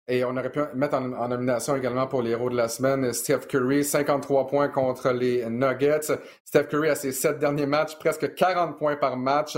Et 0.09 0.25
on 0.25 0.37
aurait 0.37 0.51
pu 0.51 0.61
mettre 0.75 0.97
en, 0.97 1.29
nomination 1.29 1.77
également 1.77 2.07
pour 2.07 2.23
les 2.23 2.31
héros 2.31 2.51
de 2.51 2.57
la 2.57 2.69
semaine 2.69 3.13
Steph 3.13 3.47
Curry, 3.49 3.85
53 3.85 4.49
points 4.49 4.69
contre 4.69 5.11
les 5.11 5.45
Nuggets. 5.49 6.13
Steph 6.45 6.65
Curry 6.65 6.89
a 6.89 6.95
ses 6.95 7.13
sept 7.13 7.39
derniers 7.39 7.67
matchs, 7.67 7.97
presque 7.99 8.35
40 8.35 8.79
points 8.79 8.97
par 8.97 9.17
match. 9.17 9.57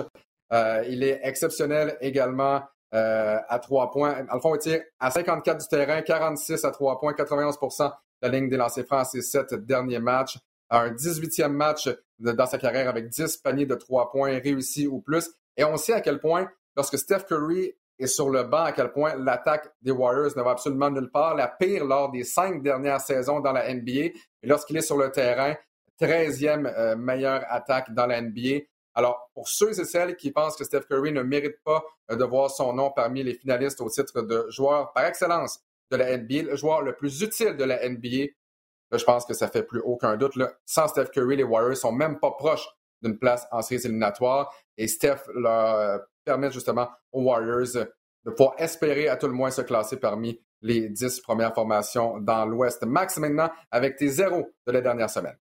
il 0.52 1.02
est 1.02 1.20
exceptionnel 1.22 1.96
également 2.02 2.62
à 2.92 3.58
3 3.58 3.90
points. 3.90 4.26
En 4.30 4.38
fond, 4.38 4.54
il 4.56 4.84
à 5.00 5.10
54 5.10 5.60
du 5.60 5.66
terrain, 5.66 6.02
46 6.02 6.64
à 6.64 6.70
3 6.70 7.00
points, 7.00 7.12
91% 7.14 7.90
la 8.24 8.30
ligne 8.30 8.48
des 8.48 8.56
lancers 8.56 8.86
francs 8.86 9.02
à 9.02 9.04
ses 9.04 9.22
sept 9.22 9.54
derniers 9.54 10.00
matchs. 10.00 10.38
Un 10.70 10.90
18e 10.90 11.48
match 11.48 11.90
dans 12.18 12.46
sa 12.46 12.58
carrière 12.58 12.88
avec 12.88 13.08
10 13.08 13.36
paniers 13.38 13.66
de 13.66 13.74
3 13.74 14.10
points 14.10 14.40
réussis 14.40 14.86
ou 14.86 15.00
plus. 15.00 15.30
Et 15.56 15.64
on 15.64 15.76
sait 15.76 15.92
à 15.92 16.00
quel 16.00 16.18
point, 16.18 16.48
lorsque 16.76 16.98
Steph 16.98 17.24
Curry 17.28 17.74
est 17.98 18.06
sur 18.06 18.30
le 18.30 18.44
banc, 18.44 18.64
à 18.64 18.72
quel 18.72 18.92
point 18.92 19.14
l'attaque 19.16 19.72
des 19.82 19.90
Warriors 19.90 20.36
ne 20.36 20.42
va 20.42 20.50
absolument 20.50 20.90
nulle 20.90 21.10
part. 21.10 21.34
La 21.34 21.48
pire 21.48 21.84
lors 21.84 22.10
des 22.10 22.24
cinq 22.24 22.62
dernières 22.62 23.00
saisons 23.00 23.40
dans 23.40 23.52
la 23.52 23.72
NBA. 23.72 23.90
Et 23.90 24.14
lorsqu'il 24.42 24.76
est 24.76 24.82
sur 24.82 24.96
le 24.96 25.10
terrain, 25.10 25.54
13e 26.00 26.66
euh, 26.66 26.96
meilleure 26.96 27.44
attaque 27.48 27.92
dans 27.94 28.06
la 28.06 28.20
NBA. 28.20 28.64
Alors, 28.94 29.30
pour 29.34 29.48
ceux 29.48 29.78
et 29.78 29.84
celles 29.84 30.16
qui 30.16 30.30
pensent 30.30 30.56
que 30.56 30.64
Steph 30.64 30.82
Curry 30.88 31.12
ne 31.12 31.22
mérite 31.22 31.56
pas 31.64 31.84
euh, 32.10 32.16
de 32.16 32.24
voir 32.24 32.50
son 32.50 32.72
nom 32.72 32.90
parmi 32.90 33.22
les 33.22 33.34
finalistes 33.34 33.80
au 33.80 33.88
titre 33.88 34.22
de 34.22 34.46
joueur 34.50 34.92
par 34.92 35.04
excellence 35.06 35.60
de 35.90 35.96
la 35.96 36.16
NBA, 36.16 36.42
le 36.42 36.56
joueur 36.56 36.82
le 36.82 36.94
plus 36.94 37.22
utile 37.22 37.56
de 37.56 37.64
la 37.64 37.88
NBA. 37.88 38.32
je 38.92 39.04
pense 39.04 39.24
que 39.24 39.34
ça 39.34 39.48
fait 39.48 39.62
plus 39.62 39.80
aucun 39.80 40.16
doute. 40.16 40.32
Sans 40.64 40.88
Steph 40.88 41.06
Curry, 41.06 41.36
les 41.36 41.44
Warriors 41.44 41.76
sont 41.76 41.92
même 41.92 42.18
pas 42.18 42.32
proches 42.32 42.68
d'une 43.02 43.18
place 43.18 43.46
en 43.52 43.62
séries 43.62 43.84
éliminatoires. 43.84 44.52
Et 44.76 44.88
Steph 44.88 45.22
leur 45.34 46.00
euh, 46.28 46.32
permet 46.32 46.50
justement 46.50 46.88
aux 47.12 47.22
Warriors 47.22 47.86
de 48.24 48.30
pouvoir 48.30 48.54
espérer 48.58 49.08
à 49.08 49.16
tout 49.16 49.26
le 49.26 49.32
moins 49.32 49.50
se 49.50 49.62
classer 49.62 49.98
parmi 49.98 50.40
les 50.62 50.88
dix 50.88 51.20
premières 51.20 51.54
formations 51.54 52.18
dans 52.20 52.46
l'Ouest. 52.46 52.84
Max, 52.84 53.18
maintenant, 53.18 53.50
avec 53.70 53.96
tes 53.96 54.08
zéros 54.08 54.50
de 54.66 54.72
la 54.72 54.80
dernière 54.80 55.10
semaine. 55.10 55.36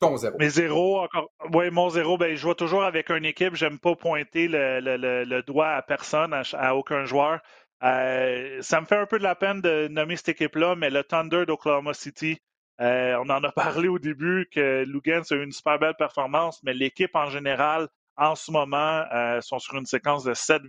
Ton 0.00 0.16
zéro. 0.16 0.36
Mes 0.38 0.50
zéros, 0.50 1.00
encore. 1.00 1.30
Oui, 1.52 1.70
mon 1.70 1.88
zéro, 1.88 2.18
ben, 2.18 2.34
je 2.34 2.42
vois 2.42 2.54
toujours 2.54 2.84
avec 2.84 3.10
une 3.10 3.24
équipe. 3.24 3.54
J'aime 3.54 3.78
pas 3.78 3.94
pointer 3.94 4.48
le, 4.48 5.40
doigt 5.42 5.70
à 5.70 5.82
personne, 5.82 6.32
à 6.52 6.76
aucun 6.76 7.04
joueur. 7.04 7.40
Euh, 7.84 8.58
ça 8.60 8.80
me 8.80 8.86
fait 8.86 8.96
un 8.96 9.06
peu 9.06 9.18
de 9.18 9.22
la 9.22 9.36
peine 9.36 9.60
de 9.60 9.88
nommer 9.88 10.16
cette 10.16 10.30
équipe-là, 10.30 10.74
mais 10.74 10.90
le 10.90 11.04
Thunder 11.04 11.46
d'Oklahoma 11.46 11.94
City, 11.94 12.38
euh, 12.80 13.16
on 13.24 13.30
en 13.30 13.42
a 13.44 13.52
parlé 13.82 13.88
au 13.88 13.98
début 13.98 14.48
que 14.52 14.84
Lugans 14.84 15.22
a 15.30 15.34
eu 15.34 15.44
une 15.44 15.52
super 15.52 15.78
belle 15.78 15.94
performance, 15.96 16.60
mais 16.64 16.74
l'équipe 16.74 17.14
en 17.14 17.30
général, 17.30 17.88
en 18.18 18.34
ce 18.34 18.50
moment, 18.50 19.04
euh, 19.12 19.40
sont 19.40 19.58
sur 19.58 19.76
une 19.76 19.86
séquence 19.86 20.24
de 20.24 20.34
sept, 20.34 20.62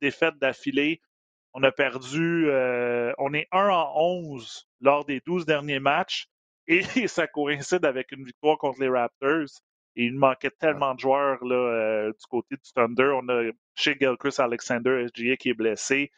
défaites 0.00 0.38
d'affilée. 0.40 1.00
On 1.52 1.62
a 1.62 1.72
perdu, 1.72 2.48
on 3.18 3.32
est 3.34 3.48
1 3.50 3.68
en 3.68 3.92
11 3.96 4.68
lors 4.80 5.04
des 5.04 5.20
12 5.26 5.46
derniers 5.46 5.80
matchs 5.80 6.28
et 6.68 7.06
ça 7.08 7.26
coïncide 7.26 7.84
avec 7.84 8.12
une 8.12 8.24
victoire 8.24 8.58
contre 8.58 8.80
les 8.80 8.88
Raptors. 8.88 9.60
Et 9.98 10.04
il 10.04 10.14
manquait 10.14 10.50
tellement 10.50 10.94
de 10.94 11.00
joueurs 11.00 11.42
là, 11.42 11.54
euh, 11.54 12.08
du 12.08 12.26
côté 12.28 12.56
du 12.56 12.72
Thunder. 12.74 13.12
On 13.14 13.28
a 13.28 13.50
chez 13.74 13.96
Gilchrist 13.98 14.40
Alexander 14.40 15.06
SGA 15.08 15.36
qui 15.36 15.50
est 15.50 15.54
blessé. 15.54 16.10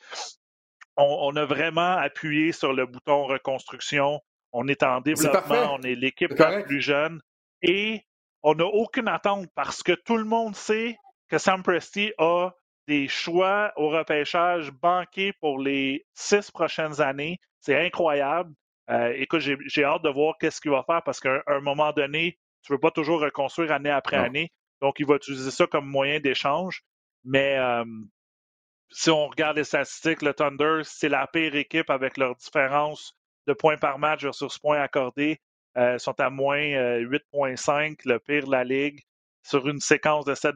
On, 0.96 1.36
a 1.36 1.44
vraiment 1.44 1.92
appuyé 1.92 2.50
sur 2.50 2.72
le 2.72 2.84
bouton 2.84 3.24
reconstruction. 3.26 4.20
On 4.50 4.66
est 4.66 4.82
en 4.82 5.00
développement, 5.00 5.76
on 5.78 5.82
est 5.82 5.94
l'équipe 5.94 6.32
la 6.36 6.62
plus 6.62 6.80
jeune. 6.80 7.20
Et 7.62 8.02
on 8.42 8.54
n'a 8.54 8.66
aucune 8.66 9.08
attente 9.08 9.46
parce 9.54 9.82
que 9.82 9.92
tout 9.92 10.16
le 10.16 10.24
monde 10.24 10.54
sait 10.54 10.96
que 11.28 11.38
Sam 11.38 11.62
Presti 11.62 12.12
a 12.18 12.50
des 12.86 13.06
choix 13.08 13.72
au 13.76 13.90
repêchage 13.90 14.70
banqués 14.70 15.32
pour 15.40 15.58
les 15.58 16.06
six 16.14 16.50
prochaines 16.50 17.00
années. 17.00 17.38
C'est 17.60 17.78
incroyable. 17.78 18.54
Euh, 18.90 19.12
écoute, 19.16 19.40
j'ai 19.40 19.84
hâte 19.84 20.02
de 20.02 20.08
voir 20.08 20.36
qu'est-ce 20.40 20.60
qu'il 20.60 20.70
va 20.70 20.82
faire 20.84 21.02
parce 21.02 21.20
qu'à 21.20 21.42
un 21.46 21.60
moment 21.60 21.92
donné, 21.92 22.38
tu 22.62 22.72
ne 22.72 22.76
veux 22.76 22.80
pas 22.80 22.90
toujours 22.90 23.20
reconstruire 23.20 23.72
année 23.72 23.90
après 23.90 24.16
année. 24.16 24.50
Donc, 24.80 25.00
il 25.00 25.06
va 25.06 25.16
utiliser 25.16 25.50
ça 25.50 25.66
comme 25.66 25.86
moyen 25.86 26.20
d'échange. 26.20 26.82
Mais 27.24 27.58
euh, 27.58 27.84
si 28.90 29.10
on 29.10 29.26
regarde 29.26 29.58
les 29.58 29.64
statistiques, 29.64 30.22
le 30.22 30.32
Thunder, 30.32 30.80
c'est 30.84 31.08
la 31.08 31.26
pire 31.26 31.54
équipe 31.54 31.90
avec 31.90 32.16
leur 32.16 32.36
différence 32.36 33.12
de 33.46 33.52
points 33.52 33.76
par 33.76 33.98
match 33.98 34.22
versus 34.22 34.58
points 34.58 34.80
accordés. 34.80 35.40
Euh, 35.78 35.98
sont 35.98 36.18
à 36.18 36.28
moins 36.28 36.58
8,5, 36.58 37.92
euh, 37.92 37.94
le 38.04 38.18
pire 38.18 38.46
de 38.46 38.50
la 38.50 38.64
ligue, 38.64 39.00
sur 39.42 39.68
une 39.68 39.80
séquence 39.80 40.24
de 40.24 40.34
7, 40.34 40.54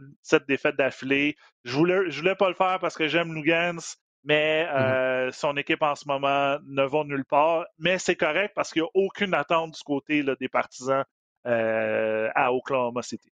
défaites 0.48 0.76
d'affilée. 0.76 1.36
Je 1.64 1.76
voulais, 1.76 2.10
je 2.10 2.20
voulais 2.20 2.34
pas 2.34 2.48
le 2.48 2.54
faire 2.54 2.78
parce 2.80 2.96
que 2.96 3.06
j'aime 3.06 3.32
Lugans, 3.32 3.96
mais 4.24 4.66
mmh 4.66 5.02
son 5.32 5.56
équipe 5.56 5.82
en 5.82 5.94
ce 5.94 6.06
moment 6.06 6.58
ne 6.64 6.82
va 6.82 7.04
nulle 7.04 7.24
part. 7.24 7.66
Mais 7.78 7.98
c'est 7.98 8.16
correct 8.16 8.52
parce 8.54 8.72
qu'il 8.72 8.82
n'y 8.82 8.88
a 8.88 8.90
aucune 8.94 9.34
attente 9.34 9.74
du 9.74 9.82
côté 9.84 10.24
des 10.38 10.48
partisans 10.48 11.04
euh, 11.46 12.28
à 12.34 12.52
Oklahoma 12.52 13.02
City. 13.02 13.32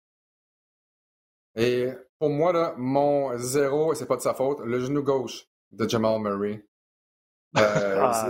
Et 1.56 1.90
pour 2.20 2.30
moi, 2.30 2.54
là, 2.54 2.74
mon 2.78 3.38
zéro, 3.38 3.92
et 3.92 3.96
c'est 3.96 4.06
pas 4.06 4.16
de 4.16 4.22
sa 4.22 4.34
faute, 4.34 4.60
le 4.64 4.80
genou 4.80 5.02
gauche 5.02 5.46
de 5.72 5.88
Jamal 5.90 6.22
Murray. 6.22 6.64
Euh, 7.56 8.00
ah. 8.02 8.30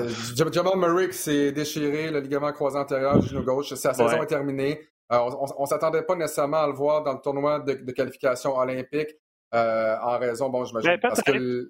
Jamal 0.52 0.78
Murray 0.78 1.10
qui 1.10 1.18
s'est 1.18 1.52
déchiré 1.52 2.12
le 2.12 2.20
ligament 2.20 2.52
croisé 2.52 2.78
antérieur 2.78 3.20
du 3.20 3.28
genou 3.28 3.44
gauche. 3.44 3.74
Sa 3.74 3.94
saison 3.94 4.22
est 4.22 4.28
terminée. 4.28 4.80
Euh, 5.12 5.20
on 5.58 5.64
ne 5.64 5.68
s'attendait 5.68 6.04
pas 6.04 6.16
nécessairement 6.16 6.58
à 6.58 6.68
le 6.68 6.74
voir 6.74 7.04
dans 7.04 7.14
le 7.14 7.20
tournoi 7.20 7.60
de, 7.60 7.92
qualification 7.92 8.58
olympique 8.58 9.10
en 9.54 10.20
raison, 10.20 10.50
bon, 10.50 10.66
j'imagine, 10.66 10.92
ben, 10.92 11.00
parce 11.00 11.22
que 11.22 11.70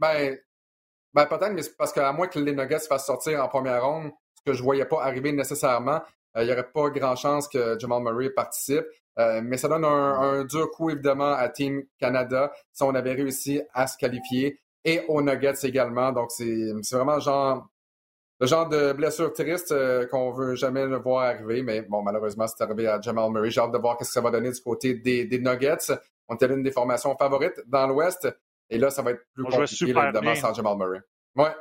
ben, 0.00 0.38
Ben, 1.12 1.26
peut-être, 1.26 1.52
mais 1.52 1.62
parce 1.76 1.92
qu'à 1.92 2.12
moins 2.12 2.28
que 2.28 2.38
les 2.38 2.52
Nuggets 2.52 2.80
se 2.80 2.86
fassent 2.86 3.06
sortir 3.06 3.42
en 3.42 3.48
première 3.48 3.84
ronde, 3.84 4.12
ce 4.34 4.42
que 4.44 4.52
je 4.52 4.60
ne 4.60 4.64
voyais 4.64 4.84
pas 4.84 5.02
arriver 5.02 5.32
nécessairement, 5.32 6.00
il 6.36 6.44
n'y 6.44 6.52
aurait 6.52 6.70
pas 6.70 6.90
grand 6.90 7.16
chance 7.16 7.48
que 7.48 7.76
Jamal 7.78 8.02
Murray 8.02 8.30
participe. 8.30 8.84
mais 9.16 9.56
ça 9.56 9.68
donne 9.68 9.84
un, 9.84 10.44
dur 10.44 10.70
coup, 10.70 10.90
évidemment, 10.90 11.32
à 11.32 11.48
Team 11.48 11.82
Canada 11.98 12.52
si 12.72 12.82
on 12.84 12.94
avait 12.94 13.14
réussi 13.14 13.60
à 13.74 13.86
se 13.86 13.96
qualifier 13.96 14.60
et 14.86 15.04
aux 15.08 15.20
Nuggets 15.20 15.64
également. 15.64 16.12
Donc, 16.12 16.30
c'est 16.30 16.72
vraiment 16.92 17.18
genre 17.18 17.68
le 18.38 18.46
genre 18.46 18.68
de 18.68 18.92
blessure 18.92 19.32
triste 19.32 19.72
euh, 19.72 20.06
qu'on 20.06 20.30
veut 20.30 20.54
jamais 20.54 20.84
le 20.84 20.98
voir 20.98 21.24
arriver, 21.24 21.62
mais 21.62 21.82
bon, 21.82 22.02
malheureusement, 22.02 22.46
c'est 22.46 22.62
arrivé 22.62 22.86
à 22.86 23.00
Jamal 23.00 23.30
Murray. 23.30 23.50
J'ai 23.50 23.60
hâte 23.60 23.72
de 23.72 23.78
voir 23.78 23.94
ce 23.94 24.00
que 24.00 24.12
ça 24.12 24.20
va 24.20 24.30
donner 24.30 24.52
du 24.52 24.60
côté 24.60 24.94
des, 24.94 25.38
Nuggets. 25.38 25.92
On 26.28 26.34
était 26.34 26.46
l'une 26.46 26.62
des 26.62 26.70
formations 26.70 27.16
favorites 27.16 27.60
dans 27.66 27.86
l'Ouest, 27.86 28.28
et 28.68 28.78
là, 28.78 28.90
ça 28.90 29.02
va 29.02 29.12
être 29.12 29.24
plus 29.32 29.44
compliqué, 29.44 29.90
évidemment, 29.90 30.34
sans 30.34 30.52
Jamal 30.52 30.76
Murray. 30.76 31.00
Ouais. 31.34 31.54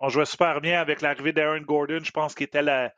On 0.00 0.08
jouait 0.08 0.24
super 0.24 0.60
bien 0.60 0.80
avec 0.80 1.00
l'arrivée 1.00 1.32
d'Aaron 1.32 1.62
Gordon. 1.62 2.00
Je 2.02 2.10
pense 2.10 2.34
qu'il 2.34 2.44
était 2.44 2.62
la, 2.62 2.92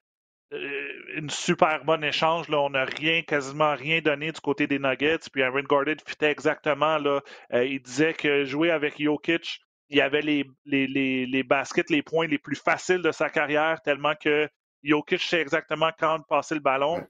une 1.15 1.31
super 1.31 1.85
bonne 1.85 2.05
échange. 2.05 2.49
Là. 2.49 2.61
On 2.61 2.71
n'a 2.71 2.85
rien, 2.85 3.23
quasiment 3.23 3.75
rien 3.75 4.01
donné 4.01 4.33
du 4.33 4.41
côté 4.41 4.67
des 4.67 4.79
Nuggets. 4.79 5.29
Puis 5.33 5.43
Aaron 5.43 5.63
Gordon 5.63 5.97
fitait 6.05 6.31
exactement. 6.31 6.99
Là. 6.99 7.21
Euh, 7.53 7.65
il 7.65 7.81
disait 7.81 8.15
que 8.15 8.45
jouer 8.45 8.71
avec 8.71 9.01
Jokic, 9.01 9.61
il 9.89 10.01
avait 10.01 10.23
les, 10.23 10.45
les, 10.65 10.87
les, 11.27 11.43
baskets, 11.43 11.91
les 11.91 12.03
points 12.03 12.27
les 12.27 12.39
plus 12.39 12.57
faciles 12.57 13.03
de 13.03 13.13
sa 13.13 13.29
carrière, 13.29 13.81
tellement 13.83 14.15
que 14.15 14.49
Jokic 14.83 15.21
sait 15.21 15.41
exactement 15.41 15.91
quand 15.99 16.21
passer 16.29 16.55
le 16.55 16.61
ballon. 16.61 17.07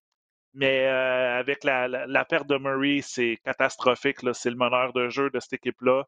Mais 0.54 0.86
euh, 0.86 1.38
avec 1.38 1.64
la, 1.64 1.88
la, 1.88 2.24
perte 2.24 2.46
de 2.48 2.58
Murray, 2.58 3.00
c'est 3.02 3.38
catastrophique. 3.44 4.18
C'est 4.34 4.50
le 4.50 4.56
meneur 4.56 4.92
de 4.92 5.08
jeu 5.08 5.30
de 5.30 5.40
cette 5.40 5.54
équipe-là. 5.54 6.04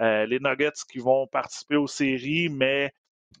Euh, 0.00 0.26
les 0.26 0.38
Nuggets 0.38 0.70
qui 0.88 0.98
vont 0.98 1.26
participer 1.26 1.74
aux 1.74 1.88
séries, 1.88 2.48
mais 2.48 2.92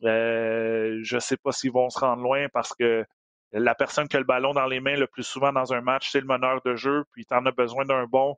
euh, 0.04 0.98
je 1.02 1.16
ne 1.16 1.20
sais 1.20 1.36
pas 1.36 1.52
s'ils 1.52 1.72
vont 1.72 1.88
se 1.90 1.98
rendre 2.00 2.22
loin 2.22 2.48
parce 2.52 2.74
que 2.74 3.04
la 3.52 3.74
personne 3.74 4.08
qui 4.08 4.16
a 4.16 4.20
le 4.20 4.26
ballon 4.26 4.52
dans 4.52 4.66
les 4.66 4.80
mains 4.80 4.96
le 4.96 5.06
plus 5.06 5.24
souvent 5.24 5.52
dans 5.52 5.72
un 5.72 5.80
match, 5.80 6.10
c'est 6.10 6.20
le 6.20 6.26
meneur 6.26 6.60
de 6.64 6.76
jeu. 6.76 7.04
Puis 7.12 7.24
tu 7.24 7.34
en 7.34 7.46
as 7.46 7.52
besoin 7.52 7.84
d'un 7.84 8.04
bon, 8.04 8.36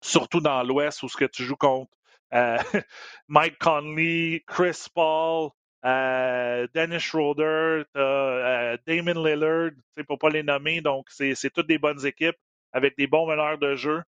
surtout 0.00 0.40
dans 0.40 0.62
l'Ouest 0.62 1.02
où 1.02 1.08
ce 1.08 1.16
que 1.16 1.24
tu 1.24 1.44
joues 1.44 1.56
contre 1.56 1.90
euh, 2.32 2.58
Mike 3.28 3.58
Conley, 3.58 4.42
Chris 4.46 4.86
Paul, 4.94 5.50
euh, 5.84 6.66
Dennis 6.74 7.00
Schroeder, 7.00 7.84
euh, 7.96 8.76
Damon 8.86 9.24
Lillard, 9.24 9.70
pour 10.06 10.18
pas 10.18 10.30
les 10.30 10.42
nommer. 10.42 10.80
Donc, 10.80 11.06
c'est 11.10 11.50
toutes 11.52 11.66
des 11.66 11.78
bonnes 11.78 12.04
équipes 12.06 12.38
avec 12.72 12.96
des 12.96 13.06
bons 13.06 13.26
meneurs 13.26 13.58
de 13.58 13.74
jeu. 13.74 14.02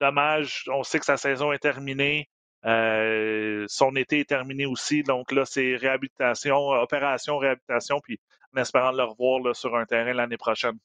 Dommage, 0.00 0.64
on 0.68 0.82
sait 0.82 0.98
que 0.98 1.06
sa 1.06 1.16
saison 1.16 1.52
est 1.52 1.58
terminée. 1.58 2.28
Son 2.66 3.96
été 3.96 4.20
est 4.20 4.28
terminé 4.28 4.66
aussi. 4.66 5.02
Donc 5.02 5.32
là, 5.32 5.44
c'est 5.44 5.76
réhabilitation, 5.76 6.56
opération, 6.56 7.38
réhabilitation, 7.38 8.00
puis 8.02 8.18
en 8.56 8.60
espérant 8.60 8.92
le 8.92 9.04
revoir 9.04 9.54
sur 9.54 9.76
un 9.76 9.84
terrain 9.84 10.12
l'année 10.12 10.36
prochaine. 10.36 10.78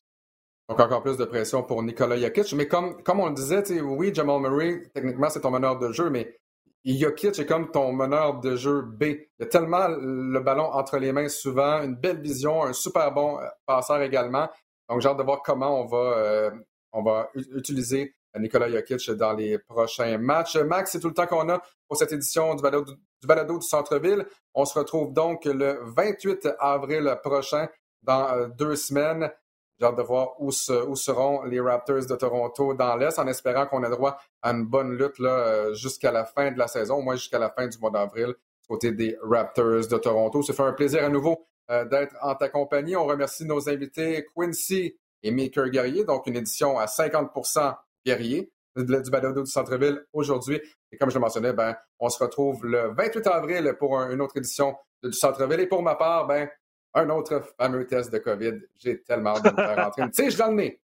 Donc, 0.70 0.80
encore 0.80 1.04
plus 1.04 1.18
de 1.18 1.26
pression 1.26 1.64
pour 1.64 1.84
Nikola 1.84 2.18
Jokic. 2.18 2.54
Mais 2.54 2.68
comme, 2.68 3.04
comme 3.04 3.20
on 3.20 3.28
le 3.28 3.34
disait, 3.34 3.82
oui, 3.82 4.14
Jamal 4.14 4.40
Murray, 4.40 4.84
techniquement, 4.94 5.30
c'est 5.30 5.42
ton 5.42 5.52
meneur 5.52 5.78
de 5.80 5.92
jeu, 5.92 6.10
mais 6.10 6.40
Jokic 6.86 7.38
est 7.40 7.46
comme 7.46 7.72
ton 7.72 7.92
meneur 7.92 8.40
de 8.40 8.56
jeu 8.56 8.82
B. 8.82 9.04
Il 9.38 9.44
a 9.44 9.46
tellement 9.48 9.88
le 9.90 10.40
ballon 10.40 10.64
entre 10.64 10.98
les 10.98 11.12
mains 11.12 11.28
souvent, 11.28 11.84
une 11.84 11.96
belle 11.96 12.22
vision, 12.22 12.64
un 12.64 12.74
super 12.74 13.12
bon 13.12 13.38
euh, 13.40 13.46
passeur 13.66 14.02
également. 14.02 14.48
Donc, 14.88 15.02
j'ai 15.02 15.10
hâte 15.10 15.18
de 15.18 15.24
voir 15.24 15.42
comment 15.44 15.82
on 15.82 15.88
va, 15.88 15.98
euh, 15.98 16.52
on 16.94 17.04
va 17.04 17.30
utiliser 17.34 18.16
Nikola 18.38 18.70
Jokic 18.70 19.12
dans 19.12 19.34
les 19.34 19.58
prochains 19.58 20.18
matchs. 20.18 20.58
Max, 20.58 20.92
c'est 20.92 21.00
tout 21.00 21.10
le 21.10 21.14
temps 21.14 21.28
qu'on 21.28 21.50
a 21.50 21.62
pour 21.88 21.98
cette 21.98 22.12
édition 22.12 22.56
du 22.56 22.62
balado 22.62 23.60
du, 23.60 23.68
Centre-Ville. 23.68 24.26
On 24.54 24.66
se 24.66 24.78
retrouve 24.78 25.14
donc 25.14 25.46
le 25.46 25.80
28 25.84 26.50
avril 26.60 27.18
prochain, 27.24 27.68
dans 28.04 28.30
euh, 28.30 28.48
deux 28.48 28.76
semaines. 28.76 29.32
J'ai 29.80 29.88
hâte 29.88 29.98
de 29.98 30.04
voir 30.04 30.40
où, 30.40 30.52
seront 30.52 31.44
les 31.44 31.60
Raptors 31.60 32.06
de 32.06 32.16
Toronto 32.16 32.74
dans 32.76 32.96
l'Est, 32.96 33.18
en 33.18 33.28
espérant 33.28 33.66
qu'on 33.66 33.84
ait 33.84 33.90
droit 33.90 34.18
à 34.42 34.52
une 34.52 34.66
bonne 34.66 34.96
lutte 34.96 35.20
euh, 35.20 35.74
jusqu'à 35.74 36.12
la 36.12 36.26
fin 36.26 36.52
de 36.52 36.58
la 36.58 36.68
saison, 36.68 36.98
au 36.98 37.02
moins 37.02 37.16
jusqu'à 37.16 37.40
la 37.40 37.50
fin 37.50 37.68
du 37.68 37.78
mois 37.80 37.90
d'avril, 37.90 38.36
côté 38.68 38.92
des 38.92 39.18
Raptors 39.24 39.88
de 39.88 39.98
Toronto. 39.98 40.44
Ça 40.44 40.54
fait 40.54 40.64
un 40.64 40.74
plaisir 40.74 41.04
à 41.04 41.10
nouveau 41.10 41.48
euh, 41.72 41.86
d'être 41.86 42.16
en 42.22 42.36
ta 42.36 42.50
compagnie. 42.50 42.96
On 42.96 43.06
remercie 43.06 43.46
nos 43.46 43.70
invités 43.70 44.28
Quincy 44.36 44.96
et 45.24 45.32
Maker 45.32 45.70
Guerrier, 45.70 46.04
donc 46.04 46.28
une 46.28 46.36
édition 46.36 46.78
à 46.78 46.86
50 46.86 47.32
guerrier 48.06 48.52
du 48.76 49.12
balado 49.12 49.44
du 49.44 49.52
centre-ville 49.52 50.06
aujourd'hui. 50.14 50.62
Et 50.92 50.98
comme 50.98 51.10
je 51.10 51.16
le 51.16 51.22
mentionnais, 51.22 51.54
ben, 51.54 51.76
on 52.00 52.10
se 52.10 52.24
retrouve 52.24 52.66
le 52.66 52.94
28 52.96 53.28
avril 53.28 53.76
pour 53.78 54.00
une 54.00 54.22
autre 54.22 54.38
édition 54.38 54.76
du 55.04 55.12
centre-ville. 55.14 55.60
Et 55.60 55.68
pour 55.68 55.82
ma 55.82 55.96
part, 55.96 56.28
ben, 56.28 56.50
un 56.94 57.10
autre 57.10 57.42
fameux 57.58 57.86
test 57.86 58.12
de 58.12 58.18
COVID. 58.18 58.60
J'ai 58.78 59.02
tellement 59.04 59.36
hâte 59.36 59.44
de 59.44 59.50
me 59.50 59.56
faire 59.56 59.86
rentrer 59.86 60.02
Tu 60.04 60.10
sais, 60.14 60.32
je 60.32 60.38
dans 60.38 60.48
le 60.48 60.56
nez. 60.56 60.82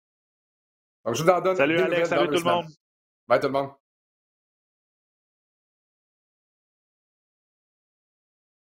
Donc, 1.05 1.14
je 1.14 1.23
vous 1.23 1.31
en 1.31 1.41
donne. 1.41 1.57
Salut 1.57 1.79
Alex, 1.79 2.09
salut 2.09 2.29
tout 2.29 2.35
le 2.35 2.51
monde. 2.51 2.67
Bye 3.29 3.41
tout 3.41 3.47
le 3.47 3.53
monde. 3.53 3.71